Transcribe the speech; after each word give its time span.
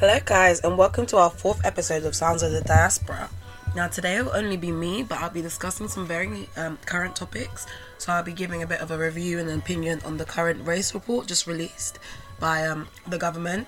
Hello, 0.00 0.16
guys, 0.24 0.60
and 0.60 0.78
welcome 0.78 1.06
to 1.06 1.16
our 1.16 1.28
fourth 1.28 1.66
episode 1.66 2.04
of 2.04 2.14
Sounds 2.14 2.44
of 2.44 2.52
the 2.52 2.60
Diaspora. 2.60 3.28
Now, 3.74 3.88
today 3.88 4.22
will 4.22 4.30
only 4.32 4.56
be 4.56 4.70
me, 4.70 5.02
but 5.02 5.18
I'll 5.18 5.28
be 5.28 5.42
discussing 5.42 5.88
some 5.88 6.06
very 6.06 6.48
um, 6.56 6.78
current 6.86 7.16
topics. 7.16 7.66
So, 7.98 8.12
I'll 8.12 8.22
be 8.22 8.32
giving 8.32 8.62
a 8.62 8.66
bit 8.68 8.80
of 8.80 8.92
a 8.92 8.96
review 8.96 9.40
and 9.40 9.50
an 9.50 9.58
opinion 9.58 10.00
on 10.04 10.16
the 10.16 10.24
current 10.24 10.64
race 10.64 10.94
report 10.94 11.26
just 11.26 11.48
released 11.48 11.98
by 12.38 12.64
um, 12.64 12.86
the 13.08 13.18
government. 13.18 13.66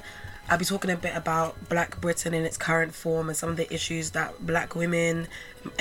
I'll 0.49 0.57
be 0.57 0.65
talking 0.65 0.93
a 0.93 0.97
bit 0.97 1.17
about 1.17 1.69
Black 1.69 2.01
Britain 2.01 2.33
in 2.33 2.45
its 2.45 2.57
current 2.57 2.95
form 2.95 3.29
and 3.29 3.37
some 3.37 3.51
of 3.51 3.57
the 3.57 3.73
issues 3.75 4.13
that 4.13 4.47
black 4.47 4.77
women, 4.77 5.27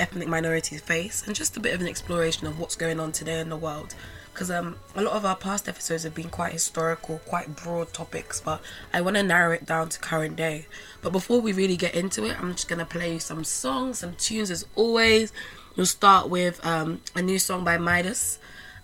ethnic 0.00 0.26
minorities 0.26 0.80
face, 0.80 1.24
and 1.28 1.36
just 1.36 1.56
a 1.56 1.60
bit 1.60 1.74
of 1.74 1.80
an 1.80 1.86
exploration 1.86 2.48
of 2.48 2.58
what's 2.58 2.74
going 2.74 2.98
on 2.98 3.12
today 3.12 3.38
in 3.38 3.50
the 3.50 3.56
world 3.56 3.94
because 4.32 4.50
um, 4.50 4.76
a 4.94 5.02
lot 5.02 5.14
of 5.14 5.24
our 5.24 5.36
past 5.36 5.68
episodes 5.68 6.04
have 6.04 6.14
been 6.14 6.30
quite 6.30 6.52
historical, 6.52 7.18
quite 7.26 7.56
broad 7.56 7.92
topics, 7.92 8.40
but 8.40 8.60
I 8.92 9.00
want 9.00 9.16
to 9.16 9.22
narrow 9.22 9.52
it 9.52 9.66
down 9.66 9.88
to 9.90 9.98
current 9.98 10.36
day. 10.36 10.66
But 11.02 11.12
before 11.12 11.40
we 11.40 11.52
really 11.52 11.76
get 11.76 11.94
into 11.94 12.24
it, 12.24 12.40
I'm 12.40 12.52
just 12.52 12.68
gonna 12.68 12.86
play 12.86 13.18
some 13.18 13.44
songs, 13.44 13.98
some 13.98 14.14
tunes 14.14 14.50
as 14.50 14.66
always. 14.76 15.32
We'll 15.76 15.86
start 15.86 16.28
with 16.28 16.64
um, 16.64 17.00
a 17.14 17.22
new 17.22 17.38
song 17.38 17.64
by 17.64 17.78
Midas 17.78 18.38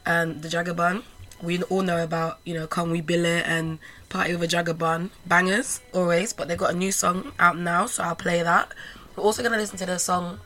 and 0.05 0.43
the 0.43 0.48
Jagaban. 0.48 1.03
We 1.43 1.62
all 1.65 1.83
know 1.83 2.03
about, 2.03 2.39
you 2.45 2.55
know, 2.55 2.67
Can 2.67 2.91
We 2.91 3.01
Bill 3.01 3.25
It 3.25 3.47
and 3.47 3.78
Party 4.09 4.34
with 4.34 4.42
a 4.42 4.56
Jagaban 4.56 5.11
bangers 5.27 5.81
always, 5.92 6.33
but 6.33 6.48
they've 6.48 6.56
got 6.56 6.75
a 6.75 6.77
new 6.77 6.92
song 6.92 7.33
out 7.39 7.59
now, 7.59 7.87
so 7.87 8.03
I'll 8.03 8.17
play 8.17 8.42
that. 8.42 8.73
We're 9.15 9.25
also 9.25 9.42
gonna 9.42 9.59
listen 9.59 9.78
to 9.78 9.87
the 9.87 9.98
song 9.98 10.41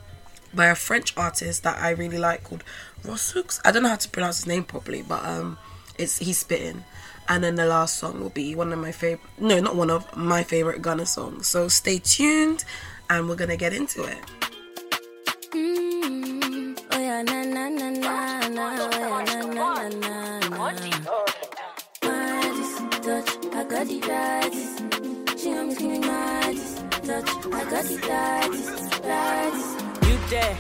by 0.55 0.67
a 0.67 0.75
French 0.75 1.17
artist 1.17 1.63
that 1.63 1.79
I 1.79 1.91
really 1.91 2.19
like 2.19 2.45
called 2.45 2.65
Rosux. 3.03 3.61
I 3.65 3.73
don't 3.73 3.83
know 3.83 3.89
how 3.89 3.97
to 3.97 4.09
pronounce 4.09 4.39
his 4.39 4.47
name 4.47 4.65
properly, 4.65 5.03
but 5.03 5.25
um, 5.25 5.59
it's 5.99 6.19
he's 6.19 6.39
spitting. 6.39 6.85
And 7.29 7.45
then 7.45 7.55
the 7.55 7.67
last 7.67 7.97
song 7.97 8.21
will 8.21 8.31
be 8.31 8.55
one 8.55 8.73
of 8.73 8.79
my 8.79 8.93
favorite, 8.93 9.29
no, 9.39 9.61
not 9.61 9.77
one 9.77 9.91
of 9.91 10.17
my 10.17 10.43
favorite 10.43 10.83
Gunna 10.83 11.07
songs. 11.07 11.47
So 11.47 11.69
stay 11.69 11.99
tuned, 11.99 12.65
and 13.09 13.29
we're 13.29 13.37
gonna 13.37 13.57
get 13.57 13.73
into 13.73 14.05
it. 14.05 14.19
There, 30.31 30.55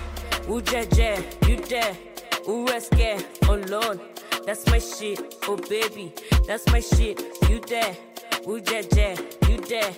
who 0.46 0.60
jeje, 0.60 1.48
you 1.48 1.56
there, 1.66 1.96
who 2.44 2.66
rescue, 2.66 3.16
oh 3.48 3.54
lord, 3.68 4.00
that's 4.44 4.66
my 4.66 4.80
shit, 4.80 5.36
oh 5.46 5.56
baby, 5.56 6.12
that's 6.44 6.66
my 6.72 6.80
shit, 6.80 7.22
you 7.48 7.60
there, 7.68 7.96
who 8.44 8.60
jeje, 8.60 9.16
you 9.48 9.58
there, 9.58 9.92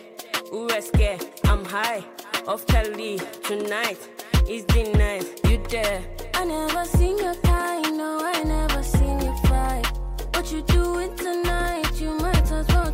who 0.50 0.68
rescue, 0.68 1.16
I'm 1.46 1.64
high, 1.64 2.04
off 2.46 2.66
Cali, 2.66 3.18
tonight, 3.44 3.98
is 4.46 4.66
the 4.66 4.92
night, 4.92 5.40
you 5.48 5.62
there, 5.70 6.04
I 6.34 6.44
never 6.44 6.84
seen 6.84 7.16
your 7.16 7.34
kind, 7.36 7.96
no, 7.96 8.20
I 8.22 8.42
never 8.44 8.82
seen 8.82 9.20
you 9.20 9.34
fight. 9.44 9.86
What 10.34 10.52
you 10.52 10.60
doing 10.62 11.16
tonight? 11.16 11.98
You 11.98 12.10
might 12.18 12.50
as 12.50 12.68
well 12.68 12.92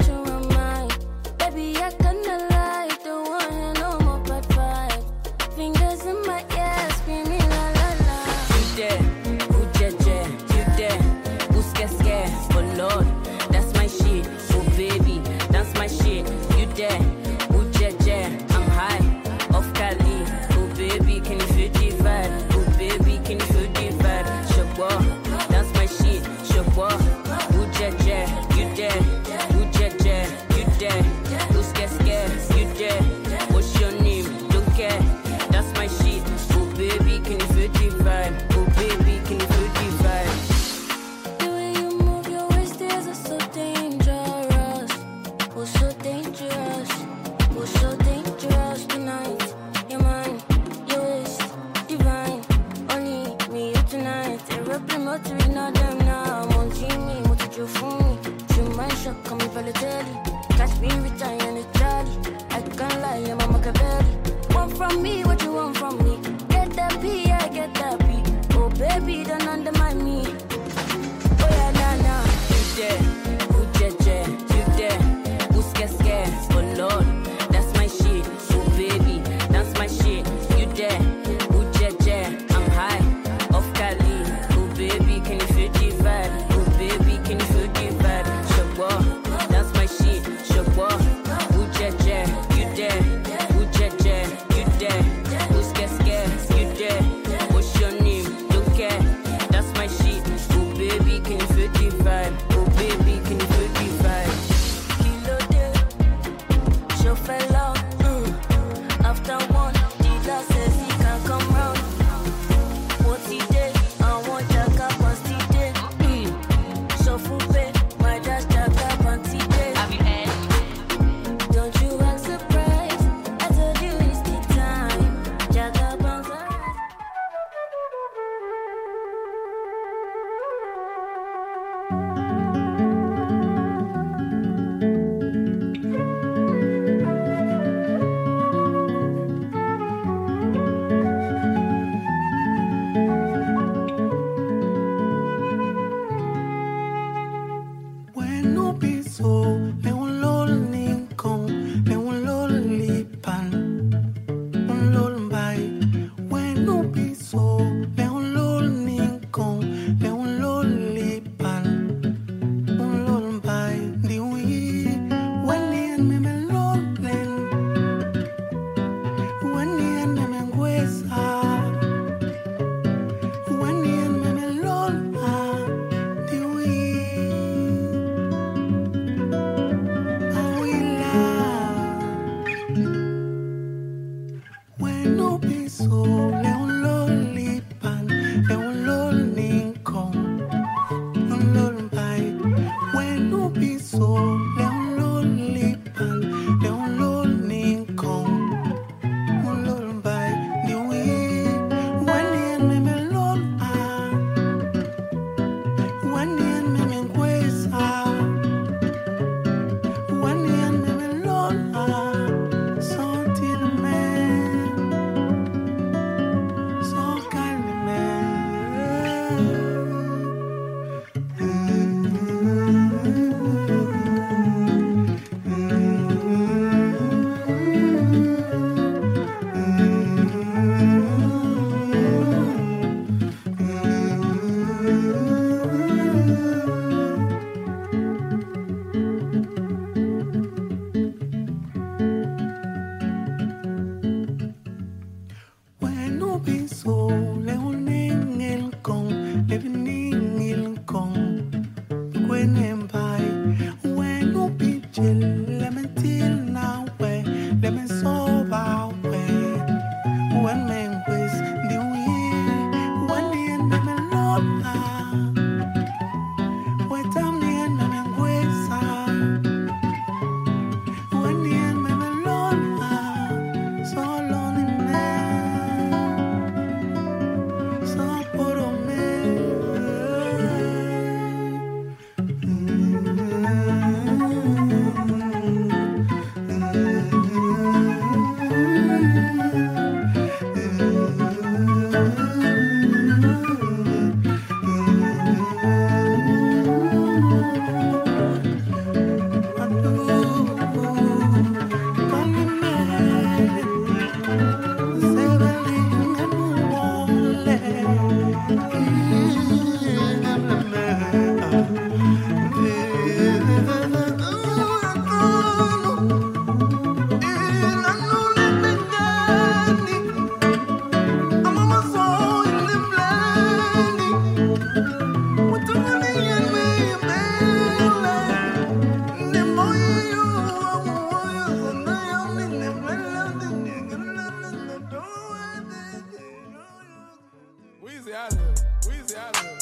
Weezy 338.09 338.15
out 338.15 338.33
here. 338.33 338.55
Weezy 338.83 339.17
out 339.17 339.37
here. 339.37 339.59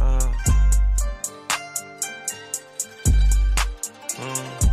Uh, 0.00 0.32
mm. 4.08 4.70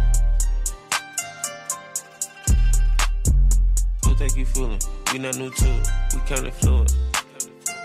Who 4.04 4.16
think 4.16 4.36
you 4.36 4.46
fooling? 4.46 4.80
We 5.14 5.20
not 5.20 5.38
new 5.38 5.52
to 5.52 5.66
it. 5.68 5.90
We 6.14 6.20
counted 6.22 6.54
fluid. 6.56 6.92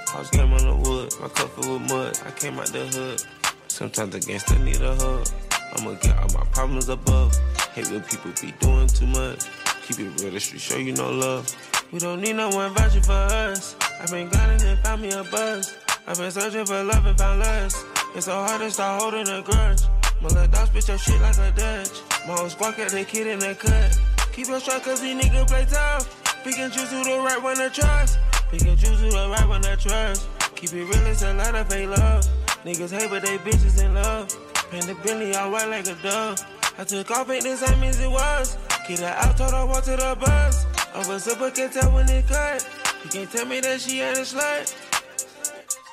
House 0.09 0.31
came 0.31 0.53
on 0.53 0.65
the 0.65 0.75
wood. 0.89 1.13
My 1.21 1.29
cup 1.29 1.51
full 1.51 1.79
with 1.79 1.91
mud. 1.91 2.19
I 2.25 2.31
came 2.31 2.59
out 2.59 2.69
the 2.69 2.87
hood. 2.87 3.23
Sometimes 3.69 4.13
the 4.13 4.21
gangster 4.21 4.59
need 4.61 4.81
a 4.81 4.95
hug. 4.95 5.29
I'ma 5.77 5.93
get 6.01 6.17
all 6.17 6.29
my 6.41 6.47
problems 6.53 6.89
above. 6.89 7.37
Hate 7.77 7.91
when 7.91 8.01
people 8.05 8.33
be 8.41 8.53
doing 8.53 8.87
too 8.87 9.07
much. 9.09 9.51
Keep 9.83 9.99
it 10.01 10.23
real, 10.23 10.33
the 10.33 10.41
street 10.41 10.63
show 10.63 10.79
you 10.79 10.95
no 10.95 11.11
love. 11.11 11.45
We 11.93 11.99
don't 11.99 12.23
need 12.23 12.33
no 12.33 12.49
one 12.49 12.73
vouching 12.73 13.03
for 13.03 13.13
us. 13.13 13.77
I've 14.01 14.11
been 14.11 14.31
grinding 14.31 14.67
and 14.67 14.79
found 14.79 15.03
me 15.03 15.11
a 15.11 15.23
buzz. 15.25 15.77
I've 16.07 16.17
been 16.17 16.31
searching 16.31 16.65
for 16.65 16.83
love 16.83 17.05
and 17.05 17.19
found 17.19 17.41
lust. 17.41 17.85
It's 18.15 18.25
so 18.25 18.33
hard 18.33 18.63
to 18.63 18.71
start 18.71 19.03
holding 19.03 19.29
a 19.29 19.43
grudge. 19.43 19.83
My 20.23 20.29
little 20.29 20.47
dog 20.47 20.69
spit 20.69 20.89
your 20.89 20.97
shit 20.97 21.21
like 21.21 21.37
a 21.37 21.53
Dutch. 21.53 22.01
My 22.27 22.33
whole 22.33 22.49
squad 22.49 22.79
got 22.79 22.93
the 22.93 23.05
kid 23.05 23.27
in 23.27 23.41
the 23.41 23.55
cut. 23.55 24.01
Keep 24.33 24.49
your 24.49 24.59
stride 24.59 24.83
cause 24.83 25.03
these 25.03 25.23
niggas 25.23 25.47
play 25.47 25.67
tough. 25.69 26.09
Pick 26.45 26.59
and 26.59 26.73
choose 26.73 26.91
who 26.91 27.05
the 27.05 27.21
right 27.21 27.43
one 27.43 27.57
to 27.57 27.69
trust. 27.69 28.19
Pick 28.51 28.63
and 28.63 28.79
choose 28.79 29.01
who 29.01 29.11
the 29.11 29.29
right 29.29 29.47
one 29.47 29.61
to 29.61 29.77
trust. 29.77 30.29
Keep 30.55 30.73
it 30.73 30.77
real, 30.77 31.07
it's 31.09 31.21
a 31.21 31.35
lot 31.35 31.55
of 31.55 31.69
fake 31.69 31.91
love. 31.91 32.25
Niggas 32.65 32.99
hate 32.99 33.11
but 33.11 33.21
they 33.21 33.37
bitches 33.37 33.85
in 33.85 33.93
love. 33.93 34.35
Paint 34.71 34.87
the 34.87 34.95
Bentley 34.95 35.37
all 35.37 35.51
white 35.51 35.69
like 35.69 35.87
a 35.87 35.95
dove. 36.03 36.43
I 36.79 36.85
took 36.85 37.11
off, 37.11 37.31
ain't 37.31 37.43
the 37.43 37.57
same 37.57 37.83
as 37.85 38.01
it 38.01 38.11
was. 38.11 38.59
Get 38.87 39.01
her 39.01 39.07
out, 39.07 39.37
told 39.39 39.53
her 39.53 39.65
walk 39.65 39.85
to 39.85 39.97
the 39.97 40.17
bus. 40.21 40.67
Over 40.95 41.19
super 41.19 41.51
can't 41.51 41.73
tell 41.73 41.91
when 41.93 42.09
it 42.11 42.27
cut. 42.29 42.69
You 43.03 43.11
can't 43.11 43.31
tell 43.31 43.47
me 43.47 43.61
that 43.61 43.81
she 43.81 44.01
ain't 44.01 44.19
a 44.19 44.21
slut. 44.21 44.75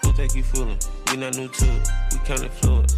Who 0.01 0.11
think 0.11 0.35
you 0.35 0.43
fooling? 0.43 0.77
We 1.09 1.17
not 1.17 1.37
new 1.37 1.47
to 1.47 1.65
it. 1.65 1.89
We 2.11 2.17
counted 2.25 2.51
fluid. 2.51 2.91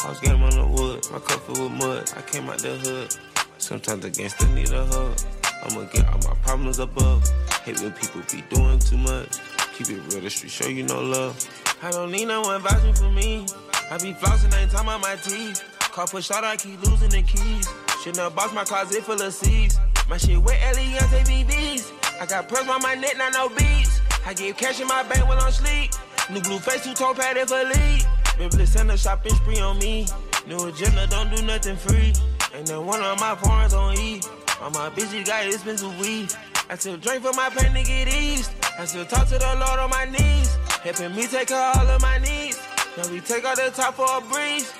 House 0.00 0.18
game 0.20 0.42
on 0.42 0.50
the 0.50 0.66
wood. 0.66 1.06
My 1.12 1.20
cup 1.20 1.40
filled 1.46 1.60
with 1.60 1.72
mud. 1.72 2.12
I 2.16 2.22
came 2.22 2.48
out 2.50 2.58
the 2.58 2.76
hood. 2.76 3.16
Sometimes 3.58 4.02
the 4.02 4.10
gangster 4.10 4.48
need 4.48 4.72
a 4.72 4.84
hug. 4.86 5.16
I'ma 5.62 5.84
get 5.92 6.08
all 6.08 6.18
my 6.26 6.34
problems 6.42 6.80
above. 6.80 7.28
Hate 7.62 7.80
when 7.80 7.92
people 7.92 8.22
be 8.32 8.42
doing 8.52 8.80
too 8.80 8.96
much. 8.96 9.38
Keep 9.74 9.90
it 9.90 10.12
real, 10.12 10.22
the 10.22 10.30
street 10.30 10.50
show 10.50 10.66
you 10.66 10.82
no 10.82 11.00
love. 11.00 11.38
I 11.82 11.92
don't 11.92 12.10
need 12.10 12.26
no 12.26 12.40
one 12.40 12.60
vouching 12.62 12.94
for 12.94 13.10
me. 13.10 13.46
I 13.90 13.98
be 13.98 14.12
flossing, 14.12 14.52
ain't 14.58 14.70
talking 14.72 14.88
about 14.88 15.02
my 15.02 15.14
teeth. 15.16 15.69
Car 15.92 16.06
push 16.06 16.30
out, 16.30 16.44
I 16.44 16.56
keep 16.56 16.80
losing 16.82 17.10
the 17.10 17.22
keys. 17.22 17.68
Shit, 18.02 18.16
now 18.16 18.30
boss 18.30 18.54
my 18.54 18.64
closet 18.64 19.02
full 19.02 19.20
of 19.20 19.34
seeds. 19.34 19.78
My 20.08 20.16
shit 20.16 20.38
wet, 20.38 20.58
Eliante 20.74 21.24
BBs. 21.26 21.92
I 22.20 22.26
got 22.26 22.48
pearls 22.48 22.68
on 22.68 22.80
my 22.80 22.94
neck, 22.94 23.18
not 23.18 23.32
no 23.32 23.48
beads. 23.48 24.00
I 24.24 24.34
get 24.34 24.56
cash 24.56 24.80
in 24.80 24.86
my 24.86 25.02
bank 25.02 25.26
while 25.26 25.40
I'm 25.40 25.50
sleep. 25.50 25.90
New 26.30 26.40
blue 26.42 26.60
face, 26.60 26.84
two 26.84 26.94
tone 26.94 27.16
padded 27.16 27.48
for 27.48 27.62
lead. 27.64 28.06
Bibli 28.38 28.66
send 28.66 28.90
a 28.90 28.96
shopping 28.96 29.34
spree 29.34 29.58
on 29.58 29.78
me. 29.78 30.06
New 30.46 30.58
agenda, 30.68 31.06
don't 31.08 31.34
do 31.34 31.42
nothing 31.42 31.76
free. 31.76 32.12
Ain't 32.54 32.66
that 32.66 32.80
one 32.80 33.02
of 33.02 33.18
my 33.18 33.34
foreigns 33.34 33.74
on 33.74 33.98
E. 33.98 34.20
All 34.62 34.70
my 34.70 34.90
bitches 34.90 35.26
got 35.26 35.46
expensive 35.46 35.98
weed. 35.98 36.32
I 36.68 36.76
still 36.76 36.98
drink 36.98 37.24
for 37.24 37.32
my 37.32 37.50
pain 37.50 37.74
to 37.74 37.82
get 37.82 38.14
eased. 38.14 38.52
I 38.78 38.84
still 38.84 39.04
talk 39.04 39.26
to 39.28 39.38
the 39.38 39.56
Lord 39.58 39.80
on 39.80 39.90
my 39.90 40.04
knees. 40.04 40.54
Helping 40.82 41.16
me 41.16 41.26
take 41.26 41.48
care 41.48 41.72
all 41.74 41.86
of 41.86 42.00
my 42.00 42.18
needs. 42.18 42.58
Now 42.96 43.10
we 43.10 43.20
take 43.20 43.44
out 43.44 43.56
the 43.56 43.70
top 43.74 43.94
for 43.94 44.06
a 44.06 44.20
breeze. 44.20 44.72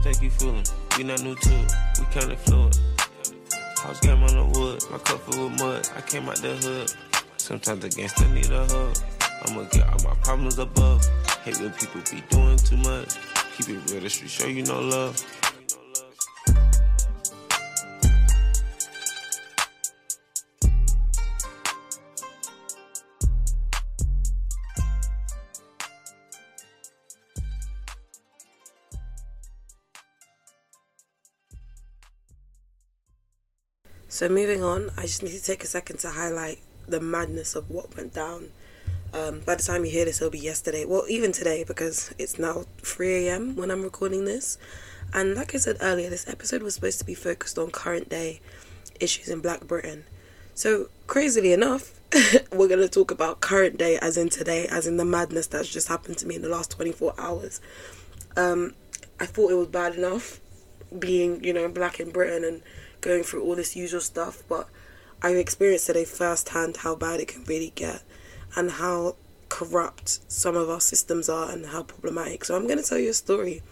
Who 0.00 0.04
think 0.04 0.22
you 0.22 0.30
fooling? 0.30 0.64
We 0.96 1.04
not 1.04 1.22
new 1.22 1.34
to 1.34 1.54
it. 1.60 1.72
We 1.98 2.06
counted 2.06 2.38
fluid. 2.38 2.74
House 3.82 4.00
game 4.00 4.22
on 4.22 4.34
the 4.34 4.58
wood. 4.58 4.82
My 4.90 4.96
cup 4.96 5.20
filled 5.20 5.52
with 5.52 5.60
mud. 5.60 5.90
I 5.94 6.00
came 6.00 6.26
out 6.26 6.36
the 6.36 6.56
hood. 6.56 6.90
Sometimes 7.36 7.80
the 7.82 7.90
gangster 7.90 8.26
need 8.28 8.50
a 8.50 8.64
hug. 8.64 8.96
I'ma 9.44 9.64
get 9.64 9.86
all 9.86 10.08
my 10.08 10.14
problems 10.22 10.58
above. 10.58 11.06
Hate 11.44 11.60
when 11.60 11.72
people 11.72 12.00
be 12.10 12.22
doing 12.30 12.56
too 12.56 12.78
much. 12.78 13.18
Keep 13.58 13.68
it 13.68 13.90
real, 13.90 14.00
the 14.00 14.08
street 14.08 14.30
show 14.30 14.46
you 14.46 14.62
no 14.62 14.80
love. 14.80 15.20
So 34.20 34.28
moving 34.28 34.62
on, 34.62 34.90
I 34.98 35.04
just 35.04 35.22
need 35.22 35.32
to 35.32 35.42
take 35.42 35.64
a 35.64 35.66
second 35.66 36.00
to 36.00 36.10
highlight 36.10 36.58
the 36.86 37.00
madness 37.00 37.54
of 37.54 37.70
what 37.70 37.96
went 37.96 38.12
down. 38.12 38.50
Um, 39.14 39.40
by 39.46 39.54
the 39.54 39.62
time 39.62 39.86
you 39.86 39.90
hear 39.90 40.04
this, 40.04 40.20
it'll 40.20 40.30
be 40.30 40.38
yesterday. 40.38 40.84
Well, 40.84 41.04
even 41.08 41.32
today 41.32 41.64
because 41.66 42.12
it's 42.18 42.38
now 42.38 42.66
3 42.82 43.28
a.m. 43.28 43.56
when 43.56 43.70
I'm 43.70 43.80
recording 43.80 44.26
this. 44.26 44.58
And 45.14 45.36
like 45.36 45.54
I 45.54 45.56
said 45.56 45.78
earlier, 45.80 46.10
this 46.10 46.28
episode 46.28 46.60
was 46.60 46.74
supposed 46.74 46.98
to 46.98 47.06
be 47.06 47.14
focused 47.14 47.58
on 47.58 47.70
current 47.70 48.10
day 48.10 48.42
issues 49.00 49.30
in 49.30 49.40
Black 49.40 49.66
Britain. 49.66 50.04
So 50.52 50.90
crazily 51.06 51.54
enough, 51.54 51.98
we're 52.52 52.68
gonna 52.68 52.88
talk 52.88 53.10
about 53.10 53.40
current 53.40 53.78
day, 53.78 53.98
as 54.02 54.18
in 54.18 54.28
today, 54.28 54.66
as 54.66 54.86
in 54.86 54.98
the 54.98 55.06
madness 55.06 55.46
that's 55.46 55.70
just 55.70 55.88
happened 55.88 56.18
to 56.18 56.26
me 56.26 56.34
in 56.34 56.42
the 56.42 56.50
last 56.50 56.72
24 56.72 57.14
hours. 57.16 57.62
Um, 58.36 58.74
I 59.18 59.24
thought 59.24 59.50
it 59.50 59.54
was 59.54 59.68
bad 59.68 59.94
enough 59.94 60.40
being, 60.98 61.42
you 61.42 61.54
know, 61.54 61.68
black 61.68 62.00
in 62.00 62.10
Britain 62.10 62.44
and 62.44 62.62
going 63.00 63.22
through 63.22 63.42
all 63.42 63.54
this 63.54 63.76
usual 63.76 64.00
stuff, 64.00 64.42
but 64.48 64.68
I've 65.22 65.36
experienced 65.36 65.86
today 65.86 66.04
firsthand 66.04 66.78
how 66.78 66.94
bad 66.94 67.20
it 67.20 67.28
can 67.28 67.44
really 67.44 67.72
get 67.74 68.02
and 68.56 68.70
how 68.70 69.16
corrupt 69.48 70.20
some 70.30 70.56
of 70.56 70.70
our 70.70 70.80
systems 70.80 71.28
are 71.28 71.50
and 71.50 71.66
how 71.66 71.82
problematic. 71.82 72.44
So 72.44 72.56
I'm 72.56 72.66
going 72.66 72.78
to 72.78 72.88
tell 72.88 72.98
you 72.98 73.10
a 73.10 73.14
story. 73.14 73.62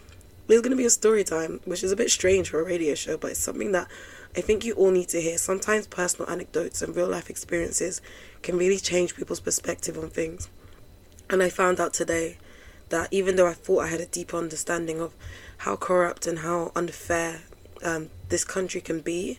It's 0.49 0.61
going 0.61 0.71
to 0.71 0.77
be 0.77 0.85
a 0.85 0.91
story 0.91 1.25
time, 1.25 1.61
which 1.65 1.85
is 1.85 1.93
a 1.93 1.97
bit 1.97 2.11
strange 2.11 2.51
for 2.51 2.61
a 2.61 2.65
radio 2.65 2.95
show, 2.95 3.17
but 3.17 3.33
it's 3.33 3.41
something 3.41 3.73
that 3.73 3.87
I 4.37 4.41
think 4.41 4.65
you 4.65 4.75
all 4.75 4.91
need 4.91 5.09
to 5.11 5.21
hear. 5.21 5.39
Sometimes 5.39 5.87
personal 5.87 6.31
anecdotes 6.31 6.83
and 6.83 6.95
real 6.95 7.09
life 7.09 7.31
experiences 7.31 8.01
can 8.43 8.57
really 8.57 8.79
change 8.79 9.17
people's 9.17 9.41
perspective 9.41 9.99
on 9.99 10.11
things. 10.11 10.49
And 11.31 11.43
I 11.43 11.51
found 11.51 11.81
out 11.81 11.93
today 11.93 12.39
that 12.89 13.09
even 13.11 13.37
though 13.37 13.47
I 13.47 13.53
thought 13.53 13.85
I 13.85 13.89
had 13.89 14.01
a 14.01 14.07
deep 14.07 14.33
understanding 14.33 15.01
of 15.01 15.15
how 15.59 15.77
corrupt 15.77 16.27
and 16.27 16.41
how 16.41 16.73
unfair 16.75 17.43
um, 17.85 18.11
this 18.29 18.45
country 18.45 18.81
can 18.81 19.01
be, 19.01 19.39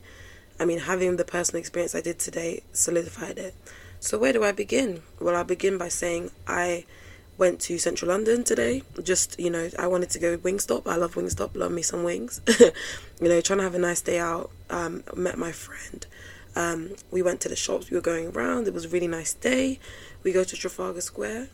I 0.60 0.66
mean, 0.66 0.80
having 0.80 1.18
the 1.18 1.26
personal 1.26 1.60
experience 1.60 1.96
I 1.96 2.02
did 2.02 2.20
today 2.20 2.64
solidified 2.74 3.38
it. 3.38 3.54
So, 4.00 4.18
where 4.18 4.34
do 4.34 4.44
I 4.44 4.52
begin? 4.52 5.02
Well, 5.20 5.36
I'll 5.36 5.44
begin 5.44 5.78
by 5.78 5.90
saying 5.90 6.32
I 6.48 6.86
went 7.38 7.62
to 7.62 7.78
central 7.78 8.10
London 8.10 8.44
today. 8.44 8.84
Just, 9.02 9.40
you 9.40 9.50
know, 9.50 9.70
I 9.78 9.88
wanted 9.88 10.10
to 10.12 10.20
go 10.20 10.38
Wingstop. 10.38 10.88
I 10.88 10.96
love 10.96 11.16
Wingstop, 11.16 11.56
love 11.56 11.72
me 11.72 11.82
some 11.82 12.04
wings. 12.04 12.42
you 12.60 12.72
know, 13.22 13.42
trying 13.42 13.60
to 13.60 13.64
have 13.64 13.76
a 13.76 13.80
nice 13.80 14.02
day 14.02 14.20
out. 14.20 14.52
Um, 14.70 15.04
met 15.16 15.38
my 15.38 15.52
friend. 15.52 16.06
Um, 16.56 16.96
we 17.12 17.22
went 17.22 17.42
to 17.42 17.50
the 17.50 17.56
shops, 17.56 17.90
we 17.90 17.96
were 17.96 18.02
going 18.02 18.28
around. 18.28 18.68
It 18.68 18.74
was 18.74 18.86
a 18.86 18.90
really 18.90 19.08
nice 19.08 19.34
day. 19.34 19.80
We 20.24 20.32
go 20.32 20.44
to 20.44 20.56
Trafalgar 20.56 21.02
Square 21.02 21.48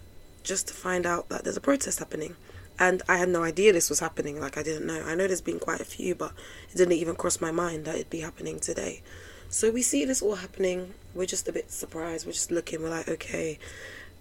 just 0.43 0.67
to 0.69 0.73
find 0.73 1.05
out 1.05 1.29
that 1.29 1.43
there's 1.43 1.57
a 1.57 1.61
protest 1.61 1.99
happening. 1.99 2.35
And 2.77 3.01
I 3.07 3.17
had 3.17 3.29
no 3.29 3.43
idea 3.43 3.71
this 3.71 3.89
was 3.89 3.99
happening, 4.01 4.39
like 4.39 4.57
I 4.57 4.63
didn't 4.63 4.85
know. 4.85 5.01
I 5.05 5.15
know 5.15 5.27
there's 5.27 5.41
been 5.41 5.59
quite 5.59 5.79
a 5.79 5.85
few, 5.85 6.13
but 6.13 6.33
it 6.69 6.77
didn't 6.77 6.93
even 6.93 7.15
cross 7.15 7.39
my 7.39 7.51
mind 7.51 7.85
that 7.85 7.95
it'd 7.95 8.09
be 8.09 8.19
happening 8.19 8.59
today. 8.59 9.01
So 9.49 9.71
we 9.71 9.81
see 9.81 10.03
this 10.03 10.21
all 10.21 10.35
happening. 10.35 10.93
We're 11.13 11.25
just 11.25 11.47
a 11.47 11.53
bit 11.53 11.71
surprised. 11.71 12.25
We're 12.25 12.33
just 12.33 12.51
looking. 12.51 12.81
We're 12.81 12.89
like, 12.89 13.07
okay. 13.07 13.59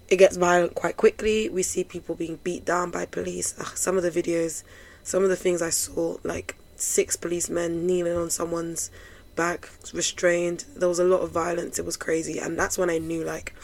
It 0.08 0.16
gets 0.16 0.36
violent 0.36 0.74
quite 0.74 0.96
quickly. 0.96 1.48
We 1.48 1.62
see 1.62 1.82
people 1.82 2.14
being 2.14 2.38
beat 2.44 2.64
down 2.64 2.90
by 2.90 3.06
police. 3.06 3.54
Ugh, 3.58 3.76
some 3.76 3.96
of 3.96 4.02
the 4.02 4.10
videos, 4.10 4.62
some 5.02 5.24
of 5.24 5.30
the 5.30 5.36
things 5.36 5.62
I 5.62 5.70
saw, 5.70 6.18
like 6.22 6.56
six 6.76 7.16
policemen 7.16 7.86
kneeling 7.86 8.16
on 8.16 8.30
someone's 8.30 8.90
back, 9.34 9.70
restrained. 9.92 10.66
There 10.76 10.88
was 10.88 10.98
a 10.98 11.04
lot 11.04 11.22
of 11.22 11.30
violence. 11.30 11.78
It 11.78 11.84
was 11.84 11.96
crazy. 11.96 12.38
And 12.38 12.56
that's 12.58 12.78
when 12.78 12.90
I 12.90 12.98
knew, 12.98 13.24
like, 13.24 13.54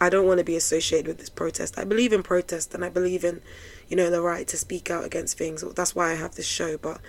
I 0.00 0.10
don't 0.10 0.26
want 0.26 0.38
to 0.38 0.44
be 0.44 0.54
associated 0.54 1.08
with 1.08 1.18
this 1.18 1.30
protest. 1.30 1.78
I 1.78 1.84
believe 1.84 2.12
in 2.12 2.22
protest 2.22 2.74
and 2.74 2.84
I 2.84 2.90
believe 2.90 3.24
in, 3.24 3.40
you 3.88 3.96
know, 3.96 4.10
the 4.10 4.22
right 4.22 4.46
to 4.48 4.56
speak 4.56 4.90
out 4.90 5.04
against 5.04 5.38
things. 5.38 5.62
That's 5.74 5.94
why 5.94 6.10
I 6.10 6.14
have 6.14 6.34
this 6.34 6.46
show. 6.46 6.76
But 6.76 7.00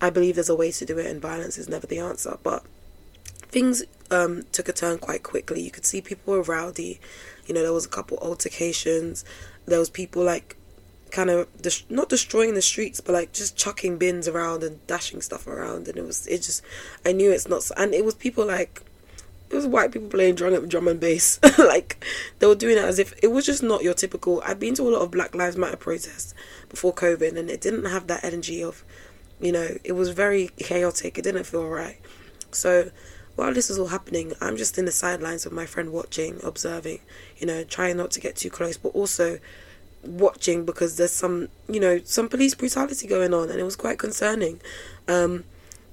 I 0.00 0.10
believe 0.10 0.34
there's 0.34 0.48
a 0.48 0.56
way 0.56 0.72
to 0.72 0.84
do 0.84 0.98
it 0.98 1.06
and 1.06 1.20
violence 1.20 1.58
is 1.58 1.68
never 1.68 1.86
the 1.86 1.98
answer. 1.98 2.38
But 2.42 2.64
things 3.48 3.82
um, 4.10 4.44
took 4.52 4.68
a 4.68 4.72
turn 4.72 4.98
quite 4.98 5.22
quickly. 5.22 5.60
You 5.60 5.70
could 5.70 5.86
see 5.86 6.00
people 6.00 6.34
were 6.34 6.42
rowdy. 6.42 7.00
You 7.46 7.54
know, 7.54 7.62
there 7.62 7.72
was 7.72 7.86
a 7.86 7.90
couple 7.90 8.18
altercations. 8.18 9.24
There 9.66 9.78
was 9.78 9.90
people 9.90 10.22
like 10.22 10.56
kind 11.10 11.30
of 11.30 11.48
not 11.90 12.08
destroying 12.08 12.54
the 12.54 12.62
streets, 12.62 13.00
but 13.00 13.12
like 13.12 13.32
just 13.32 13.56
chucking 13.56 13.98
bins 13.98 14.28
around 14.28 14.62
and 14.62 14.84
dashing 14.86 15.20
stuff 15.20 15.46
around. 15.46 15.88
And 15.88 15.96
it 15.96 16.04
was 16.04 16.26
it 16.26 16.42
just 16.42 16.62
I 17.04 17.12
knew 17.12 17.30
it's 17.30 17.48
not. 17.48 17.68
And 17.76 17.94
it 17.94 18.04
was 18.04 18.14
people 18.14 18.46
like 18.46 18.82
it 19.50 19.56
was 19.56 19.66
white 19.66 19.90
people 19.90 20.08
playing 20.08 20.36
drum 20.36 20.68
drum 20.68 20.88
and 20.88 21.00
bass. 21.00 21.40
like 21.58 22.04
they 22.38 22.46
were 22.46 22.54
doing 22.54 22.78
it 22.78 22.84
as 22.84 22.98
if 22.98 23.12
it 23.22 23.28
was 23.28 23.44
just 23.44 23.62
not 23.62 23.82
your 23.82 23.94
typical. 23.94 24.42
I've 24.46 24.60
been 24.60 24.74
to 24.74 24.82
a 24.82 24.90
lot 24.90 25.02
of 25.02 25.10
Black 25.10 25.34
Lives 25.34 25.56
Matter 25.56 25.76
protests 25.76 26.34
before 26.68 26.94
COVID, 26.94 27.36
and 27.36 27.50
it 27.50 27.60
didn't 27.60 27.86
have 27.86 28.06
that 28.06 28.24
energy 28.24 28.62
of, 28.62 28.84
you 29.40 29.52
know, 29.52 29.76
it 29.82 29.92
was 29.92 30.10
very 30.10 30.50
chaotic. 30.56 31.18
It 31.18 31.22
didn't 31.22 31.44
feel 31.44 31.66
right. 31.66 31.98
So 32.52 32.90
while 33.36 33.52
this 33.52 33.68
was 33.68 33.78
all 33.78 33.88
happening, 33.88 34.34
I'm 34.40 34.56
just 34.56 34.78
in 34.78 34.84
the 34.84 34.92
sidelines 34.92 35.44
with 35.44 35.54
my 35.54 35.66
friend 35.66 35.92
watching, 35.92 36.40
observing, 36.44 37.00
you 37.38 37.46
know, 37.46 37.64
trying 37.64 37.96
not 37.96 38.10
to 38.12 38.20
get 38.20 38.36
too 38.36 38.50
close, 38.50 38.76
but 38.76 38.90
also 38.90 39.38
watching 40.04 40.64
because 40.64 40.96
there's 40.96 41.12
some, 41.12 41.48
you 41.68 41.80
know, 41.80 42.00
some 42.04 42.28
police 42.28 42.54
brutality 42.54 43.06
going 43.06 43.34
on 43.34 43.50
and 43.50 43.58
it 43.58 43.64
was 43.64 43.76
quite 43.76 43.98
concerning. 43.98 44.60
Um, 45.08 45.44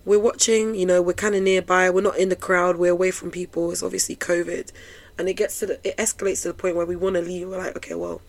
we're 0.07 0.17
watching, 0.17 0.73
you 0.73 0.85
know, 0.85 1.01
we're 1.01 1.11
kind 1.11 1.35
of 1.35 1.43
nearby, 1.43 1.89
we're 1.89 1.99
not 1.99 2.17
in 2.17 2.29
the 2.29 2.35
crowd, 2.37 2.77
we're 2.77 2.93
away 2.93 3.11
from 3.11 3.29
people. 3.29 3.69
It's 3.71 3.83
obviously 3.83 4.15
COVID, 4.15 4.71
and 5.17 5.27
it 5.27 5.33
gets 5.33 5.59
to 5.59 5.65
the, 5.65 5.87
it 5.87 5.97
escalates 5.97 6.43
to 6.43 6.47
the 6.47 6.53
point 6.53 6.77
where 6.77 6.85
we 6.85 6.95
want 6.95 7.15
to 7.17 7.21
leave. 7.21 7.49
We're 7.49 7.57
like, 7.57 7.75
okay, 7.75 7.93
well, 7.93 8.21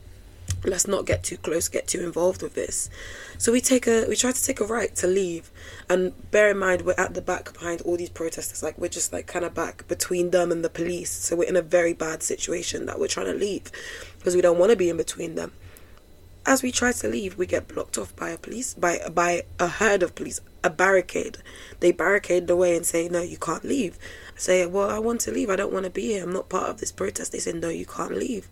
let's 0.65 0.89
not 0.89 1.07
get 1.07 1.23
too 1.23 1.37
close, 1.37 1.69
get 1.69 1.87
too 1.87 2.01
involved 2.01 2.43
with 2.43 2.55
this. 2.55 2.91
So 3.39 3.53
we 3.53 3.61
take 3.61 3.87
a, 3.87 4.07
we 4.09 4.17
try 4.17 4.33
to 4.33 4.45
take 4.45 4.59
a 4.59 4.65
right 4.65 4.93
to 4.97 5.07
leave, 5.07 5.53
and 5.89 6.13
bear 6.33 6.51
in 6.51 6.59
mind 6.59 6.83
we're 6.83 6.99
at 6.99 7.15
the 7.15 7.23
back 7.23 7.53
behind 7.53 7.81
all 7.83 7.97
these 7.97 8.11
protesters. 8.11 8.61
Like 8.61 8.77
we're 8.77 8.89
just 8.89 9.13
like 9.13 9.29
kind 9.29 9.45
of 9.45 9.55
back 9.55 9.87
between 9.87 10.33
them 10.33 10.51
and 10.51 10.65
the 10.65 10.71
police. 10.71 11.13
So 11.13 11.37
we're 11.37 11.49
in 11.49 11.55
a 11.55 11.63
very 11.63 11.93
bad 11.93 12.25
situation 12.25 12.87
that 12.87 12.99
we're 12.99 13.07
trying 13.07 13.27
to 13.27 13.35
leave 13.35 13.71
because 14.19 14.35
we 14.35 14.43
don't 14.43 14.59
want 14.59 14.73
to 14.73 14.77
be 14.77 14.91
in 14.91 14.97
between 14.97 15.37
them 15.37 15.53
as 16.49 16.63
we 16.63 16.73
try 16.73 16.91
to 16.91 17.09
leave, 17.09 17.37
we 17.37 17.47
get 17.47 17.69
blocked 17.69 17.99
off 17.99 18.17
by 18.17 18.31
a 18.31 18.39
police 18.39 18.73
by 18.73 18.99
by 19.13 19.43
a 19.61 19.69
herd 19.69 20.03
of 20.03 20.15
police, 20.15 20.41
a 20.65 20.71
barricade. 20.71 21.39
They 21.81 21.93
barricade 21.93 22.47
the 22.47 22.57
way 22.57 22.77
and 22.77 22.85
say, 22.85 23.09
"No, 23.09 23.23
you 23.23 23.37
can't 23.37 23.65
leave." 23.65 23.99
I 24.37 24.39
say, 24.39 24.67
"Well, 24.67 24.91
I 24.91 24.99
want 24.99 25.21
to 25.23 25.31
leave. 25.31 25.51
I 25.51 25.57
don't 25.57 25.73
want 25.73 25.85
to 25.85 25.91
be 25.91 26.13
here. 26.13 26.25
I'm 26.25 26.33
not 26.33 26.49
part 26.49 26.71
of 26.71 26.79
this 26.79 26.93
protest." 26.93 27.33
They 27.33 27.39
say, 27.39 27.53
"No, 27.53 27.69
you 27.69 27.87
can't 27.87 28.17
leave." 28.17 28.49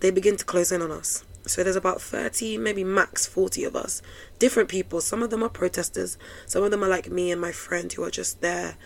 They 0.00 0.10
begin 0.10 0.36
to 0.36 0.44
close 0.44 0.72
in 0.72 0.82
on 0.82 0.90
us. 0.90 1.24
So 1.46 1.62
there's 1.62 1.76
about 1.76 2.02
30, 2.02 2.58
maybe 2.58 2.82
max 2.82 3.24
40 3.24 3.64
of 3.64 3.76
us. 3.76 4.02
Different 4.38 4.68
people. 4.68 5.00
Some 5.00 5.22
of 5.22 5.30
them 5.30 5.42
are 5.44 5.48
protesters. 5.48 6.18
Some 6.44 6.64
of 6.64 6.70
them 6.72 6.82
are 6.82 6.88
like 6.88 7.08
me 7.10 7.30
and 7.30 7.40
my 7.40 7.52
friend 7.52 7.92
who 7.92 8.02
are 8.02 8.10
just 8.10 8.40
there 8.40 8.76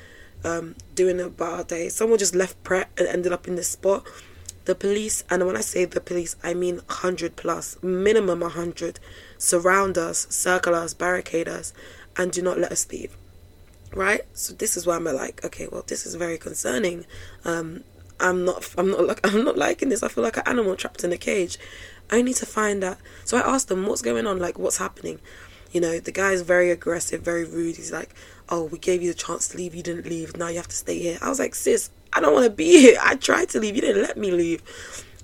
um, 0.44 0.74
doing 0.94 1.20
a 1.20 1.30
bar 1.30 1.64
day. 1.64 1.88
Someone 1.88 2.18
just 2.18 2.34
left 2.34 2.62
Pret 2.62 2.90
and 2.98 3.08
ended 3.08 3.32
up 3.32 3.48
in 3.48 3.56
this 3.56 3.68
spot 3.68 4.06
the 4.66 4.74
police 4.74 5.24
and 5.30 5.46
when 5.46 5.56
i 5.56 5.60
say 5.60 5.84
the 5.84 6.00
police 6.00 6.36
i 6.42 6.52
mean 6.52 6.76
100 6.76 7.34
plus 7.34 7.76
minimum 7.82 8.40
100 8.40 9.00
surround 9.38 9.96
us 9.96 10.26
circle 10.28 10.74
us 10.74 10.92
barricade 10.92 11.48
us 11.48 11.72
and 12.20 12.30
do 12.30 12.42
not 12.42 12.58
let 12.58 12.70
us 12.70 12.86
leave 12.92 13.16
right? 13.94 14.22
So 14.32 14.54
this 14.54 14.76
is 14.76 14.86
why 14.86 14.96
i'm 14.96 15.04
like 15.04 15.44
okay 15.44 15.68
well 15.70 15.84
this 15.86 16.06
is 16.06 16.14
very 16.14 16.38
concerning. 16.38 17.06
Um 17.44 17.84
i'm 18.18 18.44
not 18.44 18.68
i'm 18.76 18.90
not 18.90 19.06
like 19.06 19.20
i'm 19.26 19.44
not 19.44 19.58
liking 19.58 19.88
this. 19.88 20.02
I 20.02 20.08
feel 20.08 20.24
like 20.24 20.36
an 20.36 20.44
animal 20.46 20.76
trapped 20.76 21.04
in 21.04 21.12
a 21.12 21.16
cage. 21.18 21.58
I 22.10 22.22
need 22.22 22.36
to 22.36 22.46
find 22.46 22.82
that. 22.82 22.98
So 23.24 23.36
i 23.36 23.40
asked 23.40 23.68
them 23.68 23.86
what's 23.86 24.02
going 24.02 24.26
on? 24.26 24.38
Like 24.38 24.58
what's 24.58 24.78
happening? 24.78 25.20
You 25.72 25.80
know 25.80 26.00
the 26.00 26.12
guy 26.12 26.32
is 26.32 26.42
very 26.42 26.70
aggressive 26.70 27.22
very 27.22 27.44
rude. 27.44 27.76
He's 27.76 27.92
like 27.92 28.14
oh 28.48 28.64
we 28.64 28.78
gave 28.78 29.02
you 29.02 29.12
the 29.12 29.18
chance 29.18 29.48
to 29.48 29.56
leave. 29.56 29.74
You 29.74 29.82
didn't 29.82 30.06
leave. 30.06 30.36
Now 30.36 30.48
you 30.48 30.56
have 30.56 30.68
to 30.68 30.76
stay 30.76 30.98
here. 30.98 31.18
I 31.20 31.28
was 31.28 31.38
like 31.38 31.54
sis 31.54 31.90
I 32.12 32.20
don't 32.20 32.34
want 32.34 32.44
to 32.44 32.50
be 32.50 32.80
here. 32.80 32.98
I 33.02 33.16
tried 33.16 33.48
to 33.50 33.60
leave. 33.60 33.74
You 33.74 33.82
didn't 33.82 34.02
let 34.02 34.16
me 34.16 34.30
leave. 34.30 34.62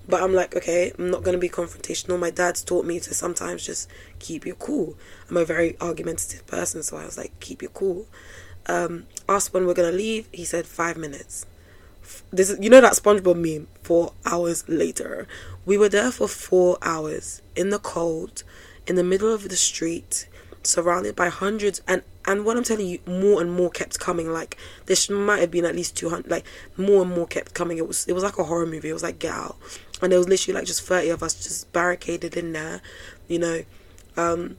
But 0.09 0.23
I'm 0.23 0.35
like, 0.35 0.55
okay, 0.55 0.93
I'm 0.99 1.11
not 1.11 1.25
going 1.25 1.35
to 1.35 1.41
be 1.41 1.49
confrontational. 1.49 2.19
My 2.19 2.31
dad's 2.31 2.63
taught 2.63 2.85
me 2.85 3.01
to 3.01 3.15
sometimes 3.15 3.67
just 3.67 3.91
keep 4.19 4.47
your 4.47 4.55
cool. 4.57 4.97
I'm 5.29 5.37
a 5.37 5.45
very 5.45 5.77
argumentative 5.81 6.47
person, 6.47 6.83
so 6.83 6.97
I 6.97 7.05
was 7.05 7.19
like, 7.19 7.39
keep 7.41 7.61
your 7.61 7.73
cool. 7.73 8.07
Um, 8.67 9.07
asked 9.29 9.53
when 9.53 9.67
we're 9.67 9.75
going 9.75 9.91
to 9.91 9.97
leave. 9.97 10.29
He 10.33 10.45
said 10.45 10.67
five 10.67 10.97
minutes. 10.97 11.47
This 12.31 12.51
is, 12.51 12.59
you 12.61 12.71
know 12.71 12.81
that 12.81 12.93
SpongeBob 12.93 13.37
meme, 13.37 13.67
four 13.83 14.13
hours 14.25 14.69
later. 14.69 15.27
We 15.65 15.77
were 15.77 15.89
there 15.89 16.13
for 16.13 16.29
four 16.29 16.79
hours 16.83 17.43
in 17.57 17.71
the 17.71 17.81
cold, 17.81 18.45
in 18.87 18.95
the 18.95 19.03
middle 19.03 19.33
of 19.33 19.49
the 19.49 19.57
street, 19.57 20.29
surrounded 20.63 21.17
by 21.17 21.29
hundreds 21.29 21.81
and 21.87 22.03
and 22.29 22.45
what 22.45 22.57
I'm 22.57 22.65
telling 22.65 22.89
you, 22.89 22.99
more 23.07 23.41
and 23.41 23.53
more 23.53 23.71
kept 23.71 24.01
coming. 24.01 24.33
Like 24.33 24.57
this 24.87 25.09
might 25.09 25.39
have 25.39 25.51
been 25.51 25.65
at 25.65 25.77
least 25.77 25.97
two 25.97 26.11
hundred. 26.11 26.31
Like 26.31 26.45
more 26.77 27.03
and 27.03 27.11
more 27.11 27.27
kept 27.27 27.55
coming. 27.55 27.79
It 27.79 27.87
was 27.87 28.07
it 28.09 28.13
was 28.13 28.25
like 28.25 28.39
a 28.39 28.45
horror 28.45 28.67
movie. 28.67 28.89
It 28.89 28.93
was 28.93 29.03
like 29.03 29.19
Get 29.19 29.33
Out, 29.33 29.57
and 30.03 30.13
there 30.13 30.19
was 30.19 30.29
literally 30.29 30.59
like 30.59 30.67
just 30.67 30.83
thirty 30.83 31.09
of 31.09 31.23
us 31.23 31.35
just 31.35 31.73
barricaded 31.73 32.37
in 32.37 32.53
there. 32.53 32.83
You 33.29 33.39
know, 33.39 33.65
um, 34.17 34.57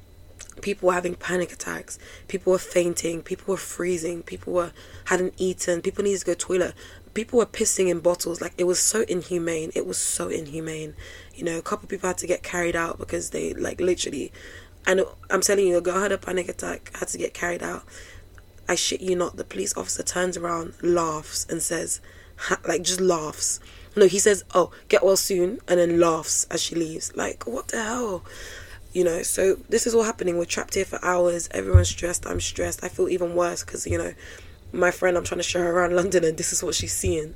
people 0.62 0.88
were 0.88 0.94
having 0.94 1.15
panic 1.15 1.51
attacks. 1.51 2.00
People 2.27 2.51
were 2.51 2.60
fainting. 2.60 3.22
People 3.22 3.53
were 3.53 3.58
freezing. 3.58 4.24
People 4.24 4.53
were 4.53 4.72
hadn't 5.06 5.34
eaten. 5.38 5.82
People 5.82 6.03
needed 6.03 6.20
to 6.20 6.25
go 6.25 6.34
to 6.34 6.39
toilet. 6.39 6.74
People 7.13 7.39
were 7.39 7.46
pissing 7.46 7.89
in 7.89 8.00
bottles. 8.00 8.41
Like 8.41 8.53
it 8.58 8.65
was 8.65 8.79
so 8.79 9.01
inhumane. 9.01 9.72
It 9.75 9.86
was 9.86 9.98
so 9.98 10.29
inhumane. 10.29 10.96
You 11.36 11.44
know, 11.46 11.58
a 11.58 11.62
couple 11.62 11.88
people 11.88 12.08
had 12.08 12.17
to 12.20 12.27
get 12.27 12.44
carried 12.44 12.75
out 12.75 12.98
because 12.98 13.32
they 13.32 13.53
like 13.53 13.79
literally 13.79 14.32
and 14.88 15.03
I'm 15.29 15.41
telling 15.41 15.67
you, 15.67 15.77
a 15.77 15.82
girl 15.82 16.00
had 16.00 16.13
a 16.13 16.17
panic 16.17 16.48
attack, 16.48 16.91
had 16.96 17.10
to 17.10 17.17
get 17.17 17.34
carried 17.34 17.62
out. 17.62 17.84
I 18.70 18.75
shit 18.75 19.01
you 19.01 19.17
not, 19.17 19.36
the 19.36 19.44
police 19.44 19.75
officer 19.75 20.01
turns 20.01 20.38
around, 20.38 20.75
laughs, 20.82 21.46
and 21.50 21.62
says, 21.62 22.00
like, 22.67 22.84
just 22.84 23.01
laughs. 23.01 23.60
No, 23.98 24.08
he 24.08 24.20
says, 24.20 24.46
oh, 24.54 24.72
get 24.89 25.04
well 25.04 25.18
soon, 25.18 25.60
and 25.68 25.80
then 25.80 26.00
laughs 26.00 26.46
as 26.51 26.62
she 26.62 26.75
leaves. 26.75 27.16
Like, 27.16 27.48
what 27.48 27.70
the 27.70 27.82
hell? 27.82 28.24
You 28.94 29.04
know, 29.04 29.24
so 29.24 29.56
this 29.70 29.88
is 29.88 29.96
all 29.96 30.04
happening. 30.04 30.38
We're 30.38 30.46
trapped 30.46 30.75
here 30.75 30.86
for 30.86 31.04
hours. 31.04 31.50
Everyone's 31.51 31.89
stressed. 31.89 32.27
I'm 32.27 32.39
stressed. 32.39 32.84
I 32.84 32.89
feel 32.89 33.10
even 33.10 33.34
worse 33.34 33.63
because, 33.63 33.88
you 33.88 33.98
know, 33.98 34.13
my 34.72 34.92
friend, 34.92 35.18
I'm 35.18 35.24
trying 35.24 35.39
to 35.39 35.44
show 35.44 35.60
her 35.60 35.72
around 35.72 35.96
London, 35.96 36.24
and 36.24 36.38
this 36.38 36.54
is 36.54 36.63
what 36.63 36.75
she's 36.75 36.94
seeing. 36.94 37.34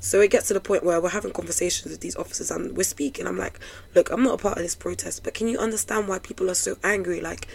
So 0.00 0.20
it 0.20 0.30
gets 0.30 0.46
to 0.48 0.54
the 0.54 0.60
point 0.60 0.84
where 0.84 1.00
we're 1.00 1.08
having 1.08 1.32
conversations 1.32 1.90
with 1.90 2.00
these 2.00 2.14
officers 2.14 2.52
and 2.52 2.76
we're 2.76 2.84
speaking. 2.84 3.26
I'm 3.26 3.36
like, 3.36 3.58
look, 3.96 4.10
I'm 4.12 4.22
not 4.22 4.34
a 4.34 4.42
part 4.42 4.56
of 4.56 4.62
this 4.62 4.76
protest, 4.76 5.24
but 5.24 5.34
can 5.34 5.48
you 5.48 5.58
understand 5.58 6.06
why 6.06 6.20
people 6.20 6.48
are 6.48 6.54
so 6.54 6.76
angry? 6.84 7.20
Like, 7.20 7.48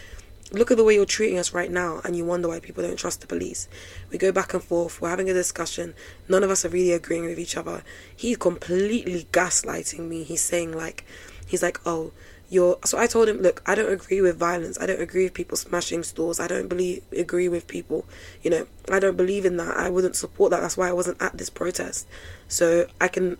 look 0.53 0.71
at 0.71 0.77
the 0.77 0.83
way 0.83 0.93
you're 0.93 1.05
treating 1.05 1.37
us 1.37 1.53
right 1.53 1.71
now, 1.71 1.99
and 2.03 2.15
you 2.15 2.23
wonder 2.25 2.47
why 2.47 2.59
people 2.59 2.83
don't 2.83 2.97
trust 2.97 3.21
the 3.21 3.27
police. 3.27 3.67
We 4.11 4.17
go 4.17 4.31
back 4.31 4.53
and 4.53 4.63
forth, 4.63 5.01
we're 5.01 5.09
having 5.09 5.29
a 5.29 5.33
discussion. 5.33 5.93
None 6.29 6.43
of 6.43 6.49
us 6.49 6.63
are 6.63 6.69
really 6.69 6.91
agreeing 6.91 7.25
with 7.25 7.39
each 7.39 7.57
other. 7.57 7.83
He's 8.15 8.37
completely 8.37 9.27
gaslighting 9.31 10.07
me. 10.07 10.23
He's 10.23 10.41
saying, 10.41 10.75
like, 10.75 11.05
he's 11.47 11.63
like, 11.63 11.79
oh, 11.85 12.11
you're 12.49 12.77
so 12.85 12.99
I 12.99 13.07
told 13.07 13.27
him, 13.27 13.39
look, 13.39 13.63
I 13.65 13.73
don't 13.73 13.91
agree 13.91 14.21
with 14.21 14.37
violence. 14.37 14.77
I 14.79 14.85
don't 14.85 15.01
agree 15.01 15.23
with 15.23 15.33
people 15.33 15.57
smashing 15.57 16.03
stores. 16.03 16.39
I 16.39 16.47
don't 16.47 16.67
believe 16.67 17.03
agree 17.11 17.49
with 17.49 17.67
people, 17.67 18.05
you 18.43 18.51
know, 18.51 18.67
I 18.91 18.99
don't 18.99 19.17
believe 19.17 19.43
in 19.45 19.57
that. 19.57 19.75
I 19.75 19.89
wouldn't 19.89 20.15
support 20.15 20.51
that. 20.51 20.61
That's 20.61 20.77
why 20.77 20.87
I 20.87 20.93
wasn't 20.93 21.21
at 21.21 21.37
this 21.37 21.49
protest. 21.49 22.07
So 22.47 22.85
I 23.01 23.07
can 23.07 23.37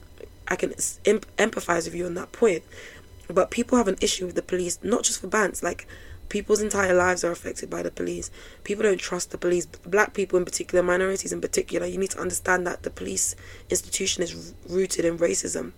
I 0.48 0.56
can 0.56 0.72
empathize 0.72 1.86
with 1.86 1.96
you 1.96 2.06
on 2.06 2.16
that 2.16 2.32
point. 2.32 2.64
But 3.28 3.52
people 3.52 3.78
have 3.78 3.88
an 3.88 3.98
issue 4.02 4.26
with 4.26 4.36
the 4.36 4.42
police, 4.42 4.80
not 4.84 5.04
just 5.04 5.22
for 5.22 5.28
bans, 5.28 5.64
like 5.64 5.88
people's 6.34 6.64
entire 6.64 6.96
lives 6.96 7.24
are 7.24 7.32
affected 7.32 7.70
by 7.70 7.84
the 7.84 7.92
police. 7.92 8.32
People 8.64 8.82
don't 8.82 9.00
trust 9.00 9.30
the 9.30 9.38
police. 9.38 9.68
Black 9.68 10.16
people 10.16 10.40
in 10.40 10.44
particular, 10.44 10.82
minorities 10.84 11.32
in 11.32 11.40
particular, 11.40 11.86
you 11.86 12.00
need 12.00 12.10
to 12.10 12.20
understand 12.20 12.66
that 12.66 12.82
the 12.82 12.90
police 12.90 13.36
institution 13.70 14.24
is 14.24 14.56
rooted 14.68 15.06
in 15.06 15.20
racism. 15.20 15.74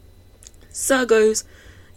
Sir 0.70 1.06
goes, 1.06 1.44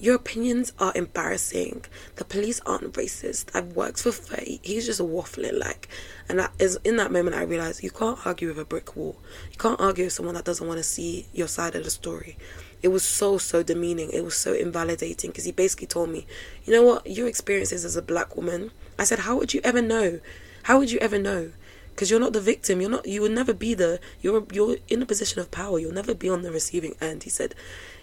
your 0.00 0.16
opinions 0.16 0.72
are 0.80 0.92
embarrassing. 0.96 1.84
The 2.16 2.24
police 2.24 2.60
aren't 2.66 2.94
racist. 2.94 3.54
I've 3.54 3.76
worked 3.76 4.02
for 4.02 4.10
30. 4.10 4.58
He's 4.64 4.86
just 4.86 5.00
waffling 5.00 5.56
like. 5.56 5.88
And 6.28 6.40
that 6.40 6.52
is 6.58 6.80
in 6.82 6.96
that 6.96 7.12
moment 7.12 7.36
I 7.36 7.42
realized 7.42 7.84
you 7.84 7.92
can't 7.92 8.26
argue 8.26 8.48
with 8.48 8.58
a 8.58 8.64
brick 8.64 8.96
wall. 8.96 9.18
You 9.52 9.58
can't 9.58 9.80
argue 9.80 10.06
with 10.06 10.14
someone 10.14 10.34
that 10.34 10.44
doesn't 10.44 10.66
want 10.66 10.78
to 10.78 10.84
see 10.84 11.28
your 11.32 11.46
side 11.46 11.76
of 11.76 11.84
the 11.84 11.90
story. 11.90 12.36
It 12.82 12.88
was 12.88 13.02
so 13.02 13.38
so 13.38 13.62
demeaning. 13.62 14.10
It 14.10 14.24
was 14.24 14.36
so 14.36 14.52
invalidating 14.52 15.30
because 15.30 15.44
he 15.44 15.52
basically 15.52 15.86
told 15.86 16.10
me, 16.10 16.26
"You 16.64 16.72
know 16.72 16.82
what? 16.82 17.06
Your 17.06 17.28
experiences 17.28 17.84
as 17.84 17.96
a 17.96 18.02
black 18.02 18.36
woman." 18.36 18.70
I 18.98 19.04
said, 19.04 19.20
"How 19.20 19.36
would 19.36 19.54
you 19.54 19.60
ever 19.64 19.82
know? 19.82 20.20
How 20.64 20.78
would 20.78 20.90
you 20.90 20.98
ever 21.00 21.18
know?" 21.18 21.52
because 21.90 22.12
you're 22.12 22.20
not 22.20 22.32
the 22.32 22.40
victim 22.40 22.80
you're 22.80 22.88
not 22.88 23.04
you 23.06 23.20
will 23.20 23.28
never 23.28 23.52
be 23.52 23.74
the 23.74 23.98
you're 24.20 24.46
you're 24.52 24.76
in 24.86 25.02
a 25.02 25.04
position 25.04 25.40
of 25.40 25.50
power 25.50 25.80
you'll 25.80 25.90
never 25.92 26.14
be 26.14 26.28
on 26.28 26.42
the 26.42 26.52
receiving 26.52 26.94
end 27.00 27.24
he 27.24 27.30
said 27.30 27.56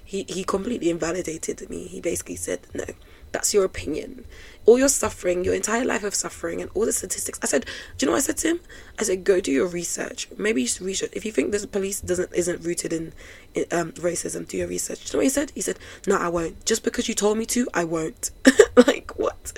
he, 0.06 0.24
he 0.30 0.44
completely 0.44 0.92
invalidated 0.92 1.68
me. 1.68 1.88
He 1.88 2.00
basically 2.00 2.36
said, 2.36 2.68
No, 2.74 2.86
that's 3.32 3.54
your 3.54 3.66
opinion. 3.66 4.26
All 4.66 4.80
your 4.80 4.90
suffering, 4.90 5.44
your 5.44 5.54
entire 5.54 5.86
life 5.86 6.04
of 6.04 6.16
suffering, 6.16 6.62
and 6.62 6.72
all 6.74 6.86
the 6.86 6.92
statistics. 6.92 7.40
I 7.42 7.46
said, 7.46 7.66
Do 7.98 8.06
you 8.06 8.08
know 8.08 8.14
what 8.14 8.20
I 8.20 8.22
said 8.22 8.38
to 8.38 8.48
him? 8.50 8.60
I 9.00 9.04
said, 9.04 9.24
Go 9.24 9.40
do 9.40 9.52
your 9.52 9.68
research. 9.68 10.28
Maybe 10.38 10.62
you 10.62 10.68
should 10.68 10.82
research. 10.82 11.12
If 11.14 11.26
you 11.26 11.32
think 11.32 11.52
this 11.52 11.66
police 11.66 12.02
doesn't 12.02 12.34
isn't 12.34 12.64
rooted 12.64 12.94
in, 12.94 13.14
in 13.54 13.66
um, 13.72 13.92
racism, 13.94 14.48
do 14.48 14.58
your 14.58 14.68
research. 14.68 15.06
Do 15.06 15.10
you 15.10 15.14
know 15.14 15.18
what 15.20 15.24
he 15.26 15.30
said? 15.30 15.52
He 15.56 15.62
said, 15.62 15.80
No, 16.08 16.18
I 16.18 16.30
won't. 16.30 16.66
Just 16.66 16.84
because 16.84 17.08
you 17.08 17.16
told 17.16 17.38
me 17.38 17.46
to, 17.48 17.68
I 17.74 17.84
won't. 17.84 18.32
like, 18.88 19.18
what? 19.18 19.54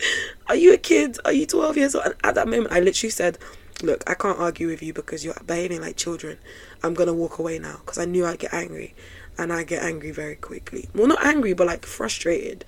Are 0.47 0.55
you 0.55 0.73
a 0.73 0.77
kid? 0.77 1.17
Are 1.25 1.33
you 1.33 1.45
12 1.45 1.77
years 1.77 1.95
old? 1.95 2.05
And 2.05 2.15
at 2.23 2.35
that 2.35 2.47
moment, 2.47 2.71
I 2.71 2.79
literally 2.79 3.11
said, 3.11 3.37
Look, 3.83 4.03
I 4.07 4.15
can't 4.15 4.39
argue 4.39 4.67
with 4.67 4.81
you 4.81 4.91
because 4.91 5.23
you're 5.23 5.35
behaving 5.45 5.81
like 5.81 5.97
children. 5.97 6.37
I'm 6.83 6.93
going 6.93 7.07
to 7.07 7.13
walk 7.13 7.37
away 7.37 7.59
now 7.59 7.77
because 7.77 7.97
I 7.97 8.05
knew 8.05 8.25
I'd 8.25 8.39
get 8.39 8.53
angry 8.53 8.95
and 9.37 9.53
I 9.53 9.63
get 9.63 9.83
angry 9.83 10.11
very 10.11 10.35
quickly. 10.35 10.89
Well, 10.95 11.07
not 11.07 11.23
angry, 11.23 11.53
but 11.53 11.67
like 11.67 11.85
frustrated. 11.85 12.65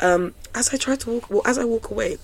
Um, 0.00 0.34
as 0.54 0.72
I 0.72 0.76
try 0.76 0.96
to 0.96 1.10
walk, 1.10 1.30
well, 1.30 1.42
as 1.44 1.58
I 1.58 1.64
walk 1.64 1.90
away, 1.90 2.18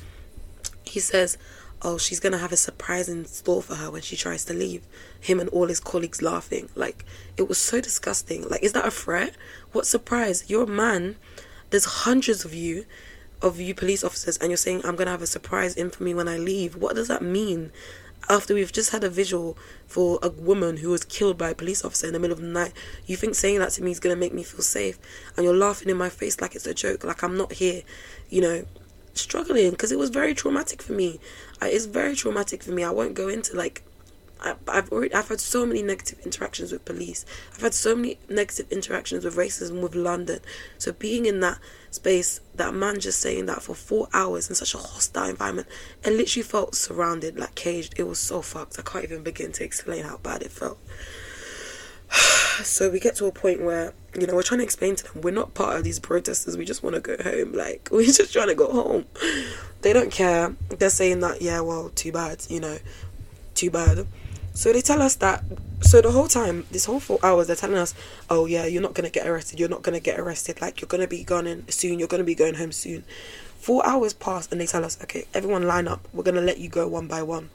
he 0.85 1.01
says, 1.01 1.39
"Oh, 1.83 1.99
she's 1.99 2.21
gonna 2.21 2.39
have 2.39 2.53
a 2.53 2.57
surprise 2.57 3.09
in 3.09 3.25
store 3.27 3.63
for 3.63 3.77
her 3.77 3.91
when 3.91 4.03
she 4.03 4.17
tries 4.17 4.45
to 4.47 4.53
leave." 4.53 4.83
Him 5.21 5.41
and 5.41 5.49
all 5.51 5.67
his 5.67 5.81
colleagues 5.81 6.23
laughing. 6.23 6.69
Like 6.75 7.05
it 7.37 7.49
was 7.49 7.59
so 7.59 7.81
disgusting. 7.81 8.49
Like, 8.49 8.63
is 8.63 8.73
that 8.73 8.87
a 8.87 8.91
threat? 8.91 9.35
What 9.73 9.87
surprise? 9.87 10.45
You're 10.49 10.65
a 10.65 10.67
man. 10.67 11.17
There's 11.71 11.85
hundreds 11.85 12.45
of 12.45 12.53
you, 12.53 12.87
of 13.41 13.61
you 13.61 13.75
police 13.75 14.03
officers, 14.03 14.37
and 14.39 14.51
you're 14.51 14.57
saying 14.57 14.83
I'm 14.85 14.97
gonna 14.97 15.13
have 15.13 15.23
a 15.23 15.27
surprise 15.27 15.75
in 15.77 15.91
for 15.91 16.03
me 16.03 16.15
when 16.15 16.29
I 16.29 16.37
leave. 16.37 16.77
What 16.77 16.97
does 16.97 17.09
that 17.09 17.23
mean? 17.23 17.73
After 18.29 18.55
we've 18.55 18.73
just 18.73 18.91
had 18.91 19.03
a 19.03 19.11
visual 19.11 19.57
for 19.87 20.19
a 20.23 20.29
woman 20.29 20.77
who 20.79 20.91
was 20.91 21.05
killed 21.05 21.39
by 21.39 21.51
a 21.51 21.55
police 21.55 21.85
officer 21.85 22.07
in 22.07 22.13
the 22.13 22.21
middle 22.21 22.37
of 22.37 22.43
the 22.43 22.49
night, 22.49 22.73
you 23.07 23.17
think 23.17 23.35
saying 23.35 23.59
that 23.59 23.71
to 23.71 23.83
me 23.83 23.91
is 23.91 24.01
going 24.01 24.15
to 24.15 24.21
make 24.21 24.33
me 24.33 24.43
feel 24.43 24.63
safe? 24.63 24.99
And 25.37 25.45
you're 25.45 25.57
laughing 25.57 25.89
in 25.89 25.97
my 25.97 26.09
face 26.09 26.41
like 26.41 26.55
it's 26.55 26.67
a 26.67 26.75
joke, 26.75 27.03
like 27.05 27.23
I'm 27.23 27.37
not 27.37 27.55
here, 27.55 27.83
you 28.29 28.41
know, 28.41 28.65
struggling 29.15 29.71
because 29.71 29.91
it 29.91 29.99
was 29.99 30.11
very 30.11 30.35
traumatic 30.35 30.83
for 30.83 30.93
me. 30.93 31.19
It's 31.61 31.87
very 31.87 32.15
traumatic 32.15 32.63
for 32.63 32.71
me. 32.71 32.85
I 32.85 32.91
won't 32.91 33.15
go 33.15 33.29
into 33.29 33.57
like 33.57 33.83
I, 34.41 34.55
I've 34.69 34.91
already 34.91 35.15
I've 35.15 35.29
had 35.29 35.41
so 35.41 35.67
many 35.67 35.83
negative 35.83 36.19
interactions 36.25 36.73
with 36.73 36.85
police. 36.85 37.25
I've 37.55 37.63
had 37.63 37.75
so 37.75 37.95
many 37.95 38.19
negative 38.29 38.71
interactions 38.71 39.25
with 39.25 39.37
racism 39.37 39.83
with 39.83 39.95
London. 39.95 40.41
So 40.79 40.93
being 40.93 41.27
in 41.27 41.41
that 41.41 41.59
space, 41.91 42.41
that 42.55 42.75
man 42.75 43.01
just 43.01 43.21
saying 43.21 43.47
that 43.47 43.63
for 43.63 43.75
four 43.75 44.09
hours 44.13 44.49
in 44.49 44.55
such 44.55 44.75
a 44.75 44.79
hostile 44.79 45.29
environment, 45.29 45.69
and 46.05 46.17
literally 46.17 46.43
felt 46.43 46.75
surrounded, 46.75 47.39
like 47.39 47.55
caged. 47.55 47.95
It 47.97 48.05
was 48.05 48.19
so 48.19 48.43
fucked. 48.43 48.79
I 48.79 48.83
can't 48.83 49.05
even 49.05 49.23
begin 49.23 49.53
to 49.53 49.65
explain 49.65 50.05
how 50.05 50.19
bad 50.19 50.43
it 50.43 50.51
felt. 50.51 50.79
so 52.63 52.91
we 52.91 53.01
get 53.01 53.17
to 53.17 53.27
a 53.27 53.33
point 53.33 53.63
where 53.63 53.93
you 54.19 54.27
know 54.27 54.35
we're 54.35 54.43
trying 54.43 54.59
to 54.59 54.65
explain 54.65 54.97
to 54.97 55.05
them 55.05 55.23
we're 55.23 55.31
not 55.31 55.55
part 55.55 55.77
of 55.77 55.85
these 55.85 56.01
protesters 56.01 56.57
we 56.57 56.65
just 56.65 56.83
want 56.83 56.95
to 56.95 57.01
go 57.01 57.17
home 57.23 57.53
like 57.53 57.89
we're 57.93 58.05
just 58.05 58.33
trying 58.33 58.49
to 58.49 58.55
go 58.55 58.71
home 58.71 59.05
they 59.83 59.93
don't 59.93 60.11
care 60.11 60.55
they're 60.79 60.91
saying 60.91 61.21
that 61.21 61.41
yeah 61.41 61.61
well 61.61 61.91
too 61.91 62.11
bad 62.11 62.45
you 62.49 62.59
know 62.59 62.79
too 63.55 63.71
bad 63.71 64.07
so 64.61 64.73
they 64.75 64.83
tell 64.83 65.01
us 65.01 65.15
that 65.17 65.43
so 65.81 66.03
the 66.03 66.11
whole 66.11 66.29
time 66.29 66.67
this 66.71 66.85
whole 66.85 67.01
four 67.01 67.19
hours 67.23 67.47
they're 67.47 67.57
telling 67.57 67.79
us 67.79 67.95
oh 68.29 68.45
yeah 68.45 68.67
you're 68.67 68.83
not 68.83 68.95
to 68.95 69.09
get 69.09 69.27
arrested 69.27 69.59
you're 69.59 69.71
not 69.71 69.83
to 69.83 70.01
get 70.01 70.21
arrested 70.21 70.61
like 70.61 70.83
you're 70.83 70.89
to 71.01 71.07
be 71.07 71.25
gone 71.25 71.47
in 71.47 71.67
soon 71.69 71.99
you're 71.99 72.09
to 72.09 72.23
be 72.23 72.35
going 72.35 72.55
home 72.55 72.71
soon 72.71 73.03
four 73.59 73.85
hours 73.87 74.13
pass 74.13 74.53
and 74.53 74.61
they 74.61 74.67
tell 74.67 74.85
us 74.85 74.99
okay 75.03 75.25
everyone 75.33 75.63
line 75.63 75.89
up 75.89 76.07
we're 76.13 76.23
to 76.25 76.33
let 76.43 76.59
you 76.59 76.69
go 76.69 76.87
one 76.87 77.09
by 77.09 77.23
one 77.23 77.49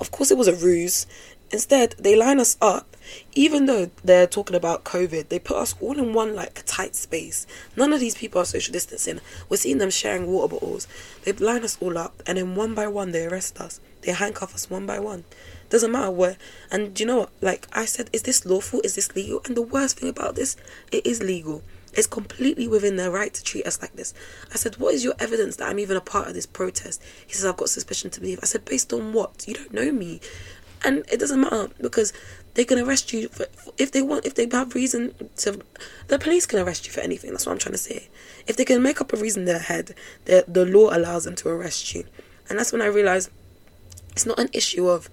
of 0.00 0.10
course, 0.10 0.30
it 0.30 0.38
was 0.38 0.48
a 0.48 0.54
ruse. 0.54 1.06
Instead, 1.50 1.94
they 1.98 2.14
line 2.14 2.40
us 2.40 2.56
up. 2.60 2.96
Even 3.34 3.66
though 3.66 3.90
they're 4.04 4.26
talking 4.26 4.54
about 4.54 4.84
COVID, 4.84 5.28
they 5.28 5.38
put 5.38 5.56
us 5.56 5.74
all 5.80 5.98
in 5.98 6.12
one 6.12 6.34
like 6.36 6.62
tight 6.66 6.94
space. 6.94 7.46
None 7.74 7.92
of 7.92 8.00
these 8.00 8.14
people 8.14 8.40
are 8.40 8.44
social 8.44 8.72
distancing. 8.72 9.20
We're 9.48 9.56
seeing 9.56 9.78
them 9.78 9.90
sharing 9.90 10.26
water 10.26 10.54
bottles. 10.54 10.86
They 11.24 11.32
line 11.32 11.64
us 11.64 11.78
all 11.80 11.96
up, 11.96 12.22
and 12.26 12.36
then 12.36 12.54
one 12.54 12.74
by 12.74 12.86
one 12.86 13.12
they 13.12 13.26
arrest 13.26 13.60
us. 13.60 13.80
They 14.02 14.12
handcuff 14.12 14.54
us 14.54 14.68
one 14.68 14.86
by 14.86 14.98
one. 15.00 15.24
Doesn't 15.70 15.92
matter 15.92 16.10
where. 16.10 16.36
And 16.70 16.98
you 16.98 17.06
know 17.06 17.18
what? 17.18 17.30
Like 17.40 17.68
I 17.72 17.84
said, 17.84 18.08
is 18.12 18.22
this 18.22 18.46
lawful? 18.46 18.80
Is 18.82 18.94
this 18.94 19.14
legal? 19.14 19.40
And 19.44 19.56
the 19.56 19.62
worst 19.62 19.98
thing 19.98 20.08
about 20.08 20.34
this, 20.34 20.56
it 20.90 21.06
is 21.06 21.22
legal. 21.22 21.62
It's 21.92 22.06
completely 22.06 22.68
within 22.68 22.96
their 22.96 23.10
right 23.10 23.32
to 23.32 23.42
treat 23.42 23.66
us 23.66 23.80
like 23.80 23.94
this. 23.96 24.14
I 24.52 24.56
said, 24.56 24.76
What 24.76 24.94
is 24.94 25.04
your 25.04 25.14
evidence 25.18 25.56
that 25.56 25.68
I'm 25.68 25.78
even 25.78 25.96
a 25.96 26.00
part 26.00 26.28
of 26.28 26.34
this 26.34 26.46
protest? 26.46 27.02
He 27.26 27.32
says, 27.34 27.44
I've 27.44 27.56
got 27.56 27.70
suspicion 27.70 28.10
to 28.10 28.20
believe. 28.20 28.38
I 28.42 28.46
said, 28.46 28.64
Based 28.64 28.92
on 28.92 29.12
what? 29.12 29.46
You 29.48 29.54
don't 29.54 29.72
know 29.72 29.90
me. 29.90 30.20
And 30.84 31.04
it 31.10 31.18
doesn't 31.18 31.40
matter 31.40 31.68
because 31.80 32.12
they 32.54 32.64
can 32.64 32.78
arrest 32.78 33.12
you 33.12 33.28
for, 33.28 33.46
if 33.78 33.90
they 33.90 34.02
want, 34.02 34.26
if 34.26 34.34
they 34.34 34.48
have 34.52 34.74
reason 34.74 35.14
to. 35.38 35.60
The 36.08 36.18
police 36.18 36.46
can 36.46 36.60
arrest 36.60 36.86
you 36.86 36.92
for 36.92 37.00
anything. 37.00 37.30
That's 37.30 37.46
what 37.46 37.52
I'm 37.52 37.58
trying 37.58 37.72
to 37.72 37.78
say. 37.78 38.08
If 38.46 38.56
they 38.56 38.64
can 38.64 38.82
make 38.82 39.00
up 39.00 39.12
a 39.12 39.16
reason 39.16 39.42
in 39.42 39.46
their 39.46 39.58
head, 39.58 39.94
the, 40.26 40.44
the 40.46 40.64
law 40.64 40.96
allows 40.96 41.24
them 41.24 41.34
to 41.36 41.48
arrest 41.48 41.94
you. 41.94 42.04
And 42.48 42.58
that's 42.58 42.72
when 42.72 42.82
I 42.82 42.86
realized 42.86 43.30
it's 44.12 44.26
not 44.26 44.38
an 44.38 44.48
issue 44.52 44.88
of 44.88 45.10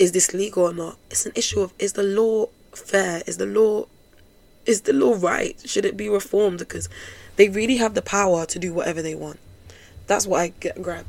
is 0.00 0.12
this 0.12 0.32
legal 0.32 0.64
or 0.64 0.72
not. 0.72 0.96
It's 1.10 1.26
an 1.26 1.32
issue 1.36 1.60
of 1.60 1.74
is 1.78 1.92
the 1.92 2.02
law 2.02 2.46
fair? 2.72 3.22
Is 3.26 3.36
the 3.36 3.46
law 3.46 3.86
is 4.64 4.80
the 4.82 4.94
law 4.94 5.14
right? 5.20 5.60
Should 5.64 5.84
it 5.84 5.96
be 5.96 6.08
reformed? 6.08 6.58
Because 6.58 6.88
they 7.36 7.50
really 7.50 7.76
have 7.76 7.94
the 7.94 8.02
power 8.02 8.46
to 8.46 8.58
do 8.58 8.72
whatever 8.72 9.02
they 9.02 9.14
want. 9.14 9.38
That's 10.06 10.26
what 10.26 10.40
I 10.40 10.48
get 10.58 10.82
grab. 10.82 11.06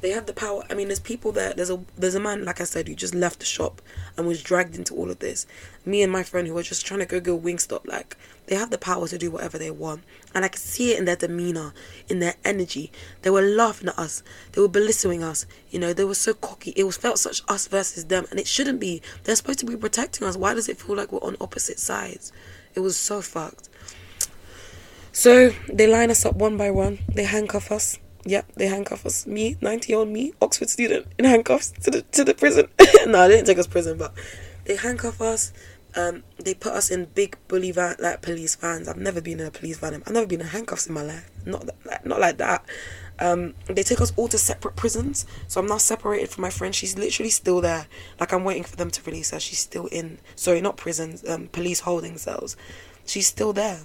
They 0.00 0.10
have 0.10 0.24
the 0.24 0.32
power. 0.32 0.64
I 0.70 0.74
mean, 0.74 0.88
there's 0.88 1.00
people 1.00 1.32
there. 1.32 1.52
There's 1.52 1.68
a 1.68 1.80
there's 1.98 2.14
a 2.14 2.20
man, 2.20 2.46
like 2.46 2.62
I 2.62 2.64
said, 2.64 2.88
who 2.88 2.94
just 2.94 3.14
left 3.14 3.40
the 3.40 3.44
shop 3.44 3.82
and 4.16 4.26
was 4.26 4.42
dragged 4.42 4.74
into 4.74 4.94
all 4.94 5.10
of 5.10 5.18
this. 5.18 5.46
Me 5.84 6.02
and 6.02 6.10
my 6.10 6.22
friend 6.22 6.48
who 6.48 6.54
were 6.54 6.62
just 6.62 6.86
trying 6.86 7.00
to 7.00 7.06
go 7.06 7.20
go 7.20 7.38
Wingstop. 7.38 7.86
Like 7.86 8.16
they 8.50 8.56
have 8.56 8.70
the 8.70 8.78
power 8.78 9.06
to 9.06 9.16
do 9.16 9.30
whatever 9.30 9.58
they 9.58 9.70
want, 9.70 10.02
and 10.34 10.44
I 10.44 10.48
could 10.48 10.60
see 10.60 10.92
it 10.92 10.98
in 10.98 11.04
their 11.04 11.14
demeanor, 11.14 11.72
in 12.08 12.18
their 12.18 12.34
energy. 12.44 12.90
They 13.22 13.30
were 13.30 13.42
laughing 13.42 13.90
at 13.90 13.96
us. 13.96 14.24
They 14.50 14.60
were 14.60 14.66
belittling 14.66 15.22
us. 15.22 15.46
You 15.70 15.78
know, 15.78 15.92
they 15.92 16.02
were 16.02 16.16
so 16.16 16.34
cocky. 16.34 16.72
It 16.74 16.82
was 16.82 16.96
felt 16.96 17.20
such 17.20 17.42
us 17.46 17.68
versus 17.68 18.06
them, 18.06 18.26
and 18.28 18.40
it 18.40 18.48
shouldn't 18.48 18.80
be. 18.80 19.02
They're 19.22 19.36
supposed 19.36 19.60
to 19.60 19.66
be 19.66 19.76
protecting 19.76 20.26
us. 20.26 20.36
Why 20.36 20.54
does 20.54 20.68
it 20.68 20.80
feel 20.80 20.96
like 20.96 21.12
we're 21.12 21.22
on 21.22 21.36
opposite 21.40 21.78
sides? 21.78 22.32
It 22.74 22.80
was 22.80 22.96
so 22.96 23.22
fucked. 23.22 23.68
So 25.12 25.50
they 25.72 25.86
line 25.86 26.10
us 26.10 26.26
up 26.26 26.34
one 26.34 26.56
by 26.56 26.72
one. 26.72 26.98
They 27.14 27.26
handcuff 27.26 27.70
us. 27.70 28.00
Yep, 28.24 28.54
they 28.56 28.66
handcuff 28.66 29.06
us. 29.06 29.28
Me, 29.28 29.58
ninety 29.60 29.92
year 29.92 30.00
old 30.00 30.08
me, 30.08 30.32
Oxford 30.42 30.70
student, 30.70 31.06
in 31.20 31.24
handcuffs 31.24 31.70
to 31.84 31.90
the 31.92 32.02
to 32.02 32.24
the 32.24 32.34
prison. 32.34 32.66
no, 33.06 33.28
they 33.28 33.36
didn't 33.36 33.46
take 33.46 33.58
us 33.58 33.68
prison, 33.68 33.96
but 33.96 34.12
they 34.64 34.74
handcuff 34.74 35.20
us. 35.20 35.52
Um, 35.96 36.22
they 36.38 36.54
put 36.54 36.72
us 36.72 36.90
in 36.90 37.06
big 37.06 37.36
bully 37.48 37.72
van, 37.72 37.96
like 37.98 38.22
police 38.22 38.54
vans. 38.56 38.88
I've 38.88 38.96
never 38.96 39.20
been 39.20 39.40
in 39.40 39.46
a 39.46 39.50
police 39.50 39.78
van. 39.78 39.94
I've 39.94 40.12
never 40.12 40.26
been 40.26 40.40
in 40.40 40.46
handcuffs 40.48 40.86
in 40.86 40.94
my 40.94 41.02
life. 41.02 41.30
Not 41.44 41.66
that, 41.84 42.06
not 42.06 42.20
like 42.20 42.38
that. 42.38 42.64
Um, 43.18 43.54
they 43.66 43.82
take 43.82 44.00
us 44.00 44.12
all 44.16 44.28
to 44.28 44.38
separate 44.38 44.76
prisons. 44.76 45.26
So 45.46 45.60
I'm 45.60 45.66
now 45.66 45.78
separated 45.78 46.30
from 46.30 46.42
my 46.42 46.50
friend. 46.50 46.74
She's 46.74 46.96
literally 46.96 47.30
still 47.30 47.60
there. 47.60 47.86
Like 48.18 48.32
I'm 48.32 48.44
waiting 48.44 48.64
for 48.64 48.76
them 48.76 48.90
to 48.90 49.02
release 49.02 49.30
her. 49.30 49.40
She's 49.40 49.58
still 49.58 49.86
in. 49.86 50.18
Sorry, 50.36 50.60
not 50.60 50.76
prisons. 50.76 51.28
Um, 51.28 51.48
police 51.48 51.80
holding 51.80 52.16
cells. 52.16 52.56
She's 53.04 53.26
still 53.26 53.52
there. 53.52 53.80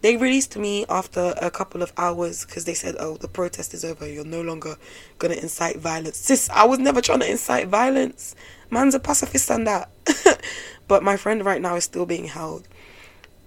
They 0.00 0.16
released 0.16 0.56
me 0.56 0.86
after 0.88 1.34
a 1.42 1.50
couple 1.50 1.82
of 1.82 1.92
hours 1.96 2.44
because 2.44 2.64
they 2.64 2.74
said, 2.74 2.94
"Oh, 3.00 3.16
the 3.16 3.26
protest 3.26 3.74
is 3.74 3.84
over. 3.84 4.08
You're 4.08 4.24
no 4.24 4.42
longer 4.42 4.76
gonna 5.18 5.34
incite 5.34 5.78
violence." 5.78 6.18
Sis, 6.18 6.48
I 6.50 6.64
was 6.64 6.78
never 6.78 7.00
trying 7.00 7.20
to 7.20 7.30
incite 7.30 7.66
violence. 7.66 8.36
Man's 8.70 8.94
a 8.94 9.00
pacifist 9.00 9.50
and 9.50 9.66
that. 9.66 9.90
but 10.88 11.02
my 11.02 11.16
friend 11.16 11.44
right 11.44 11.60
now 11.60 11.76
is 11.76 11.84
still 11.84 12.06
being 12.06 12.24
held. 12.24 12.66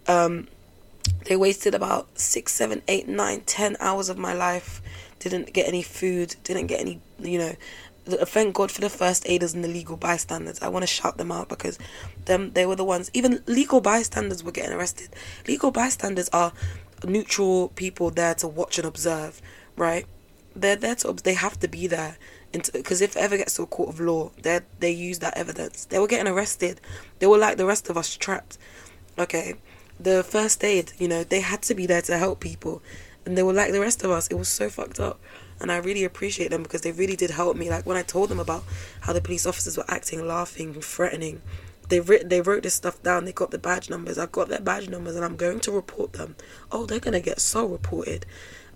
Um, 0.08 0.48
they 1.26 1.36
wasted 1.36 1.76
about 1.76 2.18
six, 2.18 2.54
seven, 2.54 2.82
eight, 2.88 3.08
nine, 3.08 3.42
ten 3.42 3.76
hours 3.80 4.10
of 4.10 4.18
my 4.18 4.34
life. 4.34 4.82
Didn't 5.20 5.54
get 5.54 5.68
any 5.68 5.82
food. 5.82 6.36
Didn't 6.44 6.68
get 6.68 6.80
any, 6.80 7.02
you 7.20 7.38
know. 7.38 7.56
Thank 8.06 8.56
God 8.56 8.72
for 8.72 8.82
the 8.82 8.90
first 8.90 9.28
aiders 9.30 9.54
and 9.54 9.64
the 9.64 9.68
legal 9.68 9.96
bystanders. 9.96 10.62
I 10.62 10.70
want 10.70 10.84
to 10.84 10.88
shout 10.88 11.18
them 11.18 11.32
out 11.32 11.50
because 11.50 11.78
them 12.26 12.52
they 12.54 12.66
were 12.66 12.76
the 12.76 12.84
ones. 12.84 13.12
Even 13.14 13.44
legal 13.46 13.80
bystanders 13.82 14.44
were 14.44 14.52
getting 14.52 14.74
arrested. 14.74 15.10
Legal 15.48 15.72
bystanders 15.72 16.30
are 16.30 16.52
neutral 17.04 17.70
people 17.70 18.10
there 18.10 18.34
to 18.36 18.48
watch 18.48 18.80
and 18.80 18.88
observe, 18.88 19.42
right? 19.76 20.06
They're 20.56 20.76
there 20.76 20.96
to 20.96 21.14
they 21.14 21.36
have 21.36 21.60
to 21.60 21.68
be 21.68 21.86
there 21.88 22.18
because 22.52 23.02
if 23.02 23.16
it 23.16 23.20
ever 23.20 23.38
gets 23.38 23.56
to 23.56 23.64
a 23.64 23.68
court 23.68 23.90
of 23.90 24.00
law, 24.00 24.32
they 24.42 24.60
they 24.80 24.92
use 24.92 25.20
that 25.20 25.38
evidence. 25.38 25.86
They 25.86 26.00
were 26.00 26.08
getting 26.08 26.32
arrested. 26.32 26.82
They 27.20 27.28
were 27.28 27.38
like 27.38 27.58
the 27.58 27.66
rest 27.66 27.90
of 27.90 27.98
us 27.98 28.16
trapped. 28.16 28.58
Okay, 29.18 29.56
the 30.00 30.24
first 30.24 30.64
aid, 30.64 30.94
you 30.98 31.08
know, 31.08 31.24
they 31.24 31.42
had 31.42 31.62
to 31.64 31.76
be 31.76 31.86
there 31.86 32.02
to 32.04 32.18
help 32.18 32.40
people, 32.40 32.82
and 33.26 33.38
they 33.38 33.44
were 33.44 33.54
like 33.54 33.72
the 33.72 33.80
rest 33.80 34.04
of 34.04 34.12
us. 34.12 34.28
It 34.28 34.36
was 34.36 34.50
so 34.50 34.70
fucked 34.70 35.00
up, 35.00 35.20
and 35.60 35.72
I 35.72 35.78
really 35.78 36.04
appreciate 36.04 36.50
them 36.50 36.64
because 36.64 36.82
they 36.82 36.92
really 36.92 37.16
did 37.16 37.32
help 37.32 37.56
me. 37.56 37.70
Like 37.70 37.86
when 37.86 37.98
I 37.98 38.04
told 38.04 38.30
them 38.30 38.40
about 38.40 38.64
how 39.02 39.14
the 39.14 39.22
police 39.22 39.46
officers 39.46 39.78
were 39.78 39.86
acting, 39.88 40.28
laughing, 40.28 40.74
threatening, 40.74 41.42
they 41.90 42.00
writ 42.00 42.30
they 42.30 42.42
wrote 42.42 42.64
this 42.64 42.74
stuff 42.74 43.02
down. 43.04 43.26
They 43.26 43.34
got 43.34 43.52
the 43.52 43.60
badge 43.60 43.90
numbers. 43.90 44.18
I 44.18 44.26
got 44.26 44.50
their 44.50 44.62
badge 44.62 44.90
numbers, 44.90 45.16
and 45.16 45.24
I'm 45.24 45.36
going 45.36 45.60
to 45.62 45.72
report 45.72 46.14
them. 46.14 46.36
Oh, 46.72 46.86
they're 46.86 47.00
gonna 47.00 47.20
get 47.22 47.40
so 47.40 47.66
reported. 47.66 48.26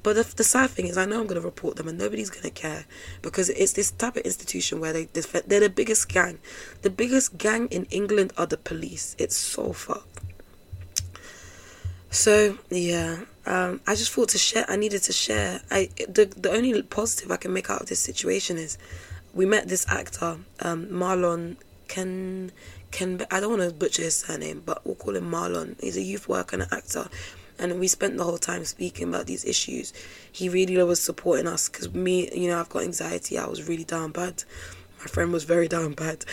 But 0.05 0.17
the, 0.17 0.35
the 0.35 0.43
sad 0.43 0.69
thing 0.69 0.85
is, 0.85 0.99
I 0.99 1.05
know 1.05 1.19
I'm 1.19 1.25
going 1.25 1.41
to 1.41 1.47
report 1.47 1.77
them 1.77 1.87
and 1.87 1.97
nobody's 1.97 2.29
going 2.29 2.43
to 2.43 2.51
care 2.51 2.85
because 3.23 3.49
it's 3.49 3.73
this 3.73 3.89
type 3.89 4.15
of 4.17 4.21
institution 4.21 4.79
where 4.79 4.93
they 4.93 5.05
they're 5.05 5.59
the 5.59 5.67
biggest 5.67 6.09
gang. 6.09 6.37
The 6.83 6.91
biggest 6.91 7.39
gang 7.39 7.67
in 7.69 7.85
England 7.85 8.31
are 8.37 8.45
the 8.45 8.57
police. 8.57 9.15
It's 9.17 9.35
so 9.35 9.73
fucked. 9.73 10.19
So 12.11 12.59
yeah, 12.69 13.21
um, 13.47 13.81
I 13.87 13.95
just 13.95 14.11
thought 14.11 14.29
to 14.29 14.37
share. 14.37 14.65
I 14.69 14.75
needed 14.75 15.01
to 15.01 15.11
share. 15.11 15.61
I 15.71 15.89
the 16.07 16.25
the 16.25 16.51
only 16.51 16.83
positive 16.83 17.31
I 17.31 17.37
can 17.37 17.51
make 17.51 17.71
out 17.71 17.81
of 17.81 17.87
this 17.87 17.99
situation 17.99 18.57
is 18.57 18.77
we 19.33 19.47
met 19.47 19.69
this 19.69 19.87
actor, 19.89 20.37
um, 20.59 20.85
Marlon 20.85 21.55
Ken 21.87 22.51
Ken. 22.91 23.25
I 23.31 23.39
don't 23.39 23.57
want 23.57 23.67
to 23.67 23.75
butcher 23.75 24.03
his 24.03 24.17
surname, 24.17 24.61
but 24.63 24.85
we'll 24.85 24.93
call 24.93 25.15
him 25.15 25.31
Marlon. 25.31 25.81
He's 25.81 25.97
a 25.97 26.03
youth 26.03 26.29
worker 26.29 26.57
and 26.57 26.63
an 26.63 26.69
actor 26.71 27.07
and 27.59 27.79
we 27.79 27.87
spent 27.87 28.17
the 28.17 28.23
whole 28.23 28.37
time 28.37 28.65
speaking 28.65 29.09
about 29.09 29.27
these 29.27 29.45
issues. 29.45 29.93
He 30.31 30.49
really 30.49 30.81
was 30.83 31.01
supporting 31.01 31.47
us 31.47 31.69
because 31.69 31.93
me, 31.93 32.29
you 32.33 32.49
know, 32.49 32.59
I've 32.59 32.69
got 32.69 32.83
anxiety. 32.83 33.37
I 33.37 33.47
was 33.47 33.67
really 33.67 33.83
down 33.83 34.11
bad. 34.11 34.43
My 34.99 35.05
friend 35.05 35.31
was 35.31 35.43
very 35.43 35.67
down 35.67 35.93
bad. 35.93 36.25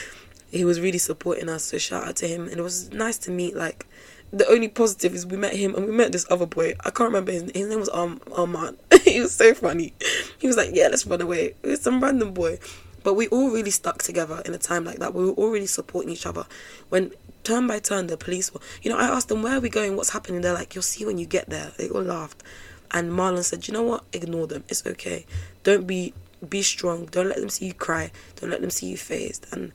He 0.51 0.65
was 0.65 0.81
really 0.81 0.99
supporting 0.99 1.49
us, 1.49 1.65
so 1.65 1.79
shout 1.79 2.07
out 2.07 2.17
to 2.17 2.29
him. 2.29 2.49
And 2.49 2.59
it 2.59 2.63
was 2.63 2.93
nice 2.93 3.19
to 3.19 3.31
meet. 3.31 3.57
Like, 3.57 3.87
the 4.33 4.49
only 4.49 4.69
positive 4.69 5.15
is 5.15 5.27
we 5.27 5.37
met 5.37 5.55
him 5.55 5.75
and 5.75 5.87
we 5.87 5.93
met 5.93 6.13
this 6.13 6.27
other 6.31 6.47
boy. 6.47 6.75
I 6.81 6.91
can't 6.91 7.09
remember 7.09 7.33
his, 7.33 7.51
his 7.55 7.69
name 7.69 7.79
was 7.79 7.89
Arm 7.91 8.21
Armand. 8.35 8.79
he 9.05 9.21
was 9.21 9.35
so 9.35 9.55
funny. 9.55 9.93
He 10.39 10.47
was 10.47 10.57
like, 10.57 10.71
"Yeah, 10.73 10.89
let's 10.89 11.07
run 11.07 11.21
away." 11.21 11.55
It 11.63 11.67
was 11.67 11.83
some 11.83 12.03
random 12.03 12.33
boy. 12.33 12.59
But 13.03 13.15
we 13.15 13.29
all 13.29 13.51
really 13.51 13.71
stuck 13.71 14.03
together 14.03 14.43
in 14.47 14.55
a 14.55 14.59
time 14.59 14.85
like 14.85 14.99
that. 14.99 15.13
We 15.13 15.25
were 15.25 15.33
all 15.33 15.51
really 15.51 15.67
supporting 15.67 16.13
each 16.13 16.25
other. 16.25 16.47
When 16.89 17.13
turn 17.45 17.67
by 17.67 17.79
turn 17.79 18.07
the 18.07 18.17
police 18.17 18.53
were 18.53 18.61
you 18.83 18.91
know 18.91 18.99
i 18.99 19.05
asked 19.05 19.29
them 19.29 19.43
where 19.43 19.57
are 19.57 19.61
we 19.61 19.69
going? 19.69 19.97
What's 19.97 20.11
happening? 20.11 20.41
They're 20.41 20.55
like 20.55 20.75
you'll 20.75 20.83
see 20.83 21.05
when 21.05 21.19
you 21.19 21.27
get 21.27 21.49
there. 21.49 21.73
They 21.77 21.89
all 21.89 22.03
laughed. 22.03 22.43
And 22.91 23.11
marlon 23.13 23.43
said 23.43 23.69
you 23.69 23.75
know 23.75 23.83
what? 23.83 24.05
Ignore 24.13 24.47
them. 24.47 24.65
It's 24.69 24.87
okay. 24.87 25.27
Don't 25.63 25.87
be 25.87 26.15
be 26.49 26.63
strong. 26.63 27.07
Don't 27.07 27.29
let 27.29 27.39
them 27.39 27.49
see 27.49 27.67
you 27.67 27.75
cry. 27.75 28.11
Don't 28.37 28.51
let 28.51 28.61
them 28.61 28.71
see 28.71 28.87
you 28.87 28.97
phased. 28.97 29.47
And 29.53 29.73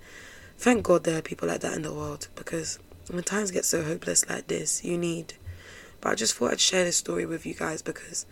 thank 0.57 0.83
god 0.83 1.03
there 1.03 1.17
are 1.17 1.21
people 1.21 1.47
like 1.47 1.61
that 1.61 1.73
in 1.73 1.83
the 1.83 1.93
world 1.93 2.27
because 2.35 2.79
when 3.09 3.23
times 3.23 3.51
get 3.51 3.63
so 3.63 3.83
hopeless 3.83 4.27
like 4.27 4.47
this 4.47 4.83
you 4.83 4.97
need 4.97 5.35
but 6.01 6.09
i 6.11 6.15
just 6.15 6.35
thought 6.35 6.51
i'd 6.51 6.59
share 6.59 6.83
this 6.83 6.97
story 6.97 7.25
with 7.25 7.45
you 7.45 7.53
guys 7.53 7.81
because 7.81 8.25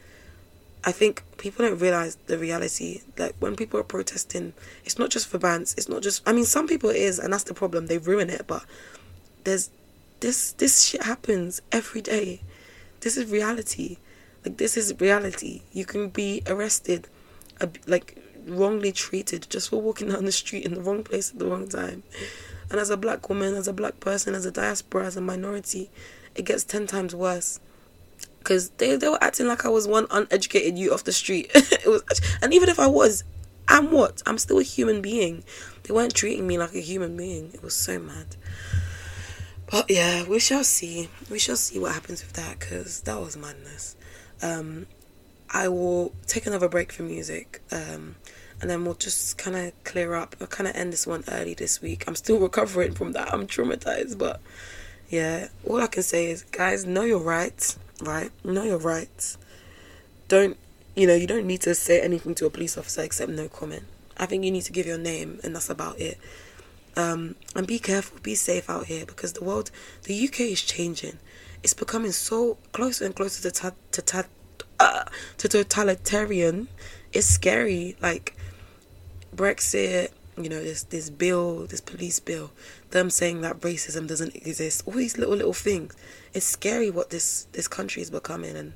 I 0.87 0.91
think 0.91 1.23
people 1.37 1.65
don't 1.65 1.79
realize 1.79 2.15
the 2.27 2.37
reality. 2.37 3.01
Like 3.17 3.35
when 3.39 3.55
people 3.55 3.79
are 3.79 3.83
protesting, 3.83 4.53
it's 4.83 4.99
not 4.99 5.09
just 5.09 5.27
for 5.27 5.39
bands. 5.39 5.73
It's 5.79 5.89
not 5.89 6.03
just. 6.03 6.21
I 6.27 6.31
mean, 6.31 6.45
some 6.45 6.67
people 6.67 6.91
it 6.91 6.97
is, 6.97 7.17
and 7.17 7.33
that's 7.33 7.45
the 7.45 7.55
problem. 7.55 7.87
They 7.87 7.97
ruin 7.97 8.29
it, 8.29 8.45
but 8.45 8.63
there's 9.45 9.69
this 10.19 10.51
this 10.53 10.83
shit 10.83 11.03
happens 11.03 11.61
every 11.71 12.01
day. 12.01 12.41
This 12.99 13.15
is 13.15 13.31
reality. 13.31 13.97
Like 14.43 14.57
this 14.57 14.75
is 14.75 14.93
reality. 14.99 15.61
You 15.71 15.85
can 15.85 16.09
be 16.09 16.41
arrested, 16.47 17.07
like 17.87 18.17
wrongly 18.45 18.91
treated 18.91 19.47
just 19.49 19.69
for 19.69 19.81
walking 19.81 20.09
down 20.09 20.25
the 20.25 20.31
street 20.31 20.65
in 20.65 20.73
the 20.73 20.81
wrong 20.81 21.03
place 21.03 21.31
at 21.31 21.39
the 21.39 21.47
wrong 21.47 21.67
time. 21.67 22.03
And 22.69 22.79
as 22.79 22.89
a 22.89 22.97
black 22.97 23.29
woman, 23.29 23.55
as 23.55 23.67
a 23.67 23.73
black 23.73 23.99
person, 23.99 24.35
as 24.35 24.45
a 24.45 24.51
diaspora, 24.51 25.05
as 25.05 25.17
a 25.17 25.21
minority, 25.21 25.89
it 26.35 26.45
gets 26.45 26.63
ten 26.63 26.87
times 26.87 27.15
worse. 27.15 27.59
Cause 28.43 28.69
they 28.77 28.95
they 28.95 29.09
were 29.09 29.23
acting 29.23 29.47
like 29.47 29.65
I 29.65 29.69
was 29.69 29.87
one 29.87 30.05
uneducated 30.11 30.77
youth 30.77 30.93
off 30.93 31.03
the 31.03 31.11
street. 31.11 31.51
it 31.55 31.87
was, 31.87 32.03
and 32.41 32.53
even 32.53 32.69
if 32.69 32.79
I 32.79 32.87
was, 32.87 33.23
I'm 33.67 33.91
what? 33.91 34.21
I'm 34.25 34.37
still 34.37 34.59
a 34.59 34.63
human 34.63 35.01
being. 35.01 35.43
They 35.83 35.93
weren't 35.93 36.13
treating 36.13 36.45
me 36.45 36.57
like 36.57 36.73
a 36.75 36.79
human 36.79 37.17
being. 37.17 37.51
It 37.53 37.63
was 37.63 37.75
so 37.75 37.99
mad. 37.99 38.35
But 39.71 39.89
yeah, 39.89 40.23
we 40.25 40.39
shall 40.39 40.63
see. 40.63 41.09
We 41.29 41.39
shall 41.39 41.55
see 41.55 41.79
what 41.79 41.93
happens 41.93 42.23
with 42.23 42.33
that 42.33 42.59
because 42.59 43.01
that 43.01 43.19
was 43.19 43.35
madness. 43.35 43.95
Um, 44.41 44.87
I 45.49 45.67
will 45.69 46.13
take 46.27 46.45
another 46.45 46.69
break 46.69 46.91
from 46.91 47.07
music, 47.07 47.61
um, 47.71 48.15
and 48.61 48.69
then 48.69 48.85
we'll 48.85 48.93
just 48.95 49.37
kind 49.37 49.55
of 49.55 49.83
clear 49.83 50.13
up. 50.13 50.35
I'll 50.39 50.47
kind 50.47 50.67
of 50.67 50.75
end 50.75 50.93
this 50.93 51.07
one 51.07 51.23
early 51.29 51.53
this 51.53 51.81
week. 51.81 52.03
I'm 52.07 52.15
still 52.15 52.39
recovering 52.47 52.93
from 52.93 53.13
that. 53.13 53.33
I'm 53.33 53.47
traumatized, 53.47 54.17
but 54.17 54.41
yeah, 55.09 55.47
all 55.65 55.81
I 55.81 55.87
can 55.87 56.03
say 56.03 56.27
is, 56.27 56.43
guys, 56.43 56.85
know 56.85 57.03
your 57.03 57.19
rights, 57.19 57.79
right? 58.01 58.31
Know 58.43 58.63
your 58.63 58.79
rights. 58.79 59.37
Don't, 60.27 60.57
you 60.95 61.07
know, 61.07 61.15
you 61.15 61.27
don't 61.27 61.45
need 61.45 61.61
to 61.61 61.75
say 61.75 62.01
anything 62.01 62.35
to 62.35 62.45
a 62.45 62.49
police 62.49 62.77
officer 62.77 63.01
except 63.01 63.31
no 63.31 63.47
comment. 63.47 63.83
I 64.17 64.25
think 64.25 64.43
you 64.43 64.51
need 64.51 64.63
to 64.63 64.71
give 64.71 64.85
your 64.85 64.97
name, 64.97 65.39
and 65.43 65.55
that's 65.55 65.69
about 65.69 65.99
it. 65.99 66.17
Um, 66.97 67.35
and 67.55 67.67
be 67.67 67.79
careful, 67.79 68.19
be 68.23 68.35
safe 68.35 68.69
out 68.69 68.85
here 68.85 69.05
because 69.05 69.33
the 69.33 69.43
world, 69.43 69.69
the 70.03 70.27
UK 70.27 70.41
is 70.41 70.61
changing. 70.61 71.19
It's 71.61 71.73
becoming 71.73 72.11
so 72.11 72.57
closer 72.71 73.05
and 73.05 73.15
closer 73.15 73.41
to 73.41 73.51
ta- 73.51 73.71
to 73.91 74.01
ta- 74.01 74.23
uh, 74.79 75.05
to 75.37 75.47
totalitarian. 75.49 76.67
It's 77.11 77.27
scary. 77.27 77.97
Like 78.01 78.35
Brexit, 79.35 80.09
you 80.37 80.49
know, 80.49 80.61
this 80.63 80.83
this 80.83 81.09
bill, 81.09 81.65
this 81.65 81.81
police 81.81 82.19
bill, 82.19 82.51
them 82.91 83.09
saying 83.09 83.41
that 83.41 83.61
racism 83.61 84.07
doesn't 84.07 84.35
exist. 84.35 84.83
All 84.85 84.93
these 84.93 85.17
little 85.17 85.35
little 85.35 85.53
things. 85.53 85.95
It's 86.33 86.45
scary 86.45 86.89
what 86.89 87.09
this 87.09 87.47
this 87.51 87.67
country 87.67 88.01
is 88.01 88.09
becoming, 88.09 88.55
and 88.55 88.73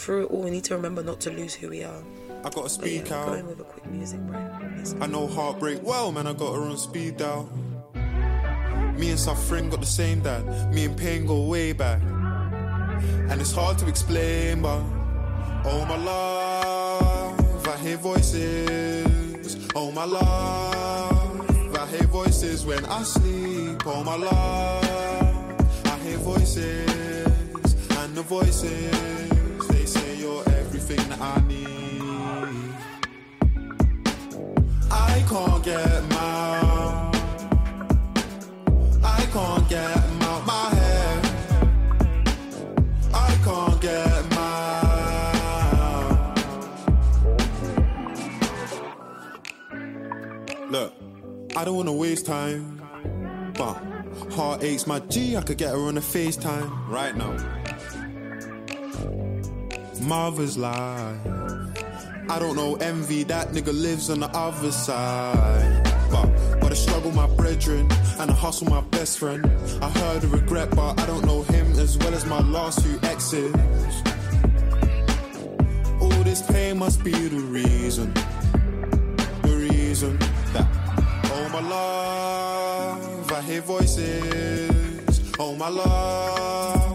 through 0.00 0.24
it 0.24 0.30
all, 0.30 0.42
we 0.42 0.50
need 0.50 0.64
to 0.64 0.74
remember 0.74 1.02
not 1.02 1.20
to 1.20 1.30
lose 1.30 1.54
who 1.54 1.68
we 1.68 1.84
are. 1.84 2.02
I 2.40 2.44
gotta 2.44 2.62
But 2.62 2.62
yeah, 2.62 2.68
speak 2.68 3.12
out. 3.12 3.26
going 3.26 3.46
with 3.46 3.60
a 3.60 3.64
quick 3.64 3.86
music 3.86 4.20
break. 4.20 4.40
I 5.02 5.06
know 5.06 5.26
heartbreak 5.26 5.80
well, 5.82 6.10
man. 6.10 6.26
I 6.26 6.32
got 6.32 6.54
her 6.54 6.62
on 6.62 6.78
speed 6.78 7.18
dial. 7.18 7.48
Me 8.98 9.10
and 9.10 9.18
suffering 9.18 9.68
got 9.70 9.80
the 9.80 9.86
same 9.86 10.20
dad. 10.20 10.44
Me 10.74 10.84
and 10.86 10.96
pain 10.96 11.26
go 11.26 11.42
way 11.46 11.72
back. 11.72 12.00
And 13.30 13.40
it's 13.40 13.52
hard 13.52 13.78
to 13.78 13.88
explain, 13.88 14.62
but 14.62 14.82
oh 15.64 15.84
my 15.88 15.96
love, 15.96 17.68
I 17.68 17.76
hear 17.78 17.96
voices. 17.98 19.68
Oh 19.74 19.92
my 19.92 20.04
love, 20.04 21.76
I 21.76 21.86
hear 21.86 22.06
voices 22.08 22.64
when 22.66 22.84
I 22.86 23.02
sleep. 23.02 23.86
Oh 23.86 24.02
my 24.04 24.16
love, 24.16 25.86
I 25.86 25.98
hear 26.04 26.18
voices. 26.18 26.86
And 27.98 28.14
the 28.16 28.22
voices, 28.22 28.70
they 28.70 28.90
say 28.90 29.28
you're 29.28 29.29
everything 30.90 31.20
I 31.20 31.40
need. 31.46 32.02
I 34.90 35.24
can't 35.28 35.64
get 35.64 36.12
out. 36.12 37.14
I 39.02 39.26
can't 39.32 39.68
get 39.68 39.96
out 40.22 40.46
my 40.46 40.68
head. 40.74 41.26
I 43.14 43.38
can't 43.44 43.80
get 43.80 44.32
out. 44.32 44.56
Look, 50.70 50.92
I 51.56 51.64
don't 51.64 51.76
wanna 51.76 51.92
waste 51.92 52.26
time, 52.26 52.80
but 53.54 53.76
heart 54.32 54.62
aches 54.64 54.86
my 54.86 54.98
G. 55.00 55.36
I 55.36 55.42
could 55.42 55.58
get 55.58 55.70
her 55.70 55.78
on 55.78 55.98
a 55.98 56.00
FaceTime 56.00 56.88
right 56.88 57.16
now. 57.16 57.59
Mother's 60.00 60.56
life. 60.56 61.18
I 62.28 62.38
don't 62.38 62.56
know 62.56 62.76
envy, 62.76 63.24
that 63.24 63.48
nigga 63.48 63.72
lives 63.72 64.08
on 64.10 64.20
the 64.20 64.28
other 64.28 64.70
side. 64.70 65.82
But, 66.10 66.28
but 66.60 66.72
I 66.72 66.74
struggle 66.74 67.12
my 67.12 67.26
brethren, 67.26 67.88
and 68.18 68.30
I 68.30 68.34
hustle 68.34 68.68
my 68.68 68.80
best 68.82 69.18
friend. 69.18 69.44
I 69.82 69.88
heard 69.90 70.24
of 70.24 70.32
regret, 70.32 70.70
but 70.70 70.98
I 71.00 71.06
don't 71.06 71.24
know 71.24 71.42
him 71.42 71.72
as 71.78 71.96
well 71.98 72.14
as 72.14 72.24
my 72.26 72.40
last 72.40 72.82
few 72.84 72.98
exes. 73.02 73.54
All 76.00 76.22
this 76.24 76.42
pain 76.42 76.78
must 76.78 77.02
be 77.04 77.12
the 77.12 77.40
reason, 77.40 78.12
the 79.42 79.68
reason 79.70 80.18
that, 80.52 80.66
oh 81.32 81.48
my 81.52 81.60
love, 81.60 83.32
I 83.32 83.42
hear 83.42 83.60
voices. 83.60 85.20
Oh 85.38 85.56
my 85.56 85.68
love, 85.68 86.89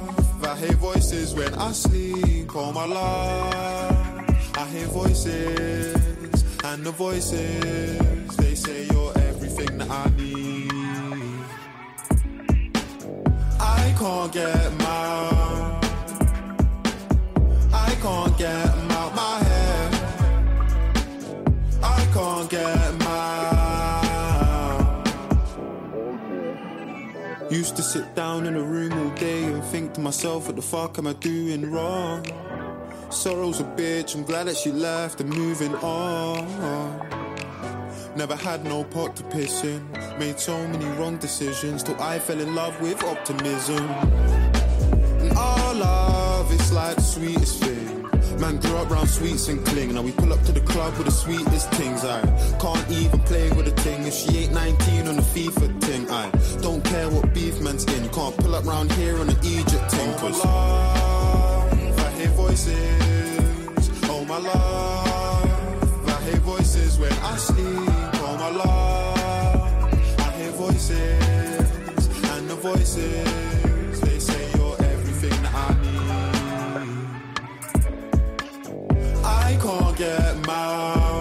I 0.55 0.57
hear 0.57 0.77
voices 0.77 1.33
when 1.33 1.53
I 1.55 1.73
sleep. 1.73 2.55
Oh 2.55 2.71
my 2.71 2.85
love. 2.85 4.55
I 4.57 4.65
hear 4.69 4.87
voices, 4.87 6.43
and 6.63 6.81
the 6.85 6.91
voices, 6.91 8.37
they 8.37 8.55
say 8.55 8.87
you're 8.89 9.11
everything 9.17 9.77
that 9.79 9.89
I 9.91 10.09
need. 10.15 10.71
I 13.59 13.93
can't 13.99 14.31
get 14.31 14.81
out. 14.81 15.83
I 17.73 17.95
can't 18.01 18.37
get 18.37 18.69
out 18.97 19.13
my 19.13 19.37
head. 19.49 19.93
I 21.83 22.05
can't 22.13 22.49
get 22.49 22.77
'em 22.77 23.04
Used 27.51 27.75
to 27.75 27.83
sit 27.83 28.15
down 28.15 28.47
in 28.47 28.55
a 28.55 28.63
room 28.63 28.91
all 28.93 29.15
day 29.15 29.43
and 29.43 29.63
think 29.65 29.93
to 29.93 30.01
myself, 30.01 30.47
what 30.47 30.55
the 30.55 30.63
fuck 30.63 30.97
am 30.97 31.05
I 31.05 31.13
doing 31.13 31.71
wrong? 31.71 32.25
Sorrow's 33.11 33.59
a 33.59 33.63
bitch, 33.63 34.15
I'm 34.15 34.23
glad 34.23 34.47
that 34.47 34.57
she 34.57 34.71
left 34.71 35.21
and 35.21 35.29
moving 35.29 35.75
on. 35.75 36.47
Never 38.15 38.35
had 38.35 38.63
no 38.63 38.83
pot 38.83 39.15
to 39.17 39.23
piss 39.25 39.63
in, 39.63 39.87
made 40.17 40.39
so 40.39 40.57
many 40.67 40.85
wrong 40.97 41.17
decisions 41.17 41.83
till 41.83 42.01
I 42.01 42.17
fell 42.17 42.41
in 42.41 42.55
love 42.55 42.81
with 42.81 43.03
optimism. 43.03 43.89
And 45.21 45.31
our 45.37 45.73
love 45.75 46.51
is 46.51 46.71
like 46.71 46.95
the 46.95 47.03
sweetest 47.03 47.63
thing. 47.63 47.74
Man 48.39 48.57
grew 48.57 48.75
up 48.77 48.89
round 48.89 49.09
sweets 49.09 49.47
and 49.47 49.65
cling. 49.65 49.93
Now 49.93 50.01
we 50.01 50.11
pull 50.11 50.33
up 50.33 50.43
to 50.43 50.51
the 50.51 50.59
club 50.61 50.95
with 50.97 51.05
the 51.05 51.11
sweetest 51.11 51.71
things. 51.71 52.03
I 52.03 52.21
can't 52.59 52.91
even 52.91 53.19
play 53.21 53.49
with 53.51 53.67
a 53.67 53.71
thing 53.81 54.05
if 54.05 54.13
she 54.13 54.39
ain't 54.39 54.53
19 54.53 55.07
on 55.07 55.15
the 55.15 55.21
FIFA 55.21 55.81
thing. 55.81 56.09
I 56.11 56.29
don't 56.61 56.83
care 56.83 57.09
what 57.09 57.33
beef 57.33 57.59
man's 57.61 57.85
in. 57.85 58.03
You 58.03 58.09
can't 58.09 58.35
pull 58.37 58.53
up 58.55 58.65
round 58.65 58.91
here 58.93 59.17
on 59.17 59.27
the 59.27 59.37
Egypt 59.43 59.91
thing. 59.91 60.13
Oh 60.17 60.29
my 60.29 60.37
love, 60.37 61.99
I 61.99 62.11
hear 62.19 62.29
voices. 62.29 63.89
Oh 64.09 64.25
my 64.25 64.37
love, 64.37 66.09
I 66.09 66.21
hear 66.23 66.39
voices 66.41 66.97
when 66.99 67.13
I 67.13 67.37
sleep. 67.37 67.89
Oh 68.27 68.37
my 68.37 68.49
love, 68.49 70.19
I 70.19 70.31
hear 70.37 70.51
voices. 70.51 71.69
And 72.31 72.49
the 72.49 72.55
voices, 72.55 73.27
get 79.95 80.35
'em 80.35 81.14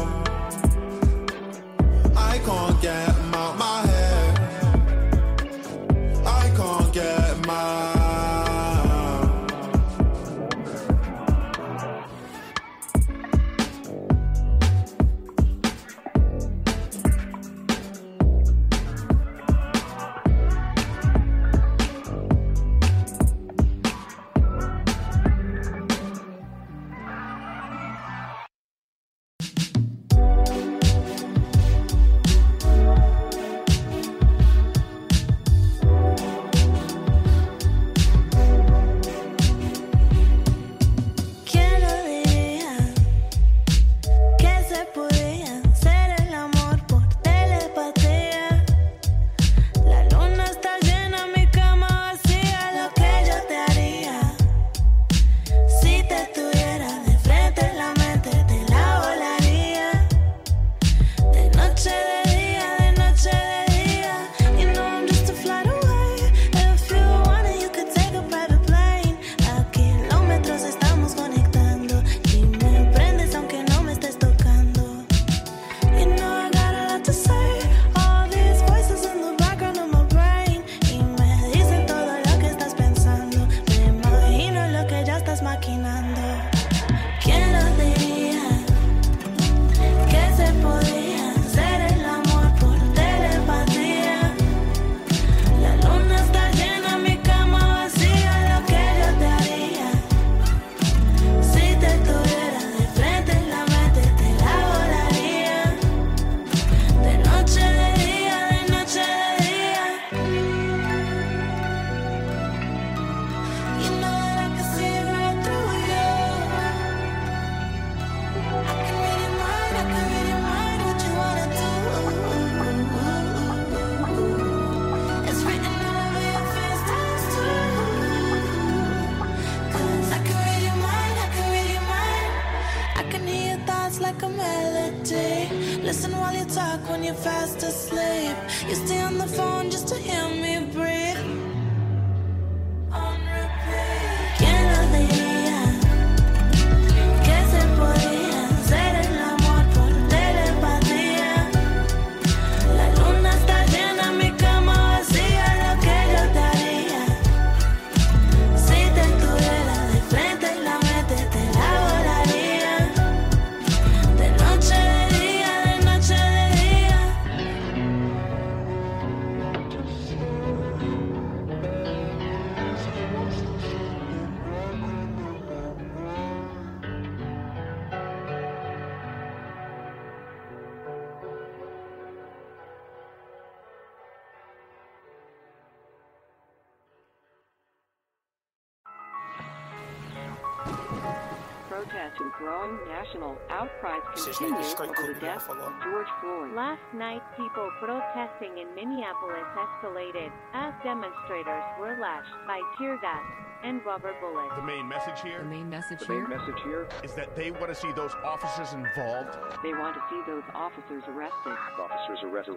Protest 191.84 192.20
and 192.20 192.32
growing 192.32 192.78
national 192.88 193.36
outcries 193.50 194.00
continue 194.14 194.56
over 194.56 195.12
the 195.12 195.20
death 195.20 195.48
off 195.50 195.56
a 195.56 195.60
lot. 195.60 195.72
of 195.72 195.82
George 195.82 196.06
Floyd. 196.20 196.52
Last 196.54 196.80
night, 196.94 197.20
people 197.36 197.70
protesting 197.78 198.56
in 198.56 198.74
Minneapolis 198.74 199.44
escalated 199.52 200.32
as 200.54 200.72
demonstrators 200.82 201.64
were 201.78 201.98
lashed 202.00 202.32
by 202.46 202.60
tear 202.78 202.96
gas 203.02 203.20
and 203.64 203.84
rubber 203.84 204.14
bullets. 204.20 204.54
The 204.56 204.62
main 204.62 204.88
message 204.88 205.20
here 205.22 205.38
The 205.40 205.44
main 205.44 205.68
message 205.68 206.00
The 206.00 206.08
main 206.08 206.28
message 206.28 206.60
here, 206.64 206.88
is 207.02 207.12
that 207.14 207.36
they 207.36 207.50
want 207.50 207.68
to 207.68 207.74
see 207.74 207.92
those 207.92 208.12
officers 208.24 208.72
involved. 208.72 209.36
they 209.62 209.72
want 209.72 209.94
to 209.94 210.02
see 210.08 210.20
those 210.26 210.44
officers 210.54 211.02
arrested. 211.08 211.56
Officers 211.80 212.20
arrested. 212.24 212.56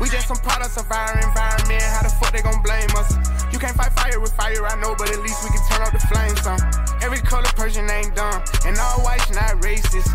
We 0.00 0.08
just 0.08 0.28
some 0.28 0.38
products 0.38 0.76
of 0.76 0.90
our 0.90 1.12
environment. 1.18 1.82
How 1.82 2.02
the 2.02 2.14
fuck 2.20 2.32
they 2.32 2.42
gon' 2.42 2.62
blame 2.62 2.90
us? 2.96 3.10
You 3.52 3.58
can't 3.58 3.76
fight 3.76 3.92
fire 3.92 4.20
with 4.20 4.32
fire, 4.34 4.64
I 4.66 4.78
know, 4.80 4.94
but 4.96 5.10
at 5.10 5.20
least 5.20 5.42
we 5.42 5.50
can 5.50 5.62
turn 5.68 5.82
up 5.82 5.92
the 5.92 5.98
flames 6.06 6.40
some. 6.42 6.60
Every 7.02 7.18
color 7.18 7.50
person 7.56 7.90
ain't 7.90 8.14
dumb, 8.14 8.42
and 8.64 8.78
all 8.78 9.02
whites 9.02 9.30
not 9.30 9.58
racist. 9.62 10.14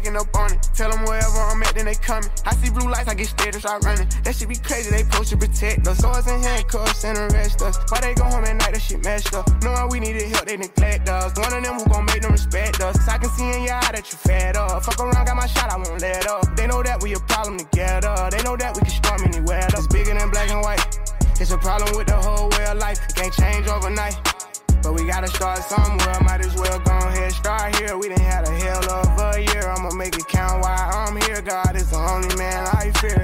waking 0.11 0.27
up 0.27 0.35
on 0.35 0.53
it. 0.53 0.61
Tell 0.75 0.91
him 0.91 1.03
wherever 1.05 1.39
I'm 1.39 1.63
at, 1.63 1.75
then 1.75 1.85
they 1.85 1.95
coming. 1.95 2.29
I 2.45 2.55
see 2.55 2.69
blue 2.71 2.89
lights, 2.89 3.07
I 3.07 3.13
get 3.13 3.27
scared 3.27 3.55
and 3.55 3.61
start 3.61 3.83
running. 3.83 4.07
That 4.23 4.35
shit 4.35 4.49
be 4.49 4.55
crazy, 4.55 4.91
they 4.91 5.03
supposed 5.03 5.29
to 5.29 5.37
protect 5.37 5.87
us. 5.87 5.99
Swords 5.99 6.27
and 6.27 6.43
handcuffs 6.43 7.03
and 7.03 7.17
arrest 7.17 7.61
us. 7.61 7.77
Why 7.89 8.01
they 8.01 8.13
go 8.13 8.23
home 8.23 8.45
at 8.45 8.55
night, 8.55 8.73
that 8.73 8.81
shit 8.81 9.03
messed 9.03 9.33
up. 9.33 9.47
Knowing 9.63 9.89
we 9.89 9.99
needed 9.99 10.23
help, 10.29 10.45
they 10.45 10.57
neglect 10.57 11.09
us. 11.09 11.37
One 11.37 11.53
of 11.53 11.63
them 11.63 11.75
who 11.79 11.85
gon' 11.89 12.05
make 12.05 12.21
them 12.21 12.31
respect 12.31 12.81
us. 12.81 12.97
I 13.07 13.17
can 13.17 13.29
see 13.31 13.49
in 13.49 13.63
your 13.63 13.75
eye 13.75 13.91
that 13.91 14.11
you 14.11 14.17
fed 14.17 14.57
up. 14.57 14.83
Fuck 14.83 14.99
around, 14.99 15.25
got 15.25 15.35
my 15.35 15.47
shot, 15.47 15.71
I 15.71 15.77
won't 15.77 16.01
let 16.01 16.27
up. 16.27 16.55
They 16.55 16.67
know 16.67 16.83
that 16.83 17.01
we 17.01 17.13
a 17.13 17.19
problem 17.19 17.57
together. 17.57 18.29
They 18.31 18.43
know 18.43 18.57
that 18.57 18.75
we 18.75 18.81
can 18.81 18.91
storm 18.91 19.21
anywhere. 19.23 19.67
It's 19.69 19.87
bigger 19.87 20.13
than 20.13 20.29
black 20.29 20.49
and 20.49 20.61
white. 20.61 20.81
It's 21.39 21.51
a 21.51 21.57
problem 21.57 21.97
with 21.97 22.07
the 22.07 22.17
whole 22.17 22.49
way 22.49 22.65
of 22.65 22.77
life. 22.77 22.99
It 23.09 23.15
can't 23.15 23.33
change 23.33 23.67
overnight. 23.67 24.30
But 24.83 24.93
we 24.93 25.05
gotta 25.05 25.27
start 25.27 25.59
somewhere. 25.59 26.19
Might 26.21 26.41
as 26.41 26.55
well 26.55 26.79
go 26.79 26.97
ahead, 26.97 27.31
start 27.31 27.75
here. 27.75 27.97
We 27.97 28.09
done 28.09 28.19
had 28.19 28.47
a 28.47 28.51
hell 28.51 28.83
of 28.89 29.35
a 29.35 29.39
year. 29.39 29.69
I'ma 29.69 29.91
make 29.93 30.17
it 30.17 30.27
count 30.27 30.63
while 30.63 30.89
I'm 30.93 31.15
here. 31.21 31.41
God 31.41 31.75
is 31.75 31.91
the 31.91 31.97
only 31.97 32.35
man 32.35 32.67
I 32.67 32.91
fear. 32.99 33.23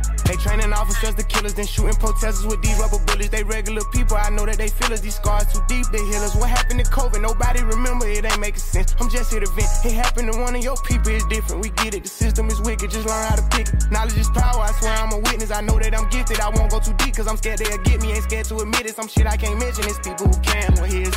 Training 0.41 0.73
officers, 0.73 1.13
the 1.13 1.23
killers, 1.23 1.53
then 1.53 1.67
shooting 1.67 1.93
protesters 1.93 2.45
with 2.47 2.61
these 2.63 2.77
rubber 2.79 2.97
bullets. 3.05 3.29
They 3.29 3.43
regular 3.43 3.83
people, 3.93 4.17
I 4.17 4.29
know 4.31 4.45
that 4.45 4.57
they 4.57 4.69
feel 4.69 4.91
us. 4.91 4.99
These 4.99 5.15
scars 5.15 5.45
too 5.53 5.61
deep, 5.67 5.85
they 5.91 6.01
heal 6.09 6.23
us. 6.25 6.35
What 6.35 6.49
happened 6.49 6.83
to 6.83 6.89
COVID? 6.89 7.21
Nobody 7.21 7.61
remember, 7.61 8.07
it 8.07 8.25
ain't 8.25 8.39
making 8.39 8.59
sense. 8.59 8.95
I'm 8.99 9.09
just 9.09 9.31
here 9.31 9.39
to 9.39 9.49
vent. 9.51 9.69
It 9.85 9.93
happened 9.93 10.33
to 10.33 10.39
one 10.39 10.55
of 10.55 10.63
your 10.63 10.75
people, 10.81 11.11
it's 11.11 11.25
different. 11.27 11.61
We 11.61 11.69
get 11.77 11.93
it, 11.93 12.03
the 12.03 12.09
system 12.09 12.47
is 12.49 12.59
wicked, 12.59 12.89
just 12.89 13.05
learn 13.05 13.23
how 13.29 13.35
to 13.35 13.45
pick 13.55 13.69
it. 13.69 13.91
Knowledge 13.91 14.17
is 14.17 14.29
power, 14.29 14.65
I 14.65 14.71
swear 14.71 14.93
I'm 14.93 15.13
a 15.13 15.19
witness. 15.19 15.51
I 15.51 15.61
know 15.61 15.77
that 15.77 15.93
I'm 15.93 16.09
gifted, 16.09 16.39
I 16.39 16.49
won't 16.49 16.71
go 16.71 16.79
too 16.79 16.95
deep, 16.97 17.15
cause 17.15 17.27
I'm 17.27 17.37
scared 17.37 17.59
they'll 17.59 17.77
get 17.83 18.01
me. 18.01 18.13
Ain't 18.13 18.23
scared 18.23 18.45
to 18.47 18.57
admit 18.57 18.87
it, 18.87 18.95
some 18.95 19.07
shit 19.07 19.27
I 19.27 19.37
can't 19.37 19.59
mention. 19.59 19.85
It's 19.85 19.99
people 19.99 20.25
who 20.25 20.41
can. 20.41 20.73
Well, 20.75 20.89
here's 20.89 21.10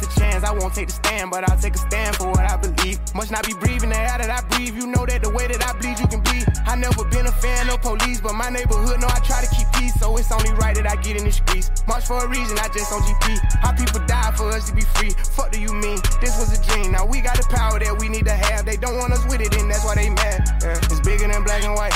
won't 0.64 0.74
take 0.74 0.88
the 0.88 0.96
stand, 0.96 1.31
but 1.31 1.44
I'll 1.44 1.61
take 1.61 1.74
a 1.74 1.79
stand 1.79 2.16
for 2.16 2.33
what 2.33 2.40
I 2.40 2.57
believe. 2.57 2.96
Must 3.14 3.31
not 3.31 3.44
be 3.44 3.53
breathing 3.61 3.90
the 3.92 4.00
air 4.00 4.16
that 4.16 4.33
I 4.33 4.40
breathe. 4.48 4.74
You 4.74 4.87
know 4.88 5.05
that 5.05 5.20
the 5.20 5.29
way 5.29 5.46
that 5.46 5.61
I 5.61 5.77
bleed, 5.77 6.00
you 6.00 6.09
can 6.09 6.24
bleed. 6.24 6.48
I 6.64 6.74
never 6.74 7.05
been 7.05 7.27
a 7.27 7.33
fan 7.33 7.68
of 7.68 7.83
police, 7.85 8.24
but 8.24 8.33
my 8.33 8.48
neighborhood 8.48 8.96
know 9.00 9.12
I 9.12 9.20
try 9.20 9.44
to 9.44 9.50
keep 9.53 9.68
peace, 9.77 9.92
so 10.00 10.16
it's 10.16 10.33
only 10.33 10.57
right 10.57 10.74
that 10.81 10.88
I 10.88 10.96
get 11.05 11.20
in 11.20 11.24
the 11.29 11.33
streets. 11.33 11.68
March 11.87 12.09
for 12.09 12.16
a 12.16 12.29
reason, 12.29 12.57
I 12.57 12.72
just 12.72 12.88
on 12.96 13.05
GP. 13.05 13.37
How 13.61 13.77
people 13.77 14.00
die 14.09 14.33
for 14.33 14.48
us 14.57 14.64
to 14.70 14.74
be 14.74 14.88
free. 14.96 15.12
Fuck 15.37 15.53
do 15.53 15.61
you 15.61 15.72
mean? 15.77 16.00
This 16.24 16.33
was 16.40 16.57
a 16.57 16.61
dream. 16.64 16.92
Now 16.92 17.05
we 17.05 17.20
got 17.20 17.37
the 17.37 17.44
power 17.53 17.79
that 17.79 17.92
we 18.00 18.09
need 18.09 18.24
to 18.24 18.37
have. 18.48 18.64
They 18.64 18.81
don't 18.81 18.96
want 18.96 19.12
us 19.12 19.24
with 19.29 19.44
it, 19.44 19.53
and 19.61 19.68
that's 19.68 19.85
why 19.85 20.00
they 20.00 20.09
mad. 20.09 20.48
Yeah. 20.64 20.81
It's 20.88 21.05
bigger 21.05 21.29
than 21.29 21.44
black 21.44 21.61
and 21.61 21.77
white. 21.77 21.92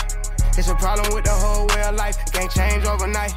It's 0.60 0.68
a 0.68 0.76
problem 0.76 1.08
with 1.16 1.24
the 1.24 1.32
whole 1.32 1.64
way 1.72 1.88
of 1.88 1.96
life. 1.96 2.20
Can't 2.36 2.52
change 2.52 2.84
overnight. 2.84 3.32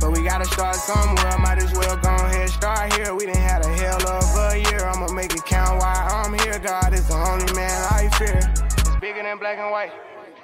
But 0.00 0.12
we 0.12 0.22
gotta 0.22 0.44
start 0.44 0.76
somewhere. 0.76 1.38
Might 1.38 1.58
as 1.58 1.72
well 1.72 1.96
go 1.96 2.14
ahead, 2.14 2.48
start 2.50 2.92
here. 2.94 3.14
We 3.14 3.26
done 3.26 3.34
had 3.36 3.64
a 3.64 3.68
hell 3.68 4.06
of 4.08 4.52
a 4.52 4.58
year. 4.58 4.84
I'ma 4.86 5.12
make 5.12 5.34
it 5.34 5.44
count 5.44 5.80
while 5.80 6.08
I'm 6.10 6.32
here. 6.38 6.58
God 6.58 6.94
is 6.94 7.08
the 7.08 7.14
only 7.14 7.52
man 7.54 7.86
I 7.90 8.08
fear. 8.16 8.40
It's 8.54 8.96
bigger 9.00 9.22
than 9.22 9.38
black 9.38 9.58
and 9.58 9.70
white. 9.70 9.92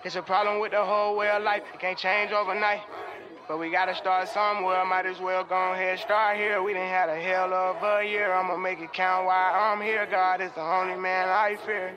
It's 0.05 0.17
a 0.17 0.23
problem 0.23 0.61
with 0.61 0.73
the 0.73 0.85
whole 0.85 1.17
way 1.17 1.31
of 1.31 1.43
life. 1.43 1.63
It 1.73 1.81
can't 1.81 1.97
change 1.97 2.33
overnight. 2.33 2.83
But 3.47 3.59
we 3.59 3.71
gotta 3.71 3.95
start 3.95 4.29
somewhere, 4.29 4.85
might 4.87 5.05
as 5.05 5.21
well 5.21 5.45
go 5.45 5.73
ahead 5.73 5.99
start 5.99 6.39
here. 6.39 6.63
We 6.63 6.73
done 6.73 6.89
had 6.89 7.11
a 7.11 7.21
hell 7.21 7.53
of 7.53 7.77
a 7.83 8.03
year, 8.03 8.33
I'ma 8.33 8.57
make 8.57 8.81
it 8.81 8.93
count 8.95 9.27
while 9.27 9.55
I'm 9.55 9.83
here. 9.83 10.07
God 10.11 10.41
is 10.41 10.51
the 10.53 10.63
only 10.63 10.97
man 10.97 11.29
I 11.29 11.57
fear. 11.67 11.95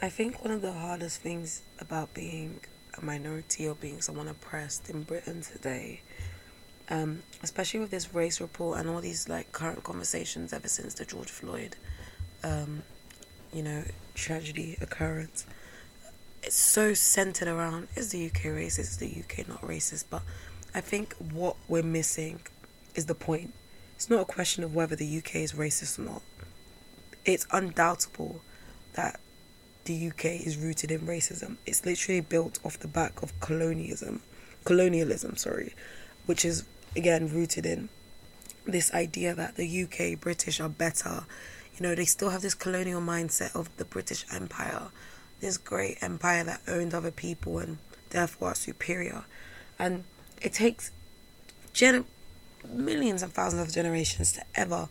I 0.00 0.08
think 0.08 0.44
one 0.44 0.52
of 0.52 0.62
the 0.62 0.72
hardest 0.72 1.20
things 1.20 1.62
about 1.80 2.14
being 2.14 2.60
a 2.96 3.04
minority 3.04 3.66
or 3.66 3.74
being 3.74 4.00
someone 4.00 4.28
oppressed 4.28 4.88
in 4.88 5.02
Britain 5.02 5.42
today, 5.42 6.02
um, 6.88 7.24
especially 7.42 7.80
with 7.80 7.90
this 7.90 8.14
race 8.14 8.40
report 8.40 8.78
and 8.78 8.88
all 8.88 9.00
these 9.00 9.28
like 9.28 9.50
current 9.50 9.82
conversations 9.82 10.52
ever 10.52 10.68
since 10.68 10.94
the 10.94 11.04
George 11.04 11.30
Floyd, 11.30 11.74
um, 12.44 12.84
you 13.52 13.60
know, 13.60 13.82
tragedy 14.14 14.76
occurrence, 14.80 15.46
it's 16.44 16.54
so 16.54 16.94
centered 16.94 17.48
around 17.48 17.88
is 17.96 18.10
the 18.10 18.26
UK 18.26 18.42
racist, 18.42 18.78
is 18.78 18.96
the 18.98 19.08
UK 19.08 19.48
not 19.48 19.62
racist? 19.62 20.04
But 20.08 20.22
I 20.76 20.80
think 20.80 21.14
what 21.14 21.56
we're 21.66 21.82
missing 21.82 22.42
is 22.94 23.06
the 23.06 23.16
point. 23.16 23.52
It's 23.96 24.08
not 24.08 24.20
a 24.20 24.24
question 24.24 24.62
of 24.62 24.76
whether 24.76 24.94
the 24.94 25.18
UK 25.18 25.36
is 25.36 25.54
racist 25.54 25.98
or 25.98 26.02
not. 26.02 26.22
It's 27.24 27.48
undoubtable 27.50 28.42
that 28.92 29.18
the 29.88 30.08
UK 30.08 30.24
is 30.46 30.58
rooted 30.58 30.90
in 30.90 31.00
racism. 31.00 31.56
It's 31.64 31.84
literally 31.86 32.20
built 32.20 32.58
off 32.62 32.78
the 32.78 32.86
back 32.86 33.22
of 33.22 33.32
colonialism, 33.40 34.20
colonialism, 34.64 35.36
sorry, 35.36 35.74
which 36.26 36.44
is 36.44 36.64
again 36.94 37.28
rooted 37.28 37.64
in 37.64 37.88
this 38.66 38.92
idea 38.92 39.34
that 39.34 39.56
the 39.56 39.84
UK 39.84 40.20
British 40.20 40.60
are 40.60 40.68
better. 40.68 41.24
You 41.74 41.82
know, 41.82 41.94
they 41.94 42.04
still 42.04 42.28
have 42.28 42.42
this 42.42 42.52
colonial 42.52 43.00
mindset 43.00 43.56
of 43.56 43.74
the 43.78 43.86
British 43.86 44.26
Empire, 44.30 44.88
this 45.40 45.56
great 45.56 45.96
empire 46.02 46.44
that 46.44 46.60
owned 46.68 46.92
other 46.92 47.10
people 47.10 47.58
and 47.58 47.78
therefore 48.10 48.48
are 48.48 48.54
superior. 48.54 49.24
And 49.78 50.04
it 50.42 50.52
takes 50.52 50.90
gen- 51.72 52.04
millions 52.68 53.22
and 53.22 53.32
thousands 53.32 53.66
of 53.66 53.74
generations 53.74 54.32
to 54.32 54.42
ever, 54.54 54.90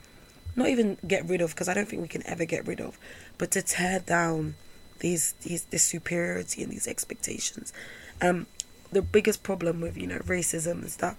not 0.55 0.69
even 0.69 0.97
get 1.05 1.29
rid 1.29 1.41
of, 1.41 1.51
because 1.51 1.69
I 1.69 1.75
don't 1.75 1.87
think 1.87 2.01
we 2.01 2.07
can 2.07 2.25
ever 2.25 2.45
get 2.45 2.65
rid 2.65 2.81
of, 2.81 2.97
but 3.37 3.51
to 3.51 3.61
tear 3.61 3.99
down 3.99 4.55
these 4.99 5.33
these 5.41 5.63
this 5.65 5.83
superiority 5.83 6.63
and 6.63 6.71
these 6.71 6.87
expectations. 6.87 7.73
Um, 8.21 8.47
the 8.91 9.01
biggest 9.01 9.43
problem 9.43 9.81
with 9.81 9.97
you 9.97 10.07
know 10.07 10.19
racism 10.19 10.83
is 10.85 10.97
that 10.97 11.17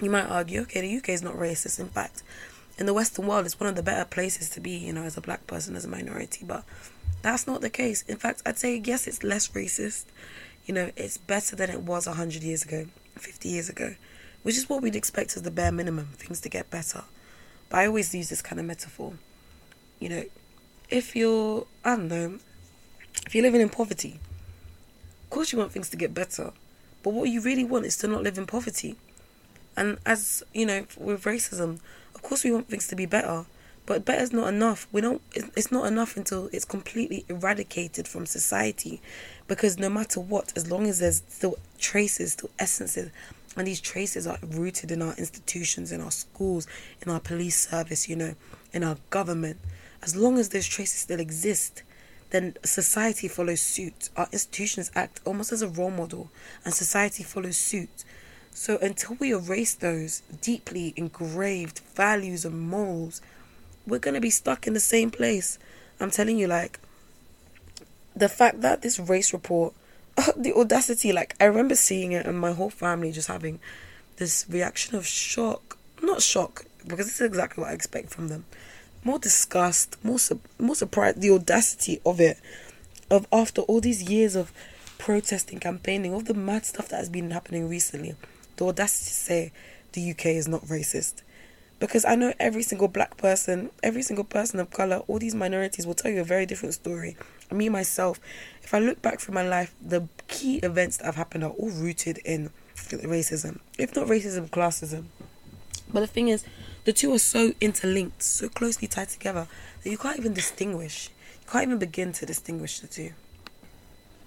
you 0.00 0.10
might 0.10 0.26
argue, 0.26 0.62
okay, 0.62 0.80
the 0.80 0.96
UK 0.96 1.10
is 1.10 1.22
not 1.22 1.34
racist. 1.34 1.78
In 1.78 1.88
fact, 1.88 2.22
in 2.78 2.86
the 2.86 2.94
Western 2.94 3.26
world, 3.26 3.44
it's 3.44 3.60
one 3.60 3.68
of 3.68 3.76
the 3.76 3.82
better 3.82 4.04
places 4.04 4.48
to 4.50 4.60
be, 4.60 4.70
you 4.70 4.92
know, 4.92 5.02
as 5.02 5.16
a 5.16 5.20
black 5.20 5.46
person, 5.46 5.76
as 5.76 5.84
a 5.84 5.88
minority. 5.88 6.44
But 6.44 6.64
that's 7.22 7.46
not 7.46 7.60
the 7.60 7.70
case. 7.70 8.02
In 8.08 8.16
fact, 8.16 8.42
I'd 8.46 8.58
say 8.58 8.80
yes, 8.84 9.06
it's 9.06 9.22
less 9.22 9.48
racist. 9.48 10.06
You 10.66 10.74
know, 10.74 10.90
it's 10.96 11.18
better 11.18 11.56
than 11.56 11.70
it 11.70 11.82
was 11.82 12.06
hundred 12.06 12.42
years 12.42 12.64
ago, 12.64 12.86
fifty 13.16 13.50
years 13.50 13.68
ago, 13.68 13.94
which 14.42 14.56
is 14.56 14.68
what 14.68 14.82
we'd 14.82 14.96
expect 14.96 15.36
as 15.36 15.42
the 15.42 15.50
bare 15.50 15.72
minimum. 15.72 16.08
Things 16.14 16.40
to 16.40 16.48
get 16.48 16.70
better. 16.70 17.04
But 17.68 17.80
I 17.80 17.86
always 17.86 18.14
use 18.14 18.28
this 18.30 18.42
kind 18.42 18.58
of 18.58 18.66
metaphor. 18.66 19.14
You 19.98 20.08
know, 20.08 20.24
if 20.88 21.14
you're, 21.14 21.66
I 21.84 21.96
don't 21.96 22.08
know, 22.08 22.38
if 23.26 23.34
you're 23.34 23.44
living 23.44 23.60
in 23.60 23.68
poverty, 23.68 24.18
of 25.24 25.30
course 25.30 25.52
you 25.52 25.58
want 25.58 25.72
things 25.72 25.90
to 25.90 25.96
get 25.96 26.14
better. 26.14 26.52
But 27.02 27.14
what 27.14 27.28
you 27.30 27.40
really 27.40 27.64
want 27.64 27.86
is 27.86 27.96
to 27.98 28.08
not 28.08 28.22
live 28.22 28.36
in 28.36 28.46
poverty. 28.46 28.96
And 29.76 29.98
as 30.04 30.42
you 30.52 30.66
know, 30.66 30.86
with 30.98 31.24
racism, 31.24 31.78
of 32.14 32.22
course 32.22 32.44
we 32.44 32.52
want 32.52 32.68
things 32.68 32.88
to 32.88 32.96
be 32.96 33.06
better, 33.06 33.46
but 33.86 34.04
better 34.04 34.22
is 34.22 34.32
not 34.32 34.48
enough. 34.48 34.86
We 34.92 35.00
don't. 35.00 35.22
It's 35.34 35.72
not 35.72 35.86
enough 35.86 36.16
until 36.16 36.48
it's 36.52 36.64
completely 36.64 37.24
eradicated 37.28 38.06
from 38.06 38.26
society, 38.26 39.00
because 39.48 39.78
no 39.78 39.88
matter 39.88 40.20
what, 40.20 40.52
as 40.56 40.70
long 40.70 40.86
as 40.86 40.98
there's 40.98 41.22
still 41.28 41.56
traces, 41.78 42.32
still 42.32 42.50
essences, 42.58 43.10
and 43.56 43.66
these 43.66 43.80
traces 43.80 44.26
are 44.26 44.38
rooted 44.46 44.90
in 44.90 45.02
our 45.02 45.14
institutions, 45.14 45.90
in 45.90 46.00
our 46.00 46.10
schools, 46.10 46.66
in 47.02 47.10
our 47.10 47.20
police 47.20 47.68
service, 47.68 48.08
you 48.08 48.16
know, 48.16 48.34
in 48.72 48.84
our 48.84 48.96
government. 49.08 49.58
As 50.02 50.14
long 50.14 50.38
as 50.38 50.50
those 50.50 50.66
traces 50.66 51.00
still 51.00 51.20
exist, 51.20 51.82
then 52.30 52.56
society 52.64 53.28
follows 53.28 53.60
suit. 53.60 54.08
Our 54.16 54.28
institutions 54.32 54.90
act 54.94 55.20
almost 55.24 55.52
as 55.52 55.62
a 55.62 55.68
role 55.68 55.90
model, 55.90 56.30
and 56.64 56.72
society 56.72 57.22
follows 57.22 57.56
suit. 57.56 58.04
So 58.52 58.78
until 58.78 59.16
we 59.20 59.32
erase 59.32 59.74
those 59.74 60.22
deeply 60.40 60.92
engraved 60.96 61.80
values 61.94 62.44
and 62.44 62.60
morals, 62.60 63.20
we're 63.86 63.98
gonna 63.98 64.20
be 64.20 64.30
stuck 64.30 64.66
in 64.66 64.74
the 64.74 64.80
same 64.80 65.10
place. 65.10 65.58
I'm 65.98 66.10
telling 66.10 66.38
you, 66.38 66.46
like 66.46 66.78
the 68.14 68.28
fact 68.28 68.60
that 68.60 68.82
this 68.82 68.98
race 68.98 69.32
report, 69.32 69.74
the 70.36 70.52
audacity, 70.54 71.12
like 71.12 71.34
I 71.40 71.44
remember 71.44 71.74
seeing 71.74 72.12
it, 72.12 72.26
and 72.26 72.38
my 72.38 72.52
whole 72.52 72.70
family 72.70 73.12
just 73.12 73.28
having 73.28 73.60
this 74.16 74.46
reaction 74.48 74.94
of 74.96 75.06
shock. 75.06 75.78
Not 76.02 76.22
shock, 76.22 76.64
because 76.86 77.06
this 77.06 77.20
is 77.20 77.26
exactly 77.26 77.62
what 77.62 77.70
I 77.70 77.74
expect 77.74 78.10
from 78.10 78.28
them 78.28 78.44
more 79.04 79.18
disgust, 79.18 79.96
more 80.04 80.18
more 80.58 80.74
surprise, 80.74 81.14
the 81.16 81.30
audacity 81.30 82.00
of 82.04 82.20
it, 82.20 82.38
of 83.10 83.26
after 83.32 83.62
all 83.62 83.80
these 83.80 84.02
years 84.02 84.36
of 84.36 84.52
protesting, 84.98 85.58
campaigning, 85.58 86.12
all 86.12 86.20
the 86.20 86.34
mad 86.34 86.66
stuff 86.66 86.88
that 86.88 86.96
has 86.96 87.08
been 87.08 87.30
happening 87.30 87.68
recently, 87.68 88.14
the 88.56 88.66
audacity 88.66 89.06
to 89.06 89.14
say 89.14 89.52
the 89.92 90.10
UK 90.10 90.26
is 90.26 90.46
not 90.46 90.62
racist. 90.66 91.22
Because 91.78 92.04
I 92.04 92.14
know 92.14 92.34
every 92.38 92.62
single 92.62 92.88
black 92.88 93.16
person, 93.16 93.70
every 93.82 94.02
single 94.02 94.24
person 94.24 94.60
of 94.60 94.70
colour, 94.70 94.98
all 95.08 95.18
these 95.18 95.34
minorities 95.34 95.86
will 95.86 95.94
tell 95.94 96.10
you 96.10 96.20
a 96.20 96.24
very 96.24 96.44
different 96.44 96.74
story. 96.74 97.16
Me, 97.50 97.70
myself, 97.70 98.20
if 98.62 98.74
I 98.74 98.78
look 98.78 99.00
back 99.00 99.18
through 99.18 99.34
my 99.34 99.48
life, 99.48 99.74
the 99.80 100.06
key 100.28 100.58
events 100.58 100.98
that 100.98 101.06
have 101.06 101.16
happened 101.16 101.42
are 101.42 101.50
all 101.50 101.70
rooted 101.70 102.18
in 102.18 102.50
racism. 102.76 103.60
If 103.78 103.96
not 103.96 104.08
racism, 104.08 104.50
classism. 104.50 105.06
But 105.90 106.00
the 106.00 106.06
thing 106.06 106.28
is, 106.28 106.44
the 106.84 106.92
two 106.92 107.12
are 107.12 107.18
so 107.18 107.52
interlinked, 107.60 108.22
so 108.22 108.48
closely 108.48 108.88
tied 108.88 109.08
together 109.08 109.46
that 109.82 109.90
you 109.90 109.98
can't 109.98 110.18
even 110.18 110.32
distinguish. 110.32 111.10
You 111.42 111.50
can't 111.50 111.64
even 111.64 111.78
begin 111.78 112.12
to 112.14 112.26
distinguish 112.26 112.80
the 112.80 112.86
two. 112.86 113.12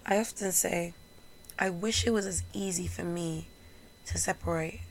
I 0.06 0.18
often 0.18 0.52
say, 0.52 0.94
I 1.58 1.70
wish 1.70 2.06
it 2.06 2.12
was 2.12 2.26
as 2.26 2.44
easy 2.54 2.88
for 2.88 3.04
me 3.04 3.48
to 4.06 4.18
separate, 4.18 4.82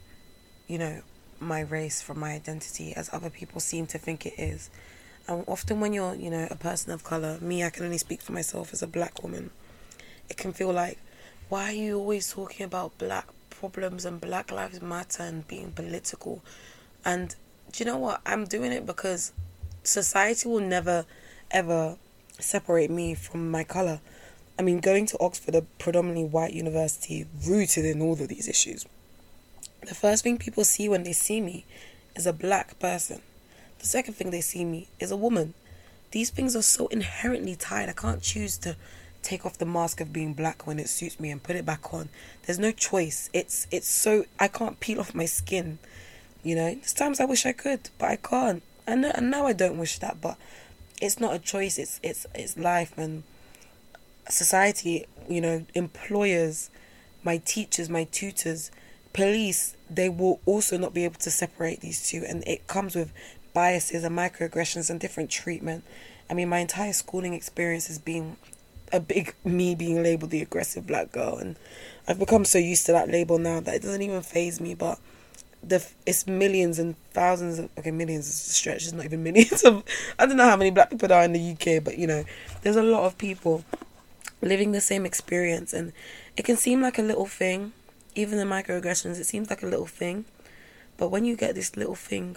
you 0.66 0.78
know, 0.78 1.02
my 1.38 1.60
race 1.60 2.00
from 2.00 2.20
my 2.20 2.32
identity 2.32 2.94
as 2.94 3.10
other 3.12 3.28
people 3.28 3.60
seem 3.60 3.86
to 3.88 3.98
think 3.98 4.24
it 4.26 4.34
is. 4.38 4.70
And 5.28 5.44
often 5.46 5.80
when 5.80 5.92
you're, 5.92 6.14
you 6.14 6.30
know, 6.30 6.48
a 6.50 6.56
person 6.56 6.92
of 6.92 7.04
color, 7.04 7.38
me, 7.40 7.64
I 7.64 7.70
can 7.70 7.84
only 7.84 7.98
speak 7.98 8.22
for 8.22 8.32
myself 8.32 8.72
as 8.72 8.82
a 8.82 8.86
black 8.86 9.22
woman, 9.22 9.50
it 10.28 10.36
can 10.36 10.52
feel 10.52 10.72
like, 10.72 10.98
why 11.48 11.70
are 11.70 11.72
you 11.72 11.98
always 11.98 12.32
talking 12.32 12.64
about 12.64 12.96
black 12.96 13.26
problems 13.50 14.04
and 14.04 14.20
Black 14.20 14.50
Lives 14.50 14.80
Matter 14.80 15.22
and 15.22 15.46
being 15.46 15.72
political? 15.72 16.42
And 17.04 17.34
you 17.80 17.86
know 17.86 17.98
what? 17.98 18.20
I'm 18.26 18.44
doing 18.44 18.72
it 18.72 18.86
because 18.86 19.32
society 19.82 20.48
will 20.48 20.60
never, 20.60 21.06
ever 21.50 21.96
separate 22.38 22.90
me 22.90 23.14
from 23.14 23.50
my 23.50 23.64
color. 23.64 24.00
I 24.58 24.62
mean, 24.62 24.80
going 24.80 25.06
to 25.06 25.18
Oxford, 25.18 25.54
a 25.54 25.62
predominantly 25.62 26.24
white 26.24 26.52
university, 26.52 27.26
rooted 27.46 27.84
in 27.84 28.02
all 28.02 28.12
of 28.12 28.28
these 28.28 28.48
issues. 28.48 28.86
The 29.86 29.94
first 29.94 30.22
thing 30.22 30.38
people 30.38 30.64
see 30.64 30.88
when 30.88 31.02
they 31.02 31.12
see 31.12 31.40
me 31.40 31.64
is 32.14 32.26
a 32.26 32.32
black 32.32 32.78
person. 32.78 33.22
The 33.78 33.86
second 33.86 34.14
thing 34.14 34.30
they 34.30 34.40
see 34.40 34.64
me 34.64 34.88
is 35.00 35.10
a 35.10 35.16
woman. 35.16 35.54
These 36.12 36.30
things 36.30 36.54
are 36.54 36.62
so 36.62 36.86
inherently 36.88 37.56
tied. 37.56 37.88
I 37.88 37.92
can't 37.92 38.22
choose 38.22 38.58
to 38.58 38.76
take 39.22 39.46
off 39.46 39.58
the 39.58 39.64
mask 39.64 40.00
of 40.00 40.12
being 40.12 40.34
black 40.34 40.66
when 40.66 40.78
it 40.78 40.88
suits 40.88 41.18
me 41.18 41.30
and 41.30 41.42
put 41.42 41.56
it 41.56 41.64
back 41.64 41.92
on. 41.92 42.08
There's 42.44 42.58
no 42.58 42.70
choice. 42.70 43.30
It's 43.32 43.66
it's 43.70 43.88
so 43.88 44.24
I 44.38 44.48
can't 44.48 44.78
peel 44.78 45.00
off 45.00 45.14
my 45.14 45.24
skin. 45.24 45.78
You 46.42 46.56
know, 46.56 46.74
there's 46.74 46.92
times 46.92 47.20
I 47.20 47.24
wish 47.24 47.46
I 47.46 47.52
could, 47.52 47.90
but 47.98 48.10
I 48.10 48.16
can't. 48.16 48.62
And 48.86 49.02
now 49.30 49.46
I 49.46 49.52
don't 49.52 49.78
wish 49.78 49.98
that, 50.00 50.20
but 50.20 50.36
it's 51.00 51.20
not 51.20 51.34
a 51.34 51.38
choice. 51.38 51.78
It's 51.78 52.00
it's 52.02 52.26
it's 52.34 52.56
life 52.56 52.96
and 52.96 53.22
society. 54.28 55.06
You 55.28 55.40
know, 55.40 55.66
employers, 55.74 56.70
my 57.22 57.38
teachers, 57.38 57.88
my 57.88 58.04
tutors, 58.04 58.70
police. 59.12 59.76
They 59.88 60.08
will 60.08 60.40
also 60.46 60.76
not 60.78 60.94
be 60.94 61.04
able 61.04 61.20
to 61.20 61.30
separate 61.30 61.80
these 61.80 62.08
two, 62.08 62.24
and 62.26 62.42
it 62.46 62.66
comes 62.66 62.96
with 62.96 63.12
biases 63.54 64.04
and 64.04 64.16
microaggressions 64.16 64.90
and 64.90 64.98
different 64.98 65.30
treatment. 65.30 65.84
I 66.28 66.34
mean, 66.34 66.48
my 66.48 66.58
entire 66.58 66.92
schooling 66.92 67.34
experience 67.34 67.86
has 67.88 67.98
been 67.98 68.36
a 68.92 69.00
big 69.00 69.34
me 69.44 69.74
being 69.74 70.02
labeled 70.02 70.30
the 70.30 70.42
aggressive 70.42 70.86
black 70.86 71.12
girl, 71.12 71.36
and 71.36 71.56
I've 72.08 72.18
become 72.18 72.44
so 72.44 72.58
used 72.58 72.86
to 72.86 72.92
that 72.92 73.08
label 73.08 73.38
now 73.38 73.60
that 73.60 73.74
it 73.76 73.82
doesn't 73.82 74.02
even 74.02 74.22
phase 74.22 74.60
me. 74.60 74.74
But 74.74 74.98
the 75.62 75.84
it's 76.06 76.26
millions 76.26 76.78
and 76.78 76.96
thousands 77.12 77.58
of 77.58 77.70
okay 77.78 77.90
millions 77.90 78.26
is 78.26 78.34
a 78.34 78.52
stretch 78.52 78.82
it's 78.82 78.92
not 78.92 79.04
even 79.04 79.22
millions 79.22 79.62
of 79.62 79.84
I 80.18 80.26
don't 80.26 80.36
know 80.36 80.48
how 80.48 80.56
many 80.56 80.70
black 80.70 80.90
people 80.90 81.08
there 81.08 81.18
are 81.18 81.24
in 81.24 81.32
the 81.32 81.52
UK 81.52 81.82
but 81.82 81.98
you 81.98 82.06
know 82.06 82.24
there's 82.62 82.76
a 82.76 82.82
lot 82.82 83.04
of 83.04 83.16
people 83.16 83.64
living 84.40 84.72
the 84.72 84.80
same 84.80 85.06
experience 85.06 85.72
and 85.72 85.92
it 86.36 86.44
can 86.44 86.56
seem 86.56 86.82
like 86.82 86.98
a 86.98 87.02
little 87.02 87.26
thing 87.26 87.72
even 88.14 88.38
the 88.38 88.44
microaggressions 88.44 89.20
it 89.20 89.24
seems 89.24 89.50
like 89.50 89.62
a 89.62 89.66
little 89.66 89.86
thing 89.86 90.24
but 90.96 91.08
when 91.08 91.24
you 91.24 91.36
get 91.36 91.54
this 91.54 91.76
little 91.76 91.94
thing 91.94 92.36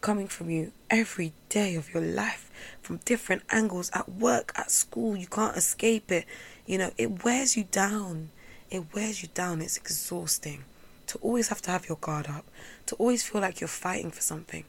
coming 0.00 0.26
from 0.26 0.50
you 0.50 0.72
every 0.90 1.32
day 1.48 1.76
of 1.76 1.94
your 1.94 2.02
life 2.02 2.50
from 2.82 2.98
different 3.04 3.42
angles 3.50 3.90
at 3.94 4.08
work, 4.08 4.52
at 4.56 4.70
school. 4.70 5.16
You 5.16 5.28
can't 5.28 5.56
escape 5.56 6.10
it. 6.10 6.26
You 6.66 6.76
know, 6.76 6.90
it 6.98 7.24
wears 7.24 7.56
you 7.56 7.64
down. 7.64 8.30
It 8.68 8.92
wears 8.92 9.22
you 9.22 9.28
down. 9.32 9.62
It's 9.62 9.76
exhausting 9.76 10.64
to 11.12 11.18
always 11.18 11.48
have 11.48 11.60
to 11.60 11.70
have 11.70 11.88
your 11.90 11.98
guard 11.98 12.26
up, 12.26 12.46
to 12.86 12.94
always 12.94 13.22
feel 13.22 13.42
like 13.42 13.60
you're 13.60 13.68
fighting 13.68 14.10
for 14.10 14.22
something. 14.22 14.64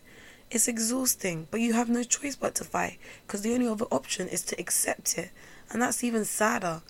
It's 0.51 0.67
exhausting, 0.67 1.47
but 1.49 1.61
you 1.61 1.71
have 1.71 1.87
no 1.87 2.03
choice 2.03 2.35
but 2.35 2.53
to 2.55 2.65
fight 2.65 2.99
because 3.25 3.43
the 3.43 3.53
only 3.53 3.69
other 3.69 3.85
option 3.85 4.27
is 4.27 4.41
to 4.43 4.59
accept 4.59 5.17
it. 5.17 5.31
And 5.71 5.81
that's 5.81 6.03
even 6.03 6.25
sadder, 6.25 6.81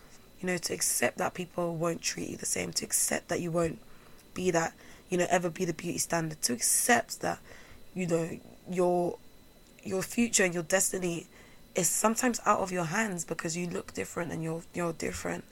you 0.41 0.47
know, 0.47 0.57
to 0.57 0.73
accept 0.73 1.19
that 1.19 1.35
people 1.35 1.75
won't 1.75 2.01
treat 2.01 2.29
you 2.29 2.37
the 2.37 2.47
same, 2.47 2.73
to 2.73 2.85
accept 2.85 3.27
that 3.27 3.41
you 3.41 3.51
won't 3.51 3.77
be 4.33 4.49
that, 4.49 4.73
you 5.07 5.19
know, 5.19 5.27
ever 5.29 5.51
be 5.51 5.65
the 5.65 5.73
beauty 5.73 5.99
standard, 5.99 6.41
to 6.41 6.53
accept 6.53 7.21
that, 7.21 7.37
you 7.93 8.07
know, 8.07 8.39
your 8.67 9.19
your 9.83 10.01
future 10.01 10.45
and 10.45 10.53
your 10.55 10.63
destiny 10.63 11.27
is 11.75 11.87
sometimes 11.87 12.41
out 12.47 12.61
of 12.61 12.71
your 12.71 12.85
hands 12.85 13.23
because 13.23 13.55
you 13.55 13.67
look 13.67 13.93
different 13.93 14.31
and 14.31 14.41
you're 14.41 14.63
you're 14.73 14.93
different. 14.93 15.43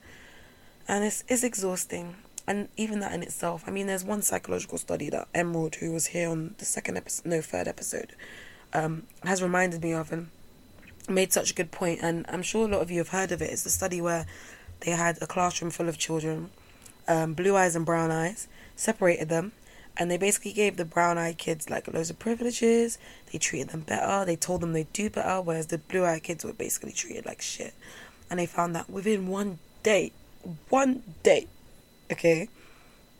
And 0.88 1.04
it's 1.04 1.24
it's 1.28 1.44
exhausting. 1.44 2.16
And 2.52 2.68
even 2.76 3.00
that 3.00 3.14
in 3.14 3.24
itself, 3.24 3.64
I 3.66 3.72
mean, 3.72 3.88
there's 3.88 4.04
one 4.04 4.22
psychological 4.22 4.78
study 4.78 5.10
that 5.12 5.30
Emerald, 5.34 5.76
who 5.76 5.94
was 5.94 6.08
here 6.08 6.30
on 6.30 6.54
the 6.58 6.66
second 6.66 6.98
episode, 6.98 7.26
no, 7.26 7.40
third 7.40 7.66
episode, 7.66 8.14
um, 8.74 9.04
has 9.24 9.42
reminded 9.42 9.82
me 9.82 9.94
of 9.94 10.12
and 10.12 10.28
made 11.08 11.32
such 11.32 11.52
a 11.52 11.54
good 11.54 11.72
point. 11.72 12.02
And 12.04 12.26
I'm 12.28 12.42
sure 12.42 12.68
a 12.68 12.70
lot 12.70 12.82
of 12.82 12.92
you 12.92 12.98
have 12.98 13.08
heard 13.08 13.32
of 13.32 13.42
it. 13.42 13.52
It's 13.52 13.64
the 13.64 13.70
study 13.70 14.02
where 14.02 14.26
they 14.82 14.92
had 14.92 15.18
a 15.22 15.28
classroom 15.28 15.72
full 15.72 15.88
of 15.88 15.98
children, 15.98 16.50
um, 17.08 17.36
blue 17.36 17.56
eyes 17.56 17.74
and 17.74 17.86
brown 17.86 18.12
eyes, 18.12 18.50
separated 18.76 19.30
them, 19.30 19.54
and 19.96 20.12
they 20.12 20.18
basically 20.18 20.52
gave 20.52 20.76
the 20.76 20.84
brown 20.84 21.18
eyed 21.18 21.38
kids 21.38 21.70
like 21.70 21.88
loads 21.88 22.10
of 22.10 22.20
privileges. 22.20 22.98
They 23.32 23.38
treated 23.38 23.70
them 23.70 23.86
better. 23.88 24.26
They 24.26 24.36
told 24.36 24.60
them 24.60 24.74
they'd 24.74 24.92
do 24.92 25.10
better, 25.10 25.40
whereas 25.40 25.68
the 25.68 25.78
blue 25.78 26.04
eyed 26.04 26.24
kids 26.24 26.44
were 26.44 26.52
basically 26.52 26.92
treated 26.92 27.26
like 27.26 27.42
shit. 27.42 27.74
And 28.30 28.42
they 28.42 28.46
found 28.46 28.76
that 28.76 28.90
within 28.90 29.30
one 29.30 29.60
day, 29.84 30.12
one 30.68 31.04
day, 31.24 31.48
okay, 32.12 32.50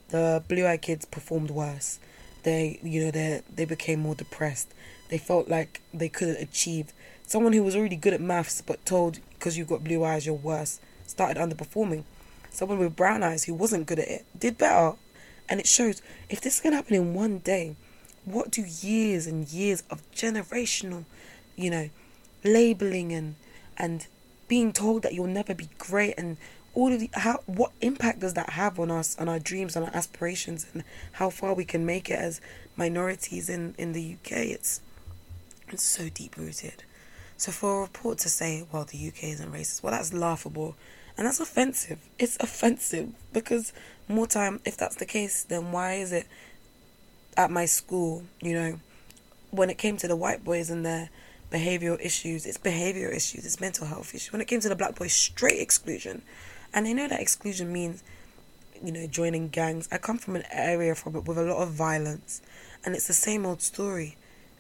the 0.10 0.44
blue 0.48 0.66
eyed 0.66 0.82
kids 0.82 1.06
performed 1.06 1.52
worse. 1.52 2.00
They, 2.44 2.80
you 2.84 3.06
know, 3.06 3.12
they 3.12 3.42
they 3.54 3.66
became 3.66 4.00
more 4.00 4.16
depressed. 4.16 4.74
They 5.10 5.18
felt 5.18 5.50
like 5.50 5.82
they 5.94 6.10
couldn't 6.10 6.38
achieve. 6.42 6.94
Someone 7.26 7.54
who 7.54 7.64
was 7.64 7.76
already 7.76 7.96
good 7.96 8.14
at 8.14 8.22
maths 8.22 8.62
but 8.62 8.86
told 8.86 9.20
because 9.34 9.58
you've 9.58 9.68
got 9.68 9.84
blue 9.84 10.04
eyes 10.04 10.26
you're 10.26 10.36
worse 10.36 10.80
started 11.06 11.38
underperforming. 11.38 12.04
Someone 12.50 12.80
with 12.80 12.96
brown 12.96 13.24
eyes 13.24 13.46
who 13.46 13.54
wasn't 13.54 13.86
good 13.86 14.00
at 14.00 14.08
it 14.08 14.26
did 14.38 14.58
better. 14.58 14.96
And 15.48 15.60
it 15.60 15.68
shows 15.68 16.02
if 16.30 16.42
this 16.42 16.60
can 16.60 16.74
happen 16.74 16.96
in 16.96 17.14
one 17.14 17.40
day, 17.40 17.76
what 18.26 18.52
do 18.52 18.62
years 18.62 19.28
and 19.28 19.48
years 19.48 19.84
of 19.90 20.10
generational, 20.12 21.06
you 21.56 21.70
know, 21.70 21.90
labeling 22.44 23.12
and 23.12 23.36
and 23.78 24.08
being 24.48 24.74
told 24.74 25.02
that 25.04 25.14
you'll 25.14 25.28
never 25.28 25.54
be 25.54 25.70
great 25.78 26.14
and 26.18 26.38
all 26.74 26.92
of 26.92 27.00
the 27.00 27.10
how 27.14 27.40
what 27.46 27.72
impact 27.82 28.20
does 28.20 28.34
that 28.34 28.52
have 28.52 28.80
on 28.80 28.90
us 28.92 29.18
on 29.20 29.28
our 29.28 29.40
dreams 29.40 29.76
on 29.76 29.84
our 29.84 29.96
aspirations 29.96 30.66
and 30.74 30.84
how 31.14 31.30
far 31.30 31.54
we 31.54 31.66
can 31.66 31.86
make 31.86 32.10
it 32.10 32.20
as 32.20 32.40
minorities 32.76 33.50
in 33.50 33.76
in 33.78 33.94
the 33.94 34.16
UK 34.16 34.32
it's 34.38 34.82
it's 35.70 35.84
so 35.84 36.10
deep 36.10 36.38
rooted 36.38 36.84
so 37.38 37.52
for 37.52 37.80
a 37.80 37.82
report 37.82 38.18
to 38.18 38.30
say 38.30 38.66
well 38.72 38.86
the 38.86 39.08
UK 39.08 39.24
isn't 39.26 39.52
racist 39.52 39.84
well 39.84 39.92
that's 39.92 40.14
laughable 40.14 40.76
and 41.18 41.28
that's 41.28 41.40
offensive 41.40 42.00
it's 42.18 42.38
offensive 42.40 43.10
because 43.34 43.74
more 44.08 44.28
time 44.28 44.60
if 44.66 44.78
that's 44.78 44.96
the 44.96 45.06
case 45.06 45.44
then 45.44 45.72
why 45.72 45.94
is 45.94 46.12
it 46.12 46.28
at 47.38 47.52
my 47.52 47.66
school 47.66 48.24
you 48.42 48.54
know 48.54 48.80
when 49.52 49.70
it 49.70 49.78
came 49.78 49.98
to 49.98 50.08
the 50.08 50.16
white 50.16 50.44
boys 50.44 50.70
and 50.70 50.86
their 50.86 51.10
behavioral 51.52 52.04
issues, 52.04 52.46
it's 52.46 52.58
behavioral 52.58 53.14
issues, 53.14 53.46
it's 53.46 53.60
mental 53.60 53.86
health 53.86 54.16
issues. 54.16 54.32
When 54.32 54.42
it 54.42 54.48
came 54.48 54.62
to 54.62 54.70
the 54.70 54.76
black 54.76 54.96
boys, 54.96 55.14
straight 55.14 55.60
exclusion. 55.60 56.22
And 56.74 56.86
they 56.86 56.94
know 56.94 57.08
that 57.08 57.20
exclusion 57.20 57.72
means, 57.72 58.04
you 58.84 58.92
know, 58.92 59.08
joining 59.08 59.50
gangs. 59.50 59.88
I 59.92 59.98
come 59.98 60.18
from 60.18 60.36
an 60.36 60.44
area 60.52 60.96
from 60.96 61.16
it 61.16 61.26
with 61.26 61.38
a 61.38 61.44
lot 61.44 61.62
of 61.62 61.72
violence. 61.72 62.42
And 62.84 62.96
it's 62.96 63.08
the 63.08 63.14
same 63.14 63.46
old 63.46 63.62
story. 63.62 64.18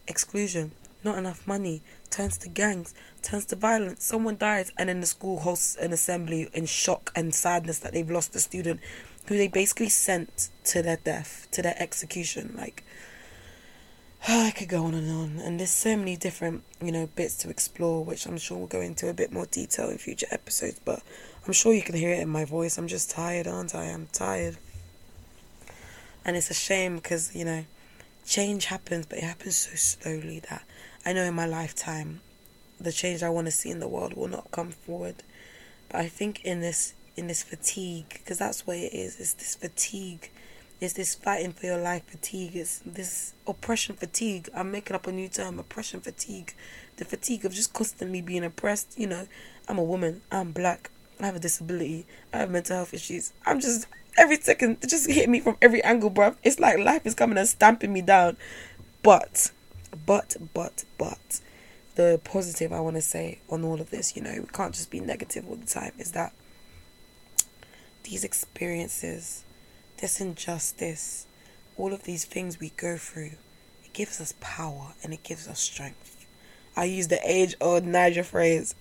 Exclusion, 0.08 0.72
not 1.04 1.18
enough 1.18 1.48
money, 1.48 1.82
turns 2.10 2.38
to 2.40 2.50
gangs, 2.50 2.94
turns 3.22 3.46
to 3.48 3.56
violence. 3.56 4.04
Someone 4.04 4.38
dies 4.38 4.72
and 4.78 4.90
then 4.90 5.00
the 5.00 5.08
school 5.08 5.40
hosts 5.40 5.76
an 5.76 5.94
assembly 5.94 6.50
in 6.54 6.66
shock 6.66 7.12
and 7.16 7.34
sadness 7.34 7.80
that 7.80 7.94
they've 7.94 8.10
lost 8.10 8.36
a 8.36 8.40
student 8.40 8.80
who 9.28 9.38
they 9.38 9.48
basically 9.48 9.90
sent 9.90 10.50
to 10.66 10.82
their 10.82 10.98
death, 10.98 11.48
to 11.52 11.62
their 11.62 11.76
execution. 11.82 12.54
Like 12.58 12.84
I 14.28 14.52
could 14.52 14.70
go 14.70 14.86
on 14.86 14.94
and 14.94 15.10
on, 15.10 15.46
and 15.46 15.60
there's 15.60 15.72
so 15.72 15.98
many 15.98 16.16
different, 16.16 16.64
you 16.82 16.92
know, 16.92 17.08
bits 17.16 17.36
to 17.38 17.50
explore, 17.50 18.04
which 18.04 18.26
I'm 18.26 18.38
sure 18.38 18.58
we'll 18.58 18.68
go 18.68 18.82
into 18.82 19.10
a 19.10 19.14
bit 19.14 19.32
more 19.32 19.48
detail 19.48 19.90
in 19.90 19.98
future 19.98 20.28
episodes. 20.30 20.80
But 20.84 21.02
I'm 21.46 21.54
sure 21.54 21.74
you 21.74 21.82
can 21.82 21.96
hear 21.96 22.12
it 22.12 22.20
in 22.20 22.30
my 22.30 22.46
voice. 22.46 22.78
I'm 22.78 22.88
just 22.88 23.10
tired, 23.10 23.48
aren't 23.48 23.74
I? 23.74 23.86
I'm 23.86 24.08
tired, 24.12 24.58
and 26.24 26.38
it's 26.38 26.52
a 26.52 26.54
shame 26.54 26.96
because 26.96 27.36
you 27.36 27.46
know, 27.46 27.66
change 28.26 28.66
happens, 28.66 29.06
but 29.06 29.18
it 29.18 29.24
happens 29.24 29.58
so 29.58 29.76
slowly 29.76 30.40
that 30.50 30.64
I 31.06 31.14
know 31.14 31.24
in 31.24 31.34
my 31.34 31.46
lifetime, 31.46 32.22
the 32.80 32.92
change 32.92 33.24
I 33.24 33.30
want 33.30 33.48
to 33.48 33.52
see 33.52 33.70
in 33.70 33.80
the 33.80 33.88
world 33.88 34.14
will 34.14 34.28
not 34.28 34.52
come 34.52 34.72
forward. 34.72 35.16
But 35.90 36.02
I 36.02 36.08
think 36.08 36.44
in 36.46 36.62
this 36.62 36.94
in 37.16 37.28
this 37.28 37.44
fatigue, 37.44 38.10
because 38.10 38.38
that's 38.38 38.66
what 38.66 38.78
it 38.78 38.94
is. 38.94 39.20
It's 39.20 39.34
this 39.34 39.56
fatigue 39.56 40.30
it's 40.82 40.94
this 40.94 41.14
fighting 41.14 41.54
for 41.54 41.68
your 41.68 41.78
life 41.78 42.06
fatigue. 42.08 42.56
It's 42.56 42.82
this 42.84 43.36
oppression 43.46 43.96
fatigue. 43.96 44.50
I'm 44.52 44.72
making 44.72 44.96
up 44.96 45.06
a 45.06 45.12
new 45.12 45.28
term, 45.28 45.60
oppression 45.60 46.02
fatigue. 46.02 46.56
The 46.98 47.06
fatigue 47.06 47.46
of 47.46 47.54
just 47.54 47.72
constantly 47.72 48.22
being 48.22 48.44
oppressed. 48.44 48.98
You 48.98 49.06
know, 49.06 49.28
I'm 49.68 49.78
a 49.78 49.84
woman. 49.84 50.22
I'm 50.32 50.52
black. 50.52 50.90
I 51.22 51.26
have 51.28 51.36
a 51.36 51.40
disability. 51.40 52.06
I 52.34 52.40
have 52.40 52.50
mental 52.50 52.78
health 52.78 52.94
issues. 52.94 53.34
I'm 53.46 53.60
just 53.60 53.88
every 54.18 54.38
second 54.38 54.78
it 54.82 54.90
just 54.90 55.10
hit 55.10 55.30
me 55.30 55.40
from 55.40 55.58
every 55.62 55.84
angle, 55.84 56.12
bruv. 56.12 56.36
It's 56.44 56.60
like 56.60 56.80
life 56.80 57.06
is 57.06 57.16
coming 57.16 57.38
and 57.38 57.48
stamping 57.48 57.94
me 57.94 58.02
down. 58.02 58.38
But, 59.04 59.52
but, 60.06 60.38
but, 60.54 60.84
but, 60.98 61.42
the 61.96 62.20
positive 62.24 62.72
I 62.72 62.80
want 62.80 62.96
to 62.98 63.02
say 63.02 63.40
on 63.50 63.64
all 63.64 63.82
of 63.82 63.90
this, 63.90 64.16
you 64.16 64.22
know, 64.22 64.36
we 64.40 64.48
can't 64.54 64.74
just 64.74 64.92
be 64.92 65.00
negative 65.00 65.48
all 65.50 65.56
the 65.56 65.66
time. 65.66 65.94
Is 65.98 66.12
that 66.12 66.34
these 68.04 68.24
experiences 68.24 69.44
this 70.02 70.20
injustice, 70.20 71.28
all 71.78 71.94
of 71.94 72.04
these 72.04 72.26
things 72.26 72.60
we 72.60 72.72
go 72.76 72.98
through, 72.98 73.32
it 73.86 73.94
gives 73.94 74.20
us 74.20 74.34
power 74.42 74.94
and 75.04 75.14
it 75.14 75.24
gives 75.24 75.48
us 75.48 75.60
strength. 75.60 76.26
I 76.76 76.86
use 76.86 77.08
the 77.08 77.20
age 77.24 77.56
old 77.62 77.86
Niger 77.86 78.24
phrase 78.24 78.76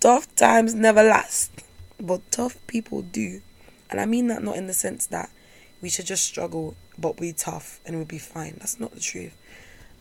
tough 0.00 0.34
times 0.34 0.74
never 0.74 1.02
last, 1.02 1.62
but 2.00 2.30
tough 2.30 2.58
people 2.66 3.02
do. 3.02 3.40
And 3.90 4.00
I 4.00 4.06
mean 4.06 4.26
that 4.28 4.42
not 4.42 4.56
in 4.56 4.66
the 4.66 4.74
sense 4.74 5.06
that 5.06 5.30
we 5.80 5.88
should 5.88 6.06
just 6.06 6.24
struggle 6.24 6.76
but 6.98 7.16
be 7.16 7.32
tough 7.32 7.80
and 7.86 7.96
we'll 7.96 8.04
be 8.04 8.18
fine. 8.18 8.56
That's 8.58 8.80
not 8.80 8.92
the 8.92 9.00
truth. 9.00 9.36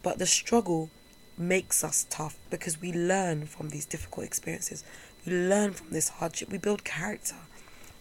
But 0.03 0.19
the 0.19 0.25
struggle 0.25 0.89
makes 1.37 1.83
us 1.83 2.05
tough 2.09 2.37
because 2.49 2.81
we 2.81 2.91
learn 2.91 3.45
from 3.45 3.69
these 3.69 3.85
difficult 3.85 4.25
experiences. 4.25 4.83
We 5.25 5.33
learn 5.33 5.73
from 5.73 5.91
this 5.91 6.09
hardship. 6.09 6.49
We 6.49 6.57
build 6.57 6.83
character. 6.83 7.35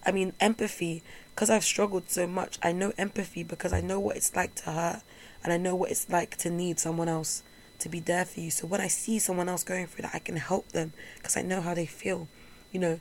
I 0.05 0.13
mean, 0.13 0.33
empathy 0.41 1.03
because 1.35 1.51
I've 1.51 1.65
struggled 1.65 2.09
so 2.09 2.27
much, 2.27 2.59
I 2.63 2.73
know 2.73 2.93
empathy 2.97 3.43
because 3.43 3.73
I 3.73 3.83
know 3.83 4.01
what 4.01 4.17
it's 4.17 4.35
like 4.35 4.55
to 4.57 4.71
hurt 4.71 5.03
and 5.45 5.53
I 5.53 5.59
know 5.59 5.75
what 5.75 5.91
it's 5.91 6.09
like 6.09 6.37
to 6.39 6.51
need 6.51 6.81
someone 6.81 7.09
else 7.09 7.43
to 7.81 7.89
be 7.89 8.01
there 8.01 8.25
for 8.25 8.41
you. 8.41 8.51
So 8.51 8.67
when 8.67 8.81
I 8.81 8.89
see 8.89 9.19
someone 9.19 9.49
else 9.49 9.63
going 9.63 9.87
through 9.87 10.03
that, 10.03 10.15
I 10.15 10.19
can 10.19 10.37
help 10.37 10.69
them 10.73 10.95
because 11.17 11.37
I 11.37 11.43
know 11.43 11.61
how 11.61 11.75
they 11.75 11.87
feel. 11.87 12.29
You 12.73 12.81
know, 12.81 13.01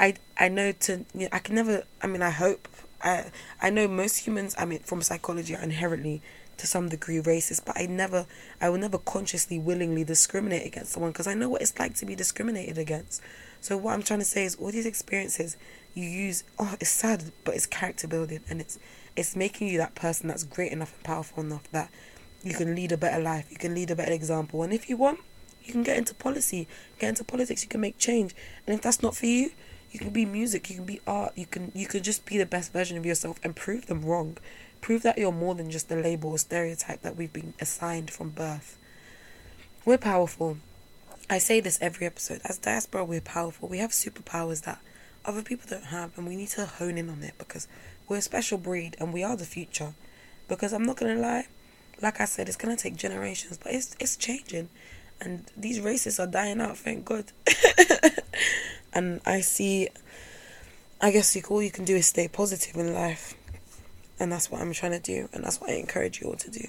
I 0.00 0.14
I 0.38 0.48
know 0.48 0.72
to 0.72 1.04
you 1.14 1.22
know, 1.22 1.28
I 1.30 1.38
can 1.38 1.54
never. 1.54 1.84
I 2.02 2.06
mean, 2.08 2.22
I 2.22 2.30
hope 2.30 2.66
I 3.02 3.30
I 3.60 3.70
know 3.70 3.86
most 3.86 4.16
humans. 4.16 4.56
I 4.58 4.64
mean, 4.64 4.80
from 4.80 5.02
psychology, 5.02 5.54
are 5.54 5.62
inherently 5.62 6.22
to 6.56 6.66
some 6.66 6.88
degree 6.88 7.18
racist, 7.20 7.64
but 7.64 7.78
I 7.78 7.86
never 7.86 8.26
I 8.60 8.70
will 8.70 8.78
never 8.78 8.98
consciously, 8.98 9.58
willingly 9.58 10.02
discriminate 10.02 10.66
against 10.66 10.92
someone 10.92 11.12
because 11.12 11.26
I 11.26 11.34
know 11.34 11.48
what 11.48 11.62
it's 11.62 11.78
like 11.78 11.94
to 11.96 12.06
be 12.06 12.14
discriminated 12.16 12.78
against. 12.78 13.22
So 13.60 13.76
what 13.76 13.92
I'm 13.92 14.02
trying 14.02 14.20
to 14.20 14.24
say 14.24 14.44
is 14.44 14.56
all 14.56 14.72
these 14.72 14.86
experiences 14.86 15.56
you 15.94 16.04
use 16.04 16.44
oh 16.58 16.74
it's 16.80 16.90
sad 16.90 17.32
but 17.44 17.54
it's 17.54 17.66
character 17.66 18.06
building 18.06 18.40
and 18.48 18.60
it's 18.60 18.78
it's 19.16 19.34
making 19.34 19.68
you 19.68 19.78
that 19.78 19.94
person 19.94 20.28
that's 20.28 20.44
great 20.44 20.72
enough 20.72 20.94
and 20.94 21.04
powerful 21.04 21.42
enough 21.42 21.70
that 21.72 21.90
you 22.42 22.54
can 22.54 22.74
lead 22.74 22.92
a 22.92 22.96
better 22.96 23.20
life 23.20 23.46
you 23.50 23.56
can 23.56 23.74
lead 23.74 23.90
a 23.90 23.96
better 23.96 24.12
example 24.12 24.62
and 24.62 24.72
if 24.72 24.88
you 24.88 24.96
want 24.96 25.18
you 25.62 25.72
can 25.72 25.82
get 25.82 25.96
into 25.98 26.14
policy 26.14 26.68
get 26.98 27.08
into 27.08 27.24
politics 27.24 27.62
you 27.62 27.68
can 27.68 27.80
make 27.80 27.98
change 27.98 28.34
and 28.66 28.74
if 28.74 28.80
that's 28.80 29.02
not 29.02 29.16
for 29.16 29.26
you 29.26 29.50
you 29.90 29.98
can 29.98 30.10
be 30.10 30.24
music 30.24 30.70
you 30.70 30.76
can 30.76 30.84
be 30.84 31.00
art 31.06 31.32
you 31.36 31.46
can 31.46 31.72
you 31.74 31.86
can 31.86 32.02
just 32.02 32.24
be 32.24 32.38
the 32.38 32.46
best 32.46 32.72
version 32.72 32.96
of 32.96 33.06
yourself 33.06 33.38
and 33.42 33.56
prove 33.56 33.86
them 33.86 34.04
wrong 34.04 34.36
prove 34.80 35.02
that 35.02 35.18
you're 35.18 35.32
more 35.32 35.54
than 35.54 35.70
just 35.70 35.90
a 35.90 35.96
label 35.96 36.30
or 36.30 36.38
stereotype 36.38 37.02
that 37.02 37.16
we've 37.16 37.32
been 37.32 37.54
assigned 37.60 38.10
from 38.10 38.30
birth 38.30 38.78
we're 39.84 39.98
powerful 39.98 40.56
i 41.28 41.38
say 41.38 41.60
this 41.60 41.78
every 41.80 42.06
episode 42.06 42.40
as 42.44 42.58
diaspora 42.58 43.04
we're 43.04 43.20
powerful 43.20 43.68
we 43.68 43.78
have 43.78 43.90
superpowers 43.90 44.62
that 44.62 44.80
other 45.24 45.42
people 45.42 45.66
don't 45.68 45.86
have, 45.86 46.16
and 46.16 46.26
we 46.26 46.36
need 46.36 46.48
to 46.48 46.66
hone 46.66 46.96
in 46.96 47.08
on 47.10 47.22
it 47.22 47.34
because 47.38 47.68
we're 48.08 48.18
a 48.18 48.22
special 48.22 48.58
breed 48.58 48.96
and 48.98 49.12
we 49.12 49.22
are 49.22 49.36
the 49.36 49.44
future. 49.44 49.94
Because 50.48 50.72
I'm 50.72 50.82
not 50.82 50.96
gonna 50.96 51.20
lie, 51.20 51.46
like 52.02 52.20
I 52.20 52.24
said, 52.24 52.48
it's 52.48 52.56
gonna 52.56 52.76
take 52.76 52.96
generations, 52.96 53.58
but 53.62 53.72
it's 53.72 53.94
it's 54.00 54.16
changing, 54.16 54.68
and 55.20 55.44
these 55.56 55.80
races 55.80 56.18
are 56.18 56.26
dying 56.26 56.60
out. 56.60 56.76
Thank 56.78 57.04
God. 57.04 57.26
and 58.92 59.20
I 59.24 59.40
see. 59.40 59.88
I 61.02 61.10
guess 61.10 61.34
you, 61.34 61.42
all 61.48 61.62
you 61.62 61.70
can 61.70 61.86
do 61.86 61.96
is 61.96 62.06
stay 62.06 62.28
positive 62.28 62.76
in 62.76 62.92
life, 62.92 63.34
and 64.18 64.30
that's 64.30 64.50
what 64.50 64.60
I'm 64.60 64.72
trying 64.74 64.92
to 64.92 65.00
do, 65.00 65.28
and 65.32 65.42
that's 65.42 65.60
what 65.60 65.70
I 65.70 65.74
encourage 65.74 66.20
you 66.20 66.28
all 66.28 66.36
to 66.36 66.50
do. 66.50 66.68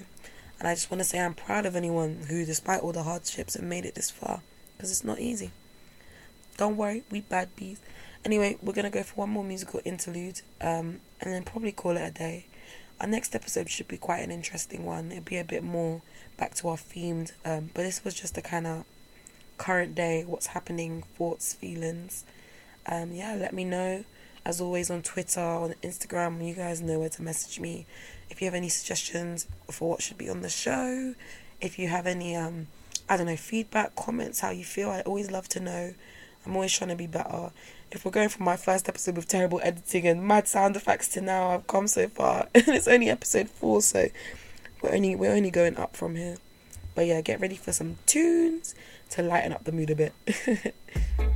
And 0.58 0.68
I 0.68 0.74
just 0.74 0.90
want 0.90 1.00
to 1.00 1.04
say 1.04 1.20
I'm 1.20 1.34
proud 1.34 1.66
of 1.66 1.76
anyone 1.76 2.26
who, 2.28 2.44
despite 2.46 2.80
all 2.80 2.92
the 2.92 3.02
hardships, 3.02 3.54
have 3.54 3.64
made 3.64 3.84
it 3.84 3.94
this 3.94 4.10
far, 4.10 4.40
because 4.76 4.90
it's 4.90 5.04
not 5.04 5.18
easy. 5.18 5.50
Don't 6.56 6.76
worry, 6.76 7.02
we 7.10 7.20
bad 7.20 7.54
bees. 7.56 7.80
Anyway, 8.24 8.56
we're 8.62 8.72
gonna 8.72 8.88
go 8.88 9.02
for 9.02 9.16
one 9.16 9.30
more 9.30 9.44
musical 9.44 9.80
interlude, 9.84 10.40
um, 10.60 11.00
and 11.20 11.32
then 11.32 11.42
probably 11.42 11.72
call 11.72 11.96
it 11.96 12.08
a 12.08 12.10
day. 12.10 12.46
Our 13.00 13.08
next 13.08 13.34
episode 13.34 13.68
should 13.68 13.88
be 13.88 13.96
quite 13.96 14.20
an 14.20 14.30
interesting 14.30 14.84
one. 14.84 15.10
It'll 15.10 15.24
be 15.24 15.38
a 15.38 15.44
bit 15.44 15.64
more 15.64 16.02
back 16.36 16.54
to 16.54 16.68
our 16.68 16.76
themed, 16.76 17.32
um, 17.44 17.70
but 17.74 17.82
this 17.82 18.04
was 18.04 18.14
just 18.14 18.38
a 18.38 18.42
kind 18.42 18.66
of 18.66 18.84
current 19.62 19.94
day, 19.94 20.24
what's 20.26 20.48
happening, 20.48 21.04
thoughts, 21.16 21.54
feelings. 21.54 22.24
Um, 22.84 23.12
yeah, 23.12 23.36
let 23.36 23.52
me 23.52 23.64
know. 23.64 24.04
As 24.44 24.60
always 24.60 24.90
on 24.90 25.02
Twitter, 25.02 25.40
on 25.40 25.74
Instagram, 25.84 26.44
you 26.44 26.52
guys 26.52 26.82
know 26.82 26.98
where 26.98 27.08
to 27.10 27.22
message 27.22 27.60
me. 27.60 27.86
If 28.28 28.40
you 28.40 28.46
have 28.46 28.56
any 28.56 28.68
suggestions 28.68 29.46
for 29.70 29.90
what 29.90 30.02
should 30.02 30.18
be 30.18 30.28
on 30.28 30.40
the 30.40 30.48
show, 30.48 31.14
if 31.60 31.78
you 31.78 31.86
have 31.86 32.08
any 32.08 32.34
um, 32.34 32.66
I 33.08 33.16
don't 33.16 33.26
know, 33.26 33.36
feedback, 33.36 33.94
comments, 33.94 34.40
how 34.40 34.50
you 34.50 34.64
feel, 34.64 34.90
I 34.90 35.02
always 35.02 35.30
love 35.30 35.46
to 35.50 35.60
know. 35.60 35.94
I'm 36.44 36.56
always 36.56 36.76
trying 36.76 36.90
to 36.90 36.96
be 36.96 37.06
better. 37.06 37.52
If 37.92 38.04
we're 38.04 38.10
going 38.10 38.30
from 38.30 38.44
my 38.44 38.56
first 38.56 38.88
episode 38.88 39.14
with 39.14 39.28
terrible 39.28 39.60
editing 39.62 40.08
and 40.08 40.26
mad 40.26 40.48
sound 40.48 40.74
effects 40.74 41.06
to 41.10 41.20
now, 41.20 41.50
I've 41.50 41.68
come 41.68 41.86
so 41.86 42.08
far, 42.08 42.48
and 42.56 42.66
it's 42.66 42.88
only 42.88 43.10
episode 43.10 43.48
four, 43.48 43.80
so 43.80 44.08
we're 44.82 44.92
only 44.92 45.14
we're 45.14 45.36
only 45.36 45.52
going 45.52 45.76
up 45.76 45.94
from 45.94 46.16
here. 46.16 46.38
But 46.96 47.06
yeah, 47.06 47.20
get 47.20 47.40
ready 47.40 47.54
for 47.54 47.70
some 47.70 47.98
tunes 48.06 48.74
to 49.12 49.22
lighten 49.22 49.52
up 49.52 49.64
the 49.64 49.72
mood 49.72 49.90
a 49.90 49.94
bit. 49.94 50.74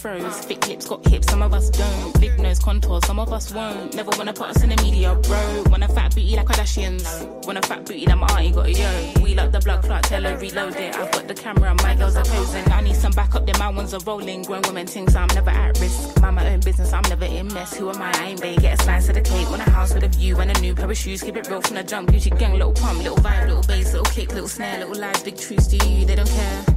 afros. 0.00 0.44
Thick 0.44 0.66
lips 0.68 0.86
got 0.86 1.06
hips, 1.06 1.28
some 1.28 1.42
of 1.42 1.52
us 1.52 1.70
don't. 1.70 2.20
Big 2.20 2.38
nose 2.38 2.58
contours, 2.58 3.06
some 3.06 3.18
of 3.18 3.32
us 3.32 3.52
won't. 3.52 3.94
Never 3.94 4.10
wanna 4.16 4.32
put 4.32 4.48
us 4.48 4.62
in 4.62 4.70
the 4.70 4.76
media, 4.76 5.14
bro. 5.14 5.64
Wanna 5.70 5.88
fat 5.88 6.14
booty 6.14 6.36
like 6.36 6.46
Kardashians. 6.46 7.04
Wanna 7.46 7.62
fat 7.62 7.84
booty 7.84 8.06
that 8.06 8.18
my 8.18 8.26
auntie 8.28 8.52
got 8.52 8.66
a 8.66 8.72
yo. 8.72 9.22
We 9.22 9.34
like 9.34 9.52
the 9.52 9.60
blood 9.60 9.82
clot, 9.84 10.04
tell 10.04 10.22
her 10.22 10.36
reload 10.36 10.76
it. 10.76 10.96
I've 10.96 11.12
got 11.12 11.28
the 11.28 11.34
camera, 11.34 11.74
my 11.82 11.94
girls 11.94 12.16
are 12.16 12.24
posing. 12.24 12.70
I 12.72 12.80
need 12.80 12.96
some 12.96 13.12
backup, 13.12 13.46
then 13.46 13.56
my 13.58 13.68
ones 13.68 13.94
are 13.94 14.00
rolling. 14.06 14.42
Grown 14.42 14.62
women 14.62 14.86
things, 14.86 15.14
I'm 15.14 15.28
never 15.34 15.50
at 15.50 15.78
risk. 15.80 16.20
Mind 16.20 16.36
my 16.36 16.48
own 16.48 16.60
business, 16.60 16.92
I'm 16.92 17.02
never 17.08 17.26
in 17.26 17.52
mess. 17.52 17.76
Who 17.76 17.90
am 17.90 18.02
I? 18.02 18.10
I 18.20 18.24
ain't 18.30 18.40
they 18.40 18.56
get 18.56 18.80
a 18.80 18.82
slice 18.82 19.08
of 19.08 19.14
the 19.14 19.20
cake. 19.20 19.48
Want 19.50 19.66
a 19.66 19.70
house 19.70 19.94
with 19.94 20.04
a 20.04 20.08
view 20.08 20.38
and 20.38 20.56
a 20.56 20.60
new 20.60 20.74
pair 20.74 20.90
of 20.90 20.96
shoes. 20.96 21.22
Keep 21.22 21.36
it 21.36 21.48
real 21.48 21.60
from 21.60 21.76
the 21.76 21.82
jump. 21.82 22.10
Gucci 22.10 22.36
gang, 22.38 22.52
little 22.52 22.72
pump, 22.72 22.98
little 22.98 23.18
vibe, 23.18 23.48
little 23.48 23.62
bass, 23.62 23.92
little 23.92 24.12
kick, 24.12 24.32
little 24.32 24.48
snare, 24.48 24.78
little 24.78 24.98
lies, 24.98 25.22
big 25.22 25.36
truths. 25.36 25.66
to 25.68 25.76
you? 25.88 26.06
They 26.06 26.14
don't 26.14 26.28
care. 26.28 26.69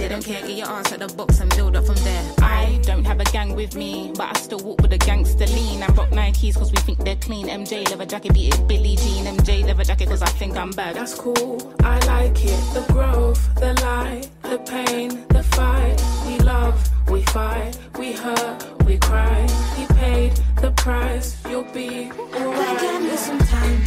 Do 0.00 0.04
you? 0.04 0.08
They 0.08 0.14
don't 0.14 0.24
care. 0.24 0.40
Get 0.40 0.56
your 0.56 0.66
ass 0.66 0.92
out 0.92 0.98
the 1.00 1.14
box 1.14 1.40
and 1.40 1.54
build 1.56 1.76
up 1.76 1.84
from 1.84 1.96
there. 1.96 2.34
I 2.38 2.80
don't 2.82 3.04
have 3.04 3.20
a 3.20 3.24
gang 3.24 3.54
with 3.54 3.74
me, 3.76 4.12
but 4.16 4.36
I 4.36 4.40
still 4.40 4.58
walk 4.60 4.80
with 4.80 4.92
a 4.92 4.98
gangster 4.98 5.46
lean. 5.46 5.82
And 5.82 5.96
rock 5.96 6.10
Nikes 6.10 6.56
cause 6.56 6.70
we 6.72 6.78
think 6.78 6.98
they're 6.98 7.16
clean. 7.16 7.48
MJ 7.48 7.88
leather 7.88 8.06
jacket, 8.06 8.32
beat 8.34 8.54
it 8.54 8.68
Billie 8.68 8.96
Jean. 8.96 9.24
MJ 9.26 9.64
leather 9.66 9.84
jacket 9.84 10.08
cause 10.08 10.22
I 10.22 10.28
think 10.28 10.56
I'm 10.56 10.70
bad. 10.70 10.96
That's 10.96 11.14
cool. 11.14 11.74
I 11.80 11.98
like 12.06 12.44
it. 12.44 12.60
The 12.74 12.84
growth, 12.92 13.54
the 13.56 13.74
light, 13.82 14.30
the 14.42 14.58
pain, 14.58 15.26
the 15.28 15.42
fight. 15.42 16.02
We 16.26 16.38
love, 16.38 16.76
we 17.08 17.22
fight, 17.24 17.78
we 17.98 18.12
hurt, 18.12 18.84
we 18.86 18.98
cry. 18.98 19.46
He 19.76 19.86
paid 19.94 20.32
the 20.60 20.72
price. 20.72 21.36
You'll 21.48 21.64
be 21.64 22.10
alright. 22.34 22.80
Give 22.80 23.02
me 23.02 23.16
some 23.16 23.38
time 23.38 23.82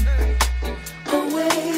away. 1.08 1.73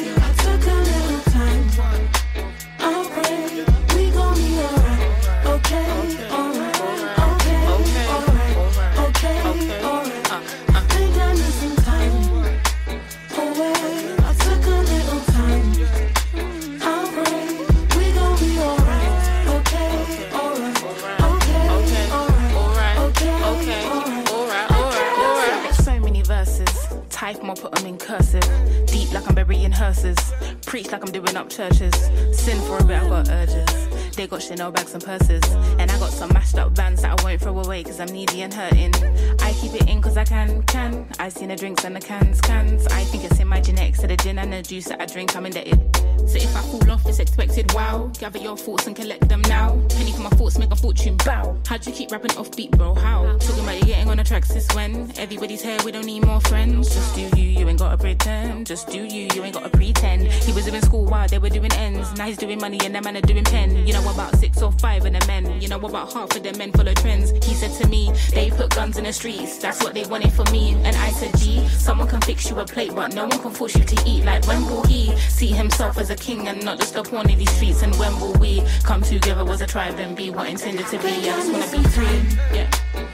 Churches. 31.56 31.94
Sin 32.32 32.60
for 32.66 32.76
a 32.78 32.84
bit, 32.84 33.02
I 33.02 33.08
got 33.08 33.30
urges. 33.30 34.14
They 34.14 34.26
got 34.26 34.42
Chanel 34.42 34.70
bags 34.70 34.92
and 34.92 35.02
purses. 35.02 35.42
And 35.78 35.90
I 35.90 35.98
got 35.98 36.10
some 36.10 36.30
mashed 36.34 36.58
up 36.58 36.74
bands 36.74 37.00
that 37.00 37.18
I 37.18 37.24
won't 37.24 37.40
throw 37.40 37.58
away 37.58 37.82
cause 37.82 37.98
I'm 37.98 38.08
needy 38.08 38.42
and 38.42 38.52
hurting. 38.52 38.94
I 39.40 39.52
keep 39.54 39.72
it 39.74 39.88
in 39.88 40.02
cause 40.02 40.18
I 40.18 40.24
can, 40.24 40.62
can. 40.64 41.08
I 41.18 41.30
seen 41.30 41.48
the 41.48 41.56
drinks 41.56 41.84
and 41.84 41.96
the 41.96 42.00
cans, 42.00 42.42
cans. 42.42 42.86
I 42.88 43.04
think 43.04 43.24
it's 43.24 43.40
in 43.40 43.48
my 43.48 43.60
genetics. 43.60 44.00
So 44.00 44.06
the 44.06 44.16
gin 44.16 44.38
and 44.38 44.52
the 44.52 44.60
juice 44.60 44.86
that 44.88 45.00
I 45.00 45.06
drink, 45.06 45.34
I'm 45.34 45.46
indebted. 45.46 46.05
So 46.26 46.38
if 46.38 46.56
I 46.56 46.60
fall 46.62 46.90
off, 46.90 47.06
it's 47.06 47.20
expected. 47.20 47.72
Wow. 47.72 48.10
Gather 48.18 48.38
your 48.38 48.56
thoughts 48.56 48.86
and 48.86 48.96
collect 48.96 49.28
them 49.28 49.42
now. 49.42 49.80
Penny 49.90 50.12
for 50.12 50.22
my 50.22 50.30
thoughts, 50.30 50.58
make 50.58 50.72
a 50.72 50.76
fortune. 50.76 51.16
Bow. 51.18 51.56
How'd 51.66 51.86
you 51.86 51.92
keep 51.92 52.10
rapping 52.10 52.36
off 52.36 52.54
beat, 52.56 52.72
bro? 52.72 52.94
How? 52.94 53.36
Talking 53.38 53.62
about 53.62 53.78
you 53.78 53.84
getting 53.84 54.08
on 54.08 54.16
the 54.16 54.24
tracks 54.24 54.48
since 54.48 54.66
when? 54.74 55.12
Everybody's 55.18 55.62
here, 55.62 55.78
we 55.84 55.92
don't 55.92 56.04
need 56.04 56.24
more 56.24 56.40
friends. 56.42 56.92
Just 56.92 57.14
do 57.14 57.22
you, 57.40 57.60
you 57.60 57.68
ain't 57.68 57.78
gotta 57.78 57.96
pretend. 57.96 58.66
Just 58.66 58.88
do 58.88 59.04
you, 59.04 59.28
you 59.34 59.44
ain't 59.44 59.54
gotta 59.54 59.70
pretend. 59.70 60.26
He 60.26 60.52
was 60.52 60.66
doing 60.66 60.82
school 60.82 61.04
while 61.04 61.28
they 61.28 61.38
were 61.38 61.48
doing 61.48 61.72
ends. 61.74 62.12
Now 62.16 62.26
he's 62.26 62.36
doing 62.36 62.60
money 62.60 62.80
and 62.84 62.94
them 62.94 63.04
man 63.04 63.16
are 63.16 63.20
doing 63.20 63.44
pen. 63.44 63.86
You 63.86 63.92
know 63.92 64.10
about 64.10 64.34
six 64.36 64.60
or 64.60 64.72
five 64.72 65.06
of 65.06 65.12
the 65.12 65.24
men. 65.26 65.60
You 65.60 65.68
know 65.68 65.78
about 65.78 66.12
half 66.12 66.34
of 66.34 66.42
the 66.42 66.52
men 66.54 66.72
follow 66.72 66.94
trends. 66.94 67.30
He 67.46 67.54
said 67.54 67.70
to 67.80 67.88
me, 67.88 68.12
they 68.32 68.50
put 68.50 68.74
guns 68.74 68.98
in 68.98 69.04
the 69.04 69.12
streets. 69.12 69.58
That's 69.58 69.82
what 69.82 69.94
they 69.94 70.04
wanted 70.06 70.32
for 70.32 70.44
me. 70.50 70.74
And 70.82 70.96
I 70.96 71.10
said, 71.10 71.36
G, 71.38 71.66
someone 71.68 72.08
can 72.08 72.20
fix 72.20 72.50
you 72.50 72.58
a 72.58 72.64
plate, 72.64 72.92
but 72.94 73.14
no 73.14 73.26
one 73.26 73.38
can 73.38 73.52
force 73.52 73.76
you 73.76 73.84
to 73.84 74.02
eat. 74.06 74.24
Like 74.24 74.44
when 74.48 74.64
will 74.66 74.84
he 74.86 75.16
see 75.28 75.48
himself 75.48 75.98
as 75.98 76.10
a 76.10 76.15
king 76.16 76.48
and 76.48 76.64
not 76.64 76.78
just 76.78 76.96
a 76.96 77.02
pawn 77.02 77.28
in 77.30 77.38
these 77.38 77.50
streets? 77.50 77.82
And 77.82 77.94
when 77.96 78.18
will 78.20 78.34
we 78.34 78.62
come 78.82 79.02
together 79.02 79.48
as 79.50 79.60
a 79.60 79.66
tribe 79.66 79.98
and 79.98 80.16
be 80.16 80.30
what 80.30 80.48
intended 80.48 80.86
to 80.86 80.98
be? 80.98 81.08
I 81.08 81.22
just 81.22 81.52
wanna 81.52 81.82
be 81.82 81.88
free. 81.88 82.56
Yeah. 82.56 83.05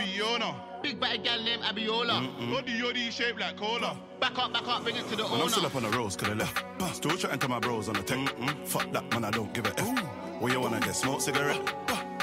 English 0.00 0.18
girl 0.18 0.38
named 0.38 0.40
Fiona. 0.40 0.54
Big 0.82 1.00
bad 1.00 1.24
gal 1.24 1.42
named 1.42 1.62
Abiola. 1.62 2.26
Yoddy 2.38 2.80
yoddy 2.80 3.10
shaped 3.10 3.40
like 3.40 3.56
cola. 3.56 3.96
Back 4.20 4.38
up, 4.38 4.52
back 4.52 4.66
up, 4.66 4.82
bring 4.82 4.96
it 4.96 5.08
to 5.08 5.16
the 5.16 5.22
Man, 5.24 5.40
I'm 5.40 5.48
still 5.48 5.66
up 5.66 5.74
on 5.74 5.82
the 5.82 5.90
roads, 5.90 6.16
could 6.16 6.28
I 6.28 6.34
left. 6.34 6.64
Still 6.94 7.16
chatting 7.16 7.38
to 7.38 7.48
my 7.48 7.58
bros 7.58 7.88
on 7.88 7.94
the 7.94 8.02
tech. 8.02 8.18
Fuck 8.64 8.90
that, 8.92 9.10
man, 9.12 9.24
I 9.24 9.30
don't 9.30 9.52
give 9.52 9.66
a 9.66 9.80
F. 9.80 9.98
What 10.40 10.52
you 10.52 10.60
wanna 10.60 10.80
get? 10.80 10.94
Smoke 10.94 11.20
cigarette? 11.20 11.60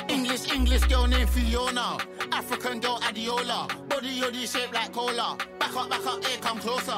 English, 0.10 0.52
English 0.52 0.84
girl 0.86 1.06
named 1.08 1.30
Fiona. 1.30 1.98
African 2.32 2.80
girl 2.80 3.00
Adiola. 3.02 3.68
Body 3.90 4.20
yoddy 4.22 4.52
shaped 4.52 4.74
like 4.74 4.92
cola. 4.92 5.38
Back 5.60 5.76
up, 5.76 5.90
back 5.90 6.06
up, 6.06 6.26
here 6.26 6.40
come 6.42 6.60
closer. 6.60 6.98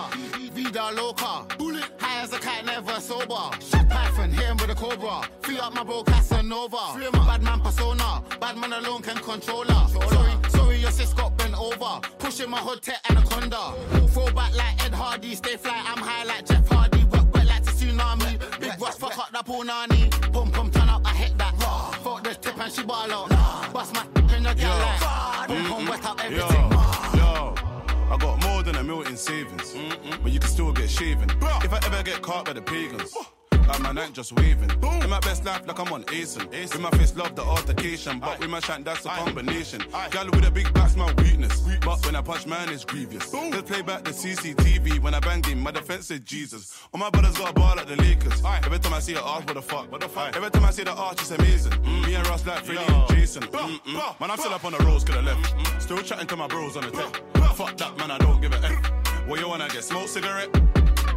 Vida 0.54 0.92
loca. 0.96 1.46
Bullet. 1.58 1.90
High 2.00 2.24
as 2.24 2.34
a 2.34 2.40
cat, 2.40 2.66
never 2.66 3.00
sober. 3.00 3.50
Python, 3.90 4.32
hit 4.32 4.46
him 4.46 4.58
with 4.58 4.70
a 4.70 4.76
cobra. 4.76 5.22
Free 5.42 5.60
up 5.60 5.74
my 5.74 5.84
bro 5.84 6.04
Casanova. 6.04 6.94
Free 6.94 7.10
my 7.12 7.26
bad 7.26 7.42
man 7.44 7.60
persona. 7.62 8.24
Bad 8.40 8.58
man 8.58 8.74
alone 8.74 9.02
can 9.02 9.18
control 9.18 9.64
her. 9.64 9.88
Sorry, 9.88 10.49
sis 10.92 11.14
got 11.14 11.36
bent 11.38 11.58
over. 11.60 12.02
Pushing 12.20 12.50
my 12.50 12.58
hood 12.58 12.82
tech 12.82 13.00
anaconda. 13.10 13.74
Throw 14.10 14.26
back 14.32 14.56
like 14.56 14.86
Ed 14.86 14.94
Hardy. 14.94 15.36
Stay 15.36 15.58
fly, 15.58 15.82
I'm 15.86 15.98
high 15.98 16.24
like 16.24 16.46
Jeff 16.46 16.68
Hardy. 16.68 17.04
Rock 17.06 17.34
wet 17.34 17.48
like 17.48 17.62
a 17.62 17.72
tsunami. 17.72 18.60
Big 18.60 18.82
Ross, 18.82 18.98
fuck 18.98 19.18
up 19.18 19.32
that 19.32 19.46
punani. 19.46 20.12
Pum 20.34 20.52
pum 20.52 20.72
turn 20.72 20.90
up, 20.90 21.02
I 21.06 21.14
hit 21.14 21.38
that. 21.38 21.56
Fuck 22.04 22.24
this 22.24 22.38
tip 22.38 22.58
and 22.60 22.72
she 22.72 22.84
ball 22.84 23.12
out. 23.12 23.30
Bust 23.74 23.94
my 23.94 24.04
in 24.36 24.44
the 24.44 24.54
girl 24.54 24.78
like. 24.78 25.48
Pum 25.48 25.66
pum 25.66 25.86
wet 25.88 26.06
up 26.06 26.24
everything. 26.24 26.72
yo. 27.20 27.56
I 28.12 28.18
got 28.18 28.44
more 28.44 28.64
than 28.64 28.76
a 28.78 28.84
mil 28.84 29.04
in 29.04 29.16
savings, 29.16 29.76
but 30.24 30.32
you 30.32 30.40
can 30.40 30.50
still 30.50 30.74
get 30.74 30.90
shaven. 30.90 31.30
If 31.64 31.72
I 31.72 31.80
ever 31.86 32.02
get 32.02 32.22
caught 32.22 32.46
by 32.46 32.54
the 32.54 32.62
pagans, 32.62 33.14
like 33.70 33.82
my 33.82 33.92
night 33.92 34.14
just 34.14 34.34
waving. 34.34 34.72
In 35.04 35.10
my 35.10 35.20
best 35.20 35.46
life, 35.46 35.66
like 35.68 35.80
I'm 35.80 35.94
on 35.94 36.04
Asen. 36.06 36.50
With 36.50 36.80
my 36.80 36.90
face, 36.92 37.16
love 37.16 37.36
the 37.36 37.44
altercation, 37.44 38.20
but 38.20 38.40
with 38.40 38.50
my 38.50 38.60
shank, 38.60 38.86
that's 38.86 39.06
a 39.06 39.10
combination. 39.10 39.82
Gal 40.12 40.26
with 40.26 40.46
a 40.46 40.52
big 40.52 40.74
back's 40.74 40.96
my 40.96 41.12
weakness, 41.14 41.62
but 41.82 42.04
when 42.06 42.16
I 42.16 42.22
punch, 42.22 42.48
man, 42.48 42.70
it's 42.70 42.84
grievous. 42.84 43.30
Boom. 43.30 43.52
Let's 43.52 43.70
play 43.70 43.82
back 43.82 44.04
the 44.04 44.12
CCTV 44.12 45.00
when 45.00 45.14
I 45.14 45.20
banged 45.20 45.46
him. 45.46 45.60
My 45.60 45.72
defense 45.72 46.10
is 46.12 46.20
Jesus. 46.22 46.82
All 46.94 47.00
my 47.00 47.10
brothers 47.10 47.38
got 47.38 47.52
a 47.52 47.54
ball 47.54 47.76
like 47.76 47.88
the 47.88 47.96
Lakers. 47.98 48.42
Every 48.66 48.80
time 48.80 48.94
I 48.94 49.00
see 49.00 49.14
an 49.14 49.20
arch, 49.20 49.46
what 49.46 49.54
the 49.54 49.62
fuck? 49.62 49.92
What 49.92 50.02
the 50.02 50.10
fuck? 50.10 50.36
Every 50.36 50.50
time 50.50 50.66
I 50.66 50.72
see 50.72 50.84
the 50.84 50.94
arch, 50.94 51.22
it's 51.22 51.32
amazing. 51.32 51.74
Mm. 51.74 52.08
Me 52.08 52.16
and 52.16 52.28
Ross 52.28 52.46
like 52.46 52.64
Freddie 52.66 52.82
and 52.92 53.10
Jason. 53.10 53.44
Mm-mm. 53.44 54.20
Man, 54.20 54.32
I'm 54.32 54.38
still 54.38 54.54
up 54.54 54.66
on 54.66 54.72
the 54.72 54.80
roads, 54.80 55.04
could 55.04 55.16
have 55.16 55.26
left. 55.26 55.82
Still 55.82 56.02
chatting 56.02 56.28
to 56.28 56.36
my 56.36 56.48
bros 56.48 56.76
on 56.76 56.84
the 56.84 56.92
tech. 56.92 57.22
Fuck 57.56 57.78
that, 57.78 57.98
man, 57.98 58.10
I 58.10 58.18
don't 58.18 58.42
give 58.42 58.54
a 58.54 58.58
F. 58.58 59.28
What 59.28 59.40
you 59.40 59.48
wanna 59.48 59.68
get? 59.70 59.84
Smoke 59.84 60.08
cigarette? 60.08 60.50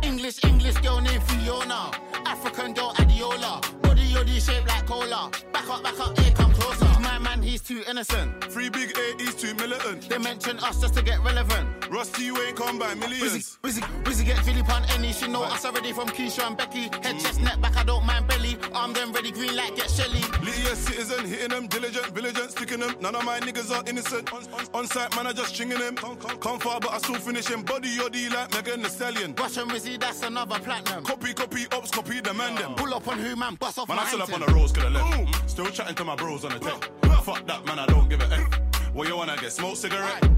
English, 0.02 0.44
English 0.44 0.76
girl 0.78 1.00
named 1.00 1.22
Fiona. 1.24 1.90
African 2.26 2.72
girl 2.74 2.92
Adiola. 2.94 3.60
Body 3.82 4.02
yoddy 4.12 4.40
shaped 4.40 4.68
like 4.68 4.86
cola. 4.86 5.30
Back 5.52 5.68
up, 5.68 5.82
back 5.82 5.98
up, 6.00 6.18
here 6.18 6.32
come 6.34 6.52
closer. 6.52 6.91
My 7.22 7.36
man, 7.36 7.42
he's 7.42 7.60
too 7.60 7.84
innocent. 7.88 8.44
Free 8.44 8.68
big 8.68 8.96
A, 8.98 9.22
he's 9.22 9.34
too 9.36 9.54
militant. 9.54 10.08
They 10.08 10.18
mention 10.18 10.58
us 10.58 10.80
just 10.80 10.94
to 10.94 11.02
get 11.02 11.22
relevant. 11.22 11.68
Rusty, 11.88 12.24
you 12.24 12.36
ain't 12.42 12.56
come 12.56 12.78
by 12.78 12.94
millions. 12.94 13.58
Wizzy, 13.62 13.82
Wizzy 14.02 14.24
get 14.24 14.38
Philip 14.38 14.68
on 14.68 14.84
any. 14.90 15.12
She 15.12 15.28
know 15.28 15.44
us 15.44 15.64
already 15.64 15.92
from 15.92 16.08
Keisha 16.08 16.46
and 16.46 16.56
Becky. 16.56 16.88
Head, 17.02 17.20
chest, 17.20 17.40
neck, 17.40 17.60
back, 17.60 17.76
I 17.76 17.84
don't 17.84 18.04
mind 18.04 18.26
belly. 18.26 18.56
Armed 18.74 18.98
and 18.98 19.14
ready, 19.14 19.30
green 19.30 19.54
light, 19.54 19.76
get 19.76 19.88
Shelly. 19.88 20.20
Lydia 20.42 20.74
citizen, 20.74 21.24
hitting 21.24 21.50
them, 21.50 21.68
diligent, 21.68 22.06
vigilant, 22.06 22.50
sticking 22.50 22.80
them. 22.80 22.96
None 23.00 23.14
of 23.14 23.24
my 23.24 23.38
niggas 23.38 23.70
are 23.70 23.88
innocent. 23.88 24.32
On, 24.32 24.42
on, 24.52 24.66
on 24.74 24.86
site, 24.88 25.14
man, 25.14 25.28
I 25.28 25.32
just 25.32 25.54
stringing 25.54 25.78
them. 25.78 25.94
Come 25.94 26.58
far, 26.58 26.80
but 26.80 26.92
I 26.92 26.98
still 26.98 27.16
finish 27.16 27.46
him. 27.46 27.62
Body 27.62 27.88
yoddy 27.88 28.34
like 28.34 28.52
Megan 28.52 28.82
Thee 28.82 28.88
Stallion. 28.88 29.34
Rush 29.38 29.58
and 29.58 29.70
Wizzy, 29.70 30.00
that's 30.00 30.22
another 30.22 30.58
platinum. 30.58 31.04
Copy, 31.04 31.34
copy, 31.34 31.66
ops, 31.70 31.92
copy, 31.92 32.20
demand 32.20 32.58
them. 32.58 32.74
Pull 32.74 32.92
up 32.92 33.06
on 33.06 33.18
who, 33.18 33.36
man, 33.36 33.54
bust 33.54 33.78
off 33.78 33.88
Man, 33.88 33.98
my 33.98 34.02
I'm 34.02 34.08
still 34.08 34.22
up 34.22 34.32
on 34.32 34.40
the 34.40 34.52
roads, 34.52 34.72
could 34.72 34.84
have 34.84 34.92
left. 34.92 35.50
Still 35.50 35.66
chatting 35.66 35.94
to 35.94 36.04
my 36.04 36.16
bros 36.16 36.44
on 36.44 36.52
the 36.52 36.58
tech. 36.58 37.11
Fuck 37.20 37.46
that, 37.46 37.64
man, 37.66 37.78
I 37.78 37.86
don't 37.86 38.08
give 38.08 38.20
a 38.20 38.32
F. 38.32 38.60
What 38.92 39.08
you 39.08 39.16
wanna 39.16 39.36
get? 39.36 39.52
Smoke 39.52 39.76
cigarette? 39.76 40.28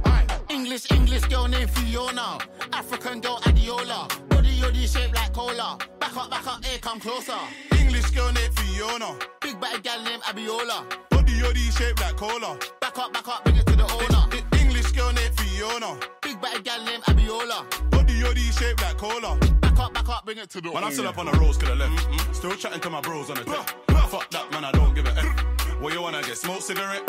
English, 0.51 0.91
English 0.93 1.25
girl 1.25 1.49
named 1.49 1.71
Fiona. 1.71 2.39
African 2.73 3.21
girl 3.21 3.39
Adiola. 3.41 4.09
Body 4.29 4.53
yoddy 4.61 4.87
shaped 4.87 5.15
like 5.15 5.33
cola. 5.33 5.79
Back 5.99 6.17
up, 6.17 6.31
back 6.31 6.47
up, 6.47 6.65
here 6.65 6.79
come 6.79 7.01
closer. 7.01 7.39
English 7.79 8.11
girl 8.11 8.33
named 8.33 8.55
Fiona. 8.59 9.17
Big 9.41 9.61
bad 9.61 9.83
gal 9.83 10.03
named 10.03 10.23
Abiola. 10.23 10.85
Body 11.11 11.33
yoddy 11.33 11.77
shaped 11.77 12.01
like 12.01 12.17
cola. 12.17 12.59
Back 12.81 12.99
up, 12.99 13.13
back 13.13 13.27
up, 13.29 13.45
bring 13.45 13.57
it 13.57 13.67
to 13.67 13.77
the 13.77 13.85
owner. 13.85 14.61
English 14.61 14.93
girl 14.93 15.13
named 15.13 15.35
Fiona. 15.39 15.99
Big 16.23 16.41
bad 16.41 16.63
gal 16.65 16.85
named 16.85 17.03
Abiola. 17.05 17.91
Body 17.91 18.15
yoddy 18.15 18.59
shaped 18.59 18.81
like 18.83 18.97
cola. 18.97 19.37
Back 19.61 19.79
up, 19.79 19.95
back 19.95 20.09
up, 20.09 20.25
bring 20.25 20.39
it 20.39 20.51
to 20.51 20.61
the 20.61 20.69
owner. 20.69 20.75
When 20.75 20.85
I'm 20.85 20.93
still 20.93 21.09
up 21.09 21.19
on 21.19 21.27
the 21.27 21.33
roads, 21.33 21.61
left. 21.63 22.37
Still 22.37 22.55
chatting 22.55 22.81
to 22.81 22.91
my 22.91 23.01
bros 23.01 23.31
on 23.31 23.37
the 23.37 23.45
tech. 23.45 23.69
Fuck 24.09 24.31
that, 24.31 24.51
man, 24.53 24.65
I 24.65 24.71
don't 24.73 24.95
give 24.95 25.07
a 25.07 25.19
F. 25.19 25.54
What 25.85 25.93
you 25.93 26.01
wanna 26.01 26.23
get? 26.23 26.39
Smoke 26.39 26.63
cigarette? 26.63 27.03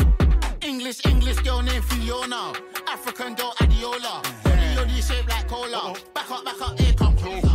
English, 0.61 1.05
English 1.05 1.37
girl 1.37 1.61
named 1.61 1.85
Fiona. 1.85 2.51
African 2.89 3.33
girl 3.33 3.53
Adiola. 3.61 4.21
Body 4.43 4.75
yoddy 4.75 5.01
shaped 5.01 5.29
like 5.29 5.47
cola. 5.47 5.95
Back 6.13 6.29
up, 6.29 6.43
back 6.43 6.61
up, 6.61 6.77
here 6.77 6.91
come 6.91 7.15
closer. 7.15 7.54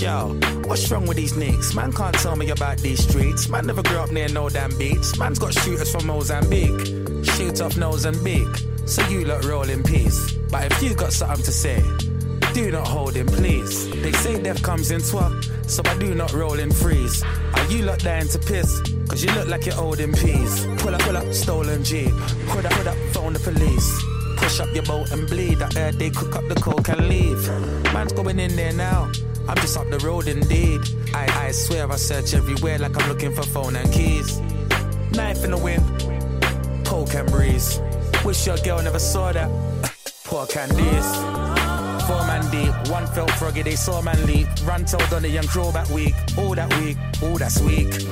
Yo, 0.00 0.34
what's 0.64 0.90
wrong 0.90 1.06
with 1.06 1.18
these 1.18 1.34
niggas? 1.34 1.74
Man 1.76 1.92
can't 1.92 2.14
tell 2.14 2.34
me 2.34 2.48
about 2.48 2.78
these 2.78 3.06
streets. 3.06 3.50
Man 3.50 3.66
never 3.66 3.82
grew 3.82 3.98
up 3.98 4.10
near 4.10 4.28
no 4.28 4.48
damn 4.48 4.74
beats. 4.78 5.18
Man's 5.18 5.38
got 5.38 5.52
shooters 5.52 5.92
from 5.92 6.06
Mozambique. 6.06 6.86
Shoot 7.22 7.60
off 7.60 7.76
Mozambique. 7.76 8.56
So 8.86 9.06
you 9.08 9.26
lot 9.26 9.44
roll 9.44 9.68
in 9.68 9.82
peace. 9.82 10.32
But 10.50 10.72
if 10.72 10.82
you 10.82 10.94
got 10.94 11.12
something 11.12 11.44
to 11.44 11.52
say, 11.52 11.82
do 12.52 12.70
not 12.70 12.86
hold 12.86 13.16
in 13.16 13.26
please. 13.26 13.90
They 14.02 14.12
say 14.12 14.40
death 14.42 14.62
comes 14.62 14.90
in 14.90 15.00
twat, 15.00 15.70
so 15.70 15.82
I 15.84 15.96
do 15.98 16.14
not 16.14 16.32
roll 16.32 16.58
in 16.58 16.72
freeze. 16.72 17.22
Are 17.54 17.66
you 17.66 17.82
lot 17.82 17.98
dying 18.00 18.28
to 18.28 18.38
piss? 18.38 18.80
Cause 19.08 19.24
you 19.24 19.32
look 19.32 19.48
like 19.48 19.66
you're 19.66 19.80
old 19.80 20.00
in 20.00 20.12
peas. 20.12 20.66
Pull 20.78 20.94
up, 20.94 21.00
pull 21.02 21.16
up, 21.16 21.32
stolen 21.32 21.82
Jeep. 21.84 22.12
Put 22.48 22.64
up, 22.64 22.72
put 22.72 22.86
up, 22.86 22.96
phone 23.12 23.32
the 23.32 23.40
police. 23.40 24.04
Push 24.36 24.60
up 24.60 24.74
your 24.74 24.84
boat 24.84 25.10
and 25.10 25.28
bleed. 25.28 25.60
I 25.62 25.72
heard 25.72 25.98
they 25.98 26.10
cook 26.10 26.36
up 26.36 26.46
the 26.48 26.54
coke 26.54 26.88
and 26.88 27.08
leave. 27.08 27.48
Man's 27.92 28.12
going 28.12 28.38
in 28.38 28.56
there 28.56 28.72
now. 28.72 29.10
I'm 29.48 29.56
just 29.56 29.76
up 29.76 29.88
the 29.90 29.98
road 29.98 30.28
indeed. 30.28 30.80
I, 31.14 31.48
I 31.48 31.50
swear 31.50 31.90
I 31.90 31.96
search 31.96 32.34
everywhere 32.34 32.78
like 32.78 33.00
I'm 33.00 33.08
looking 33.08 33.34
for 33.34 33.42
phone 33.42 33.76
and 33.76 33.92
keys. 33.92 34.40
Knife 35.12 35.44
in 35.44 35.50
the 35.50 35.58
wind, 35.58 35.84
poke 36.84 37.14
and 37.14 37.28
breeze. 37.30 37.80
Wish 38.24 38.46
your 38.46 38.58
girl 38.58 38.80
never 38.82 39.00
saw 39.00 39.32
that. 39.32 39.48
Poor 40.24 40.46
Candice. 40.46 41.49
One 42.90 43.06
felt 43.06 43.30
froggy, 43.32 43.62
they 43.62 43.76
saw 43.76 44.02
man 44.02 44.26
leap. 44.26 44.48
Run 44.64 44.84
told 44.84 45.12
on 45.12 45.22
the 45.22 45.28
young 45.28 45.46
crow 45.46 45.70
that 45.72 45.88
week. 45.90 46.14
All 46.36 46.54
that 46.54 46.72
week, 46.80 46.96
all 47.22 47.36
that's 47.36 47.60
weak. 47.60 48.02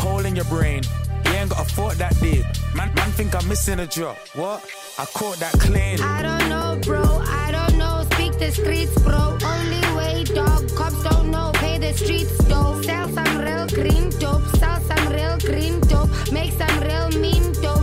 Hole 0.00 0.24
in 0.24 0.34
your 0.34 0.44
brain, 0.46 0.82
you 1.26 1.32
ain't 1.32 1.50
got 1.50 1.60
a 1.60 1.64
thought 1.64 1.94
that 1.94 2.18
deep. 2.20 2.44
Man, 2.74 2.92
man 2.94 3.10
think 3.12 3.34
I'm 3.34 3.46
missing 3.48 3.78
a 3.80 3.86
drop. 3.86 4.16
What? 4.34 4.64
I 4.98 5.04
caught 5.04 5.36
that 5.36 5.52
clean. 5.60 6.00
I 6.00 6.22
don't 6.22 6.48
know, 6.48 6.80
bro. 6.82 7.02
I 7.02 7.50
don't 7.52 7.78
know. 7.78 8.04
Speak 8.12 8.38
the 8.38 8.50
streets, 8.50 8.94
bro. 9.02 9.38
Only 9.44 9.96
way, 9.96 10.24
dog. 10.24 10.68
Cops 10.74 11.02
don't 11.04 11.30
know. 11.30 11.52
Pay 11.54 11.78
the 11.78 11.92
streets, 11.92 12.36
though. 12.44 12.80
Sell 12.82 13.08
some 13.08 13.38
real 13.38 13.66
green 13.68 14.10
dope. 14.18 14.42
Sell 14.56 14.80
some 14.80 15.08
real 15.12 15.38
green 15.38 15.80
dope. 15.80 16.10
Make 16.32 16.52
some 16.52 16.80
real 16.80 17.08
mean 17.20 17.52
dope. 17.62 17.81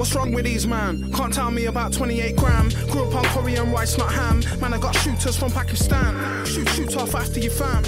What's 0.00 0.14
wrong 0.14 0.32
with 0.32 0.46
these 0.46 0.66
man? 0.66 1.12
Can't 1.12 1.30
tell 1.30 1.50
me 1.50 1.66
about 1.66 1.92
28 1.92 2.34
gram. 2.34 2.70
Grew 2.88 3.04
up 3.04 3.16
on 3.16 3.24
Korean 3.36 3.70
rice, 3.70 3.98
not 3.98 4.10
ham. 4.10 4.40
Man, 4.58 4.72
I 4.72 4.78
got 4.78 4.96
shooters 4.96 5.36
from 5.36 5.52
Pakistan. 5.52 6.46
Shoot, 6.46 6.70
shoot 6.70 6.96
off 6.96 7.14
after 7.14 7.38
your 7.38 7.52
fam. 7.52 7.82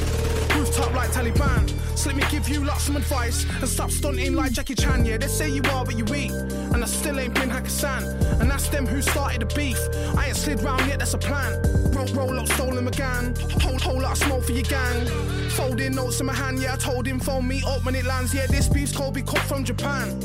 Rooftop 0.55 0.93
like 0.93 1.09
Taliban. 1.09 1.71
So 1.97 2.11
let 2.11 2.17
me 2.17 2.25
give 2.31 2.51
you 2.51 2.63
lots 2.67 2.85
some 2.85 2.97
advice 2.97 3.47
and 3.49 3.67
stop 3.67 3.91
stunting 3.91 4.35
like 4.35 4.53
Jackie 4.53 4.75
Chan. 4.75 5.07
Yeah, 5.07 5.17
they 5.17 5.27
say 5.27 5.49
you 5.49 5.63
are, 5.73 5.87
but 5.87 5.97
you 5.97 6.05
eat. 6.15 6.33
And 6.33 6.85
I 6.85 6.87
still 6.87 7.19
ain't 7.19 7.33
been 7.33 7.49
Hakkasan. 7.49 8.41
And 8.43 8.51
that's 8.51 8.69
them 8.69 8.85
who 8.85 9.01
started 9.01 9.41
the 9.41 9.55
beef. 9.55 9.79
I 10.15 10.27
ain't 10.27 10.37
slid 10.37 10.61
round 10.61 10.87
yet, 10.89 10.99
that's 10.99 11.15
a 11.15 11.19
plan. 11.19 11.63
Roll, 11.95 12.09
roll 12.09 12.39
up, 12.39 12.47
stolen 12.47 12.87
McGann. 12.87 13.39
Whole, 13.63 13.79
whole 13.79 14.03
lot 14.03 14.13
of 14.13 14.19
smoke 14.19 14.45
for 14.45 14.53
your 14.53 14.65
gang. 14.65 15.07
Folding 15.49 15.95
notes 15.95 16.21
in 16.21 16.27
my 16.27 16.35
hand, 16.35 16.61
yeah, 16.61 16.75
I 16.75 16.77
told 16.77 17.07
him 17.07 17.21
phone 17.21 17.49
me 17.49 17.63
up 17.67 17.87
when 17.87 17.95
it 17.95 18.05
lands. 18.05 18.35
Yeah, 18.35 18.47
this 18.49 18.69
beef's 18.69 18.95
cold, 18.95 19.15
be 19.15 19.23
cut 19.23 19.41
from 19.41 19.65
Japan. 19.65 20.21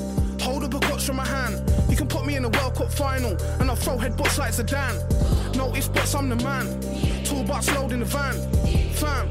Hold 0.47 0.63
up 0.63 0.73
a 0.75 0.79
clutch 0.79 1.03
from 1.03 1.17
my 1.17 1.25
hand. 1.27 1.61
You 1.89 1.97
can 1.97 2.07
put 2.07 2.25
me 2.25 2.37
in 2.37 2.45
a 2.45 2.47
World 2.47 2.75
Cup 2.75 2.89
final, 2.89 3.35
and 3.59 3.69
I'll 3.69 3.75
throw 3.75 3.97
headbutts 3.97 4.37
like 4.37 4.53
Zidane. 4.53 4.97
Notice, 5.57 5.89
but 5.89 6.15
I'm 6.15 6.29
the 6.29 6.37
man. 6.37 6.65
Toolbox 7.25 7.69
load 7.75 7.91
in 7.91 7.99
the 7.99 8.05
van. 8.05 8.33
Fam, 8.93 9.29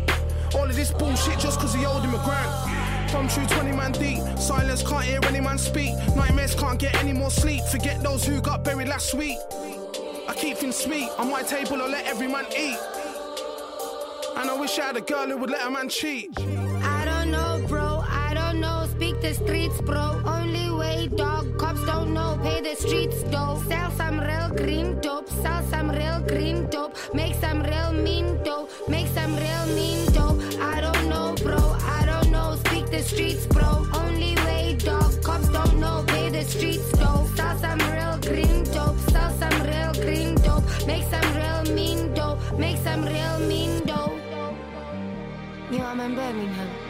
all 0.54 0.64
of 0.64 0.76
this 0.76 0.92
bullshit 0.92 1.38
just 1.38 1.58
cause 1.58 1.72
he 1.72 1.86
owed 1.86 2.02
him 2.02 2.12
a 2.12 2.22
grant. 2.22 3.10
From 3.10 3.28
true 3.28 3.46
20 3.46 3.72
man 3.72 3.92
deep. 3.92 4.20
Silence 4.38 4.82
can't 4.82 5.04
hear 5.04 5.18
any 5.24 5.40
man 5.40 5.56
speak. 5.56 5.94
Nightmares 6.14 6.54
can't 6.54 6.78
get 6.78 6.94
any 6.96 7.14
more 7.14 7.30
sleep. 7.30 7.64
Forget 7.64 8.02
those 8.02 8.22
who 8.22 8.42
got 8.42 8.62
buried 8.62 8.88
last 8.88 9.14
week. 9.14 9.38
I 10.28 10.34
keep 10.36 10.58
things 10.58 10.76
sweet. 10.76 11.08
On 11.16 11.30
my 11.30 11.42
table, 11.42 11.80
I 11.80 11.86
let 11.86 12.04
every 12.04 12.28
man 12.28 12.44
eat. 12.54 12.76
And 14.36 14.50
I 14.50 14.56
wish 14.60 14.78
I 14.78 14.88
had 14.88 14.98
a 14.98 15.00
girl 15.00 15.28
who 15.28 15.38
would 15.38 15.48
let 15.48 15.66
a 15.66 15.70
man 15.70 15.88
cheat. 15.88 16.28
The 19.26 19.34
streets, 19.34 19.80
bro. 19.80 20.22
Only 20.24 20.70
way, 20.70 21.08
dog. 21.08 21.58
Cops 21.58 21.84
don't 21.84 22.14
know. 22.14 22.38
Pay 22.44 22.60
the 22.60 22.76
streets, 22.76 23.24
dough. 23.24 23.60
Sell 23.68 23.90
some 23.90 24.20
real 24.20 24.50
green 24.50 25.00
dope. 25.00 25.28
Sell 25.42 25.62
some 25.64 25.90
real 25.90 26.20
green 26.20 26.68
dope. 26.70 26.94
Make 27.12 27.34
some 27.34 27.60
real 27.62 27.92
mean 27.92 28.40
dough. 28.44 28.68
Make 28.88 29.08
some 29.08 29.34
real 29.34 29.66
mean 29.74 30.06
dough. 30.12 30.38
I 30.60 30.80
don't 30.80 31.08
know, 31.08 31.34
bro. 31.42 31.58
I 31.98 32.06
don't 32.06 32.30
know. 32.30 32.54
Speak 32.66 32.86
the 32.90 33.02
streets, 33.02 33.46
bro. 33.46 33.86
Only 33.94 34.36
way, 34.46 34.76
dog. 34.78 35.10
Cops 35.24 35.48
don't 35.48 35.80
know. 35.80 36.04
Pay 36.06 36.28
the 36.30 36.44
streets, 36.44 36.88
dough. 36.92 37.26
Sell 37.34 37.58
some 37.58 37.80
real 37.94 38.16
green 38.28 38.62
dope. 38.76 38.98
Sell 39.10 39.30
some 39.42 39.58
real 39.70 39.92
green 40.04 40.36
dope. 40.46 40.66
Make 40.86 41.06
some 41.14 41.28
real 41.40 41.74
mean 41.74 42.14
dough. 42.14 42.38
Make 42.56 42.78
some 42.78 43.04
real 43.04 43.38
mean 43.40 43.84
dough. 43.86 44.14
You 45.72 45.82
I'm 45.82 45.98
in 45.98 46.14
Birmingham. 46.14 46.85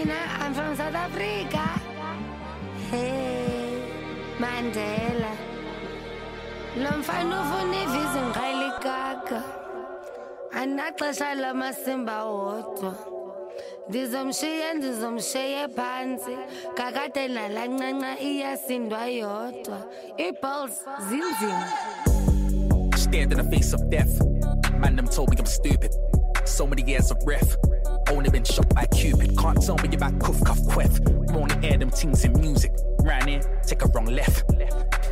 Mina, 0.00 0.16
I'm 0.40 0.54
from 0.54 0.74
South 0.76 0.94
Africa. 0.94 1.64
Hey, 2.90 3.82
Mandela. 4.38 5.36
Lo 6.76 6.90
mfana 6.98 7.40
ufuna 7.40 7.76
ivisa 7.82 8.22
ngiqayilikaka. 8.26 9.42
Anaxesha 10.52 11.34
lamasimba 11.34 12.24
wodwa. 12.24 12.94
Ndizomshiya 13.88 14.74
ndizomshiya 14.74 15.68
phansi. 15.68 16.36
Kakade 16.74 17.28
nalancanca 17.28 18.20
iyasindwa 18.20 19.06
yodwa. 19.06 19.86
Iballs 20.16 20.84
zinzima. 21.08 21.68
Stared 22.96 23.32
in 23.32 23.38
the 23.38 23.56
face 23.56 23.74
of 23.74 23.90
death. 23.90 24.20
Man, 24.78 24.96
them 24.96 25.08
told 25.08 25.28
me 25.30 25.36
I'm 25.38 25.46
stupid. 25.46 25.92
So 26.46 26.66
many 26.66 26.90
years 26.90 27.10
of 27.10 27.18
ref. 27.26 27.56
Only 28.10 28.28
been 28.28 28.44
shot 28.44 28.74
by 28.74 28.86
Cupid. 28.86 29.38
Can't 29.38 29.62
tell 29.62 29.76
me 29.78 29.94
about 29.94 30.18
cuff, 30.18 30.42
cuff, 30.44 30.66
queff. 30.66 30.98
I'm 31.06 31.36
only 31.36 31.68
air 31.68 31.78
them 31.78 31.90
things 31.90 32.24
in 32.24 32.32
music. 32.40 32.72
Ran 33.02 33.28
in, 33.28 33.42
take 33.66 33.82
a 33.82 33.88
wrong 33.88 34.06
left. 34.06 34.50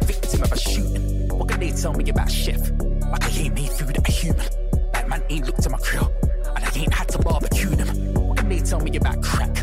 Victim 0.02 0.42
of 0.42 0.52
a 0.52 0.58
shooting. 0.58 1.28
What 1.28 1.48
can 1.48 1.60
they 1.60 1.70
tell 1.70 1.94
me 1.94 2.08
about 2.10 2.30
chef? 2.30 2.70
Like 3.10 3.24
I 3.24 3.28
ain't 3.38 3.54
made 3.54 3.70
food, 3.70 3.96
a 3.96 4.10
human. 4.10 4.46
That 4.92 5.08
man 5.08 5.22
ain't 5.30 5.46
looked 5.46 5.62
to 5.62 5.70
my 5.70 5.78
grill. 5.78 6.12
And 6.56 6.64
I 6.64 6.70
ain't 6.74 6.92
had 6.92 7.08
to 7.10 7.18
barbecue 7.18 7.70
them. 7.70 8.14
What 8.14 8.38
can 8.38 8.48
they 8.48 8.58
tell 8.58 8.80
me 8.80 8.96
about 8.96 9.22
crack? 9.22 9.62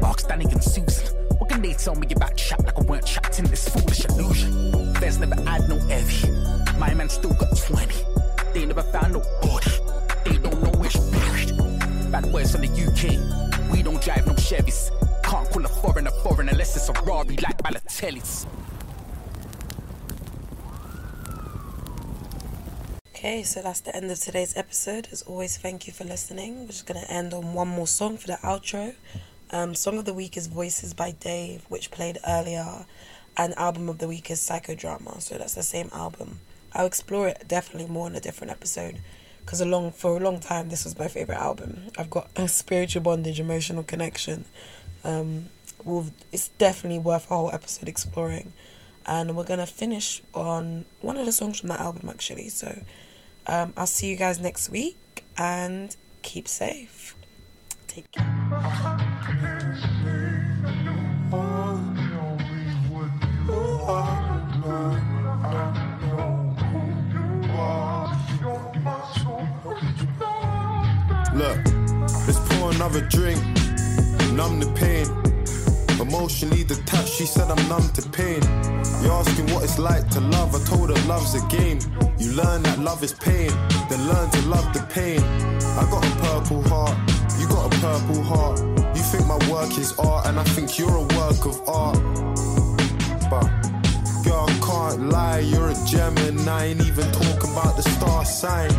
Barks, 0.00 0.22
Danny 0.22 0.44
and 0.44 0.62
Susan. 0.62 1.16
What 1.38 1.50
can 1.50 1.62
they 1.62 1.74
tell 1.74 1.96
me 1.96 2.06
about 2.14 2.36
chat 2.36 2.64
like 2.64 2.78
I 2.78 2.82
weren't 2.82 3.06
trapped 3.06 3.38
in 3.40 3.46
this 3.46 3.68
foolish 3.68 4.04
illusion? 4.04 4.92
There's 4.94 5.18
never 5.18 5.34
had 5.42 5.68
no 5.68 5.78
heavy. 5.88 6.30
My 6.78 6.94
man 6.94 7.08
still 7.08 7.34
got 7.34 7.56
20. 7.56 7.94
They 8.54 8.64
never 8.64 8.82
found 8.84 9.14
no 9.14 9.22
body. 9.42 9.70
They 10.24 10.38
don't 10.38 10.62
know 10.62 10.80
buried. 10.92 11.19
Bad 12.10 12.26
words 12.32 12.50
from 12.50 12.62
the 12.62 12.68
UK. 12.68 13.70
We 13.70 13.84
don't 13.84 14.02
drive 14.02 14.26
no 14.26 14.32
Chevys. 14.32 14.90
Can't 15.22 15.48
call 15.48 15.64
a 15.64 15.68
foreign 15.68 16.08
a 16.08 16.10
foreign 16.22 16.48
unless 16.48 16.74
it's 16.74 16.88
a 16.88 17.02
Rari 17.04 17.36
like 17.36 17.56
Balotelli's. 17.62 18.46
Okay, 23.10 23.44
so 23.44 23.62
that's 23.62 23.80
the 23.80 23.94
end 23.94 24.10
of 24.10 24.18
today's 24.18 24.56
episode. 24.56 25.06
As 25.12 25.22
always, 25.22 25.56
thank 25.56 25.86
you 25.86 25.92
for 25.92 26.02
listening. 26.02 26.62
We're 26.62 26.66
just 26.68 26.86
gonna 26.86 27.06
end 27.08 27.32
on 27.32 27.54
one 27.54 27.68
more 27.68 27.86
song 27.86 28.16
for 28.16 28.26
the 28.26 28.38
outro. 28.42 28.96
Um, 29.52 29.76
song 29.76 29.96
of 29.98 30.04
the 30.04 30.14
week 30.14 30.36
is 30.36 30.48
Voices 30.48 30.94
by 30.94 31.12
Dave, 31.12 31.64
which 31.68 31.92
played 31.92 32.18
earlier, 32.26 32.86
and 33.36 33.54
album 33.56 33.88
of 33.88 33.98
the 33.98 34.08
week 34.08 34.32
is 34.32 34.40
Psychodrama. 34.40 35.22
So 35.22 35.38
that's 35.38 35.54
the 35.54 35.62
same 35.62 35.90
album. 35.92 36.40
I'll 36.72 36.86
explore 36.86 37.28
it 37.28 37.44
definitely 37.46 37.88
more 37.88 38.08
in 38.08 38.16
a 38.16 38.20
different 38.20 38.50
episode, 38.50 38.98
because 39.44 39.60
along 39.60 39.92
for 39.92 40.16
a 40.16 40.20
long 40.20 40.40
time 40.40 40.68
this 40.68 40.84
was 40.84 40.98
my 40.98 41.08
favorite 41.08 41.38
album. 41.38 41.88
I've 41.98 42.10
got 42.10 42.30
a 42.36 42.48
spiritual 42.48 43.02
bondage, 43.02 43.40
emotional 43.40 43.82
connection. 43.82 44.44
Um, 45.04 45.48
we'll, 45.84 46.06
it's 46.32 46.48
definitely 46.48 46.98
worth 46.98 47.30
a 47.30 47.34
whole 47.34 47.50
episode 47.52 47.88
exploring, 47.88 48.52
and 49.06 49.36
we're 49.36 49.44
gonna 49.44 49.66
finish 49.66 50.22
on 50.34 50.84
one 51.00 51.16
of 51.16 51.26
the 51.26 51.32
songs 51.32 51.60
from 51.60 51.68
that 51.70 51.80
album 51.80 52.08
actually. 52.08 52.48
So. 52.48 52.82
Um, 53.46 53.72
I'll 53.76 53.86
see 53.86 54.08
you 54.08 54.16
guys 54.16 54.38
next 54.38 54.70
week 54.70 55.24
and 55.36 55.94
keep 56.22 56.46
safe. 56.46 57.16
Take 57.88 58.10
care. 58.12 59.56
Look, 71.34 71.58
let's 72.26 72.38
pour 72.50 72.72
another 72.72 73.00
drink, 73.02 73.40
numb 74.34 74.58
the 74.58 74.70
pain. 74.74 75.06
Emotionally 76.00 76.64
detached, 76.64 77.14
she 77.14 77.26
said 77.26 77.50
I'm 77.50 77.68
numb 77.68 77.88
to 77.92 78.02
pain. 78.10 78.42
You're 79.02 79.12
asking 79.12 79.52
what 79.54 79.62
it's 79.62 79.78
like 79.78 80.08
to 80.10 80.20
love, 80.20 80.54
I 80.54 80.64
told 80.64 80.90
her 80.90 81.08
love's 81.08 81.34
a 81.34 81.46
game. 81.46 81.78
You 82.18 82.32
learn 82.32 82.62
that 82.62 82.78
love 82.80 83.02
is 83.04 83.12
pain, 83.12 83.50
then 83.88 84.08
learn 84.08 84.30
to 84.30 84.40
love 84.48 84.72
the 84.72 84.82
pain. 84.90 85.20
I 85.78 85.86
got 85.90 86.04
a 86.04 86.16
purple 86.26 86.62
heart, 86.68 86.96
you 87.38 87.46
got 87.48 87.72
a 87.72 87.78
purple 87.78 88.22
heart. 88.22 88.60
You 88.96 89.02
think 89.02 89.26
my 89.26 89.38
work 89.50 89.76
is 89.78 89.96
art, 89.98 90.26
and 90.26 90.38
I 90.38 90.44
think 90.44 90.78
you're 90.78 90.96
a 90.96 91.06
work 91.18 91.46
of 91.46 91.68
art. 91.68 91.98
But 93.30 93.70
Girl, 94.24 94.46
I 94.46 94.58
can't 94.60 95.08
lie, 95.08 95.38
you're 95.38 95.70
a 95.70 95.76
gem 95.86 96.16
and 96.18 96.40
I 96.48 96.66
ain't 96.66 96.80
even 96.86 97.10
talking 97.10 97.50
about 97.52 97.76
the 97.76 97.82
star 97.82 98.24
sign. 98.24 98.70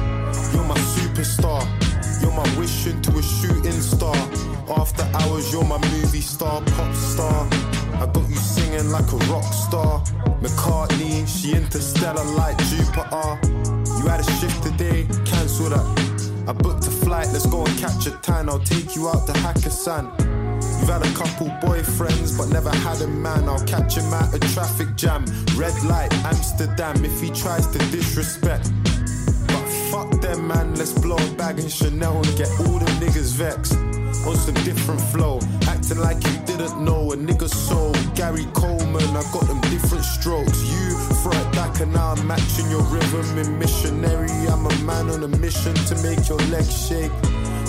You're 0.53 0.63
my 0.63 0.77
superstar, 0.77 1.61
you're 2.21 2.31
my 2.31 2.57
wish 2.57 2.87
into 2.87 3.17
a 3.17 3.23
shooting 3.23 3.81
star. 3.81 4.15
After 4.69 5.03
hours, 5.13 5.51
you're 5.51 5.65
my 5.65 5.77
movie 5.91 6.21
star, 6.21 6.61
pop 6.61 6.93
star. 6.95 7.47
I 7.95 8.05
got 8.05 8.29
you 8.29 8.35
singing 8.35 8.89
like 8.91 9.11
a 9.11 9.17
rock 9.31 9.51
star. 9.53 10.01
McCartney, 10.41 11.27
she 11.27 11.53
interstellar 11.53 12.23
like 12.35 12.57
Jupiter. 12.69 13.39
You 13.97 14.07
had 14.07 14.19
a 14.19 14.31
shift 14.39 14.63
today, 14.63 15.07
cancel 15.25 15.69
that. 15.69 16.11
I 16.47 16.53
booked 16.53 16.87
a 16.87 16.91
flight, 16.91 17.27
let's 17.33 17.45
go 17.45 17.65
and 17.65 17.77
catch 17.77 18.07
a 18.07 18.11
tan. 18.21 18.49
I'll 18.49 18.59
take 18.59 18.95
you 18.95 19.09
out 19.09 19.27
to 19.27 19.33
Hakkasan. 19.33 20.05
You've 20.79 20.89
had 20.89 21.05
a 21.05 21.13
couple 21.13 21.47
boyfriends, 21.61 22.37
but 22.37 22.49
never 22.49 22.71
had 22.71 23.01
a 23.01 23.07
man. 23.07 23.47
I'll 23.47 23.63
catch 23.65 23.97
him 23.97 24.11
at 24.13 24.33
a 24.33 24.39
traffic 24.53 24.95
jam. 24.95 25.25
Red 25.55 25.77
light, 25.83 26.13
Amsterdam, 26.25 27.05
if 27.05 27.21
he 27.21 27.29
tries 27.29 27.67
to 27.67 27.77
disrespect. 27.91 28.71
Fuck 30.01 30.19
them, 30.19 30.47
man, 30.47 30.73
let's 30.73 30.93
blow 30.93 31.15
a 31.15 31.31
bag 31.35 31.59
in 31.59 31.69
Chanel 31.69 32.17
and 32.17 32.35
get 32.35 32.49
all 32.61 32.79
the 32.79 32.89
niggas 32.97 33.35
vexed. 33.35 33.75
On 34.25 34.35
some 34.35 34.55
different 34.65 34.99
flow, 34.99 35.39
acting 35.67 35.99
like 35.99 36.17
you 36.25 36.39
didn't 36.47 36.83
know 36.83 37.11
a 37.11 37.15
nigga 37.15 37.47
soul. 37.47 37.93
Gary 38.15 38.47
Coleman, 38.53 39.03
I 39.15 39.21
got 39.31 39.45
them 39.45 39.61
different 39.69 40.03
strokes. 40.03 40.57
You 40.73 40.97
throw 41.21 41.51
back 41.51 41.79
and 41.81 41.93
now 41.93 42.13
I'm 42.13 42.25
matching 42.25 42.71
your 42.71 42.81
rhythm 42.85 43.37
in 43.37 43.59
missionary. 43.59 44.31
I'm 44.49 44.65
a 44.65 44.75
man 44.79 45.11
on 45.11 45.23
a 45.23 45.27
mission 45.37 45.75
to 45.75 45.93
make 46.01 46.27
your 46.27 46.39
legs 46.49 46.87
shake. 46.87 47.13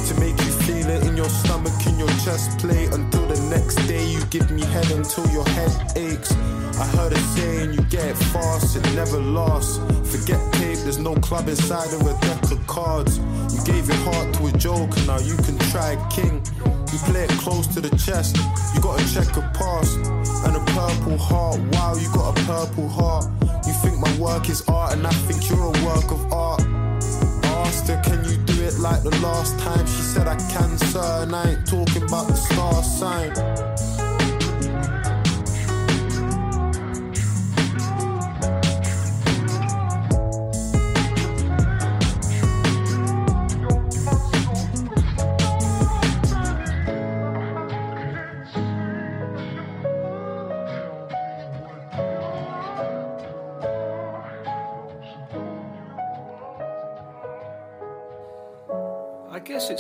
To 0.09 0.15
make 0.19 0.39
you 0.41 0.53
feel 0.65 0.89
it 0.89 1.05
in 1.05 1.19
your 1.19 1.29
stomach, 1.29 1.87
in 1.87 1.99
your 1.99 2.13
chest 2.25 2.59
plate. 2.61 2.95
Until 2.95 3.27
the 3.27 3.41
next 3.51 3.77
day, 3.87 4.09
you 4.09 4.25
give 4.31 4.51
me 4.51 4.63
head 4.73 4.91
until 4.91 5.27
your 5.29 5.47
head 5.51 5.93
aches. 5.97 6.33
I 6.83 6.87
heard 6.97 7.13
a 7.13 7.19
saying, 7.37 7.75
you 7.75 7.83
get 7.83 8.17
fast, 8.35 8.75
it 8.75 8.83
never 8.97 9.19
lasts. 9.19 9.79
Forget 10.11 10.41
tape, 10.55 10.79
there's 10.79 10.99
no 10.99 11.15
club 11.15 11.47
inside 11.47 11.95
of 11.95 12.01
a 12.01 12.15
deck 12.27 12.43
of 12.51 12.67
cards. 12.67 13.19
You 13.55 13.63
gave 13.65 13.87
your 13.87 13.99
heart 13.99 14.35
to 14.35 14.47
a 14.49 14.53
joke, 14.59 14.91
and 14.97 15.07
now 15.07 15.21
you 15.21 15.37
can 15.47 15.57
try 15.71 15.95
king. 16.11 16.43
You 16.91 16.99
play 17.07 17.23
it 17.23 17.31
close 17.39 17.69
to 17.69 17.81
the 17.81 17.97
chest, 17.97 18.37
you 18.75 18.81
got 18.81 19.01
a 19.01 19.15
checker 19.15 19.49
pass. 19.55 19.95
And 20.45 20.57
a 20.57 20.65
purple 20.75 21.19
heart, 21.19 21.61
wow, 21.71 21.95
you 21.95 22.09
got 22.13 22.37
a 22.37 22.43
purple 22.47 22.89
heart. 22.89 23.27
You 23.65 23.75
think 23.75 24.01
my 24.01 24.13
work 24.19 24.49
is 24.49 24.69
art, 24.69 24.95
and 24.95 25.07
I 25.07 25.13
think 25.13 25.49
you're 25.49 25.63
a 25.63 25.85
work 25.87 26.11
of 26.11 26.33
art. 26.33 26.63
I 26.67 27.63
asked 27.65 27.87
her, 27.87 28.03
can 28.03 28.25
you 28.25 28.39
do 28.39 28.61
it 28.61 28.81
like 28.81 29.05
the 29.05 29.17
last 29.23 29.57
time? 29.61 29.87
She 29.87 30.03
said, 30.03 30.27
I 30.27 30.35
can, 30.51 30.77
sir, 30.79 31.23
and 31.23 31.37
I 31.37 31.53
ain't 31.53 31.65
talking 31.65 32.03
about 32.03 32.27
the 32.27 32.35
star 32.35 32.83
sign. 32.83 33.92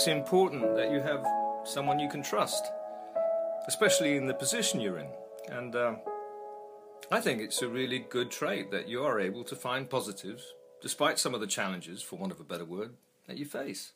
It's 0.02 0.08
important 0.08 0.74
that 0.74 0.90
you 0.90 1.00
have 1.00 1.24
someone 1.62 2.00
you 2.00 2.08
can 2.08 2.24
trust, 2.24 2.72
especially 3.68 4.16
in 4.16 4.26
the 4.26 4.34
position 4.34 4.80
you're 4.80 4.98
in. 4.98 5.06
And 5.48 5.76
uh, 5.76 5.94
I 7.12 7.20
think 7.20 7.40
it's 7.40 7.62
a 7.62 7.68
really 7.68 8.00
good 8.00 8.28
trait 8.28 8.72
that 8.72 8.88
you 8.88 9.04
are 9.04 9.20
able 9.20 9.44
to 9.44 9.54
find 9.54 9.88
positives, 9.88 10.54
despite 10.80 11.20
some 11.20 11.34
of 11.34 11.40
the 11.40 11.46
challenges, 11.46 12.02
for 12.02 12.16
want 12.16 12.32
of 12.32 12.40
a 12.40 12.42
better 12.42 12.64
word, 12.64 12.94
that 13.28 13.38
you 13.38 13.44
face. 13.44 13.92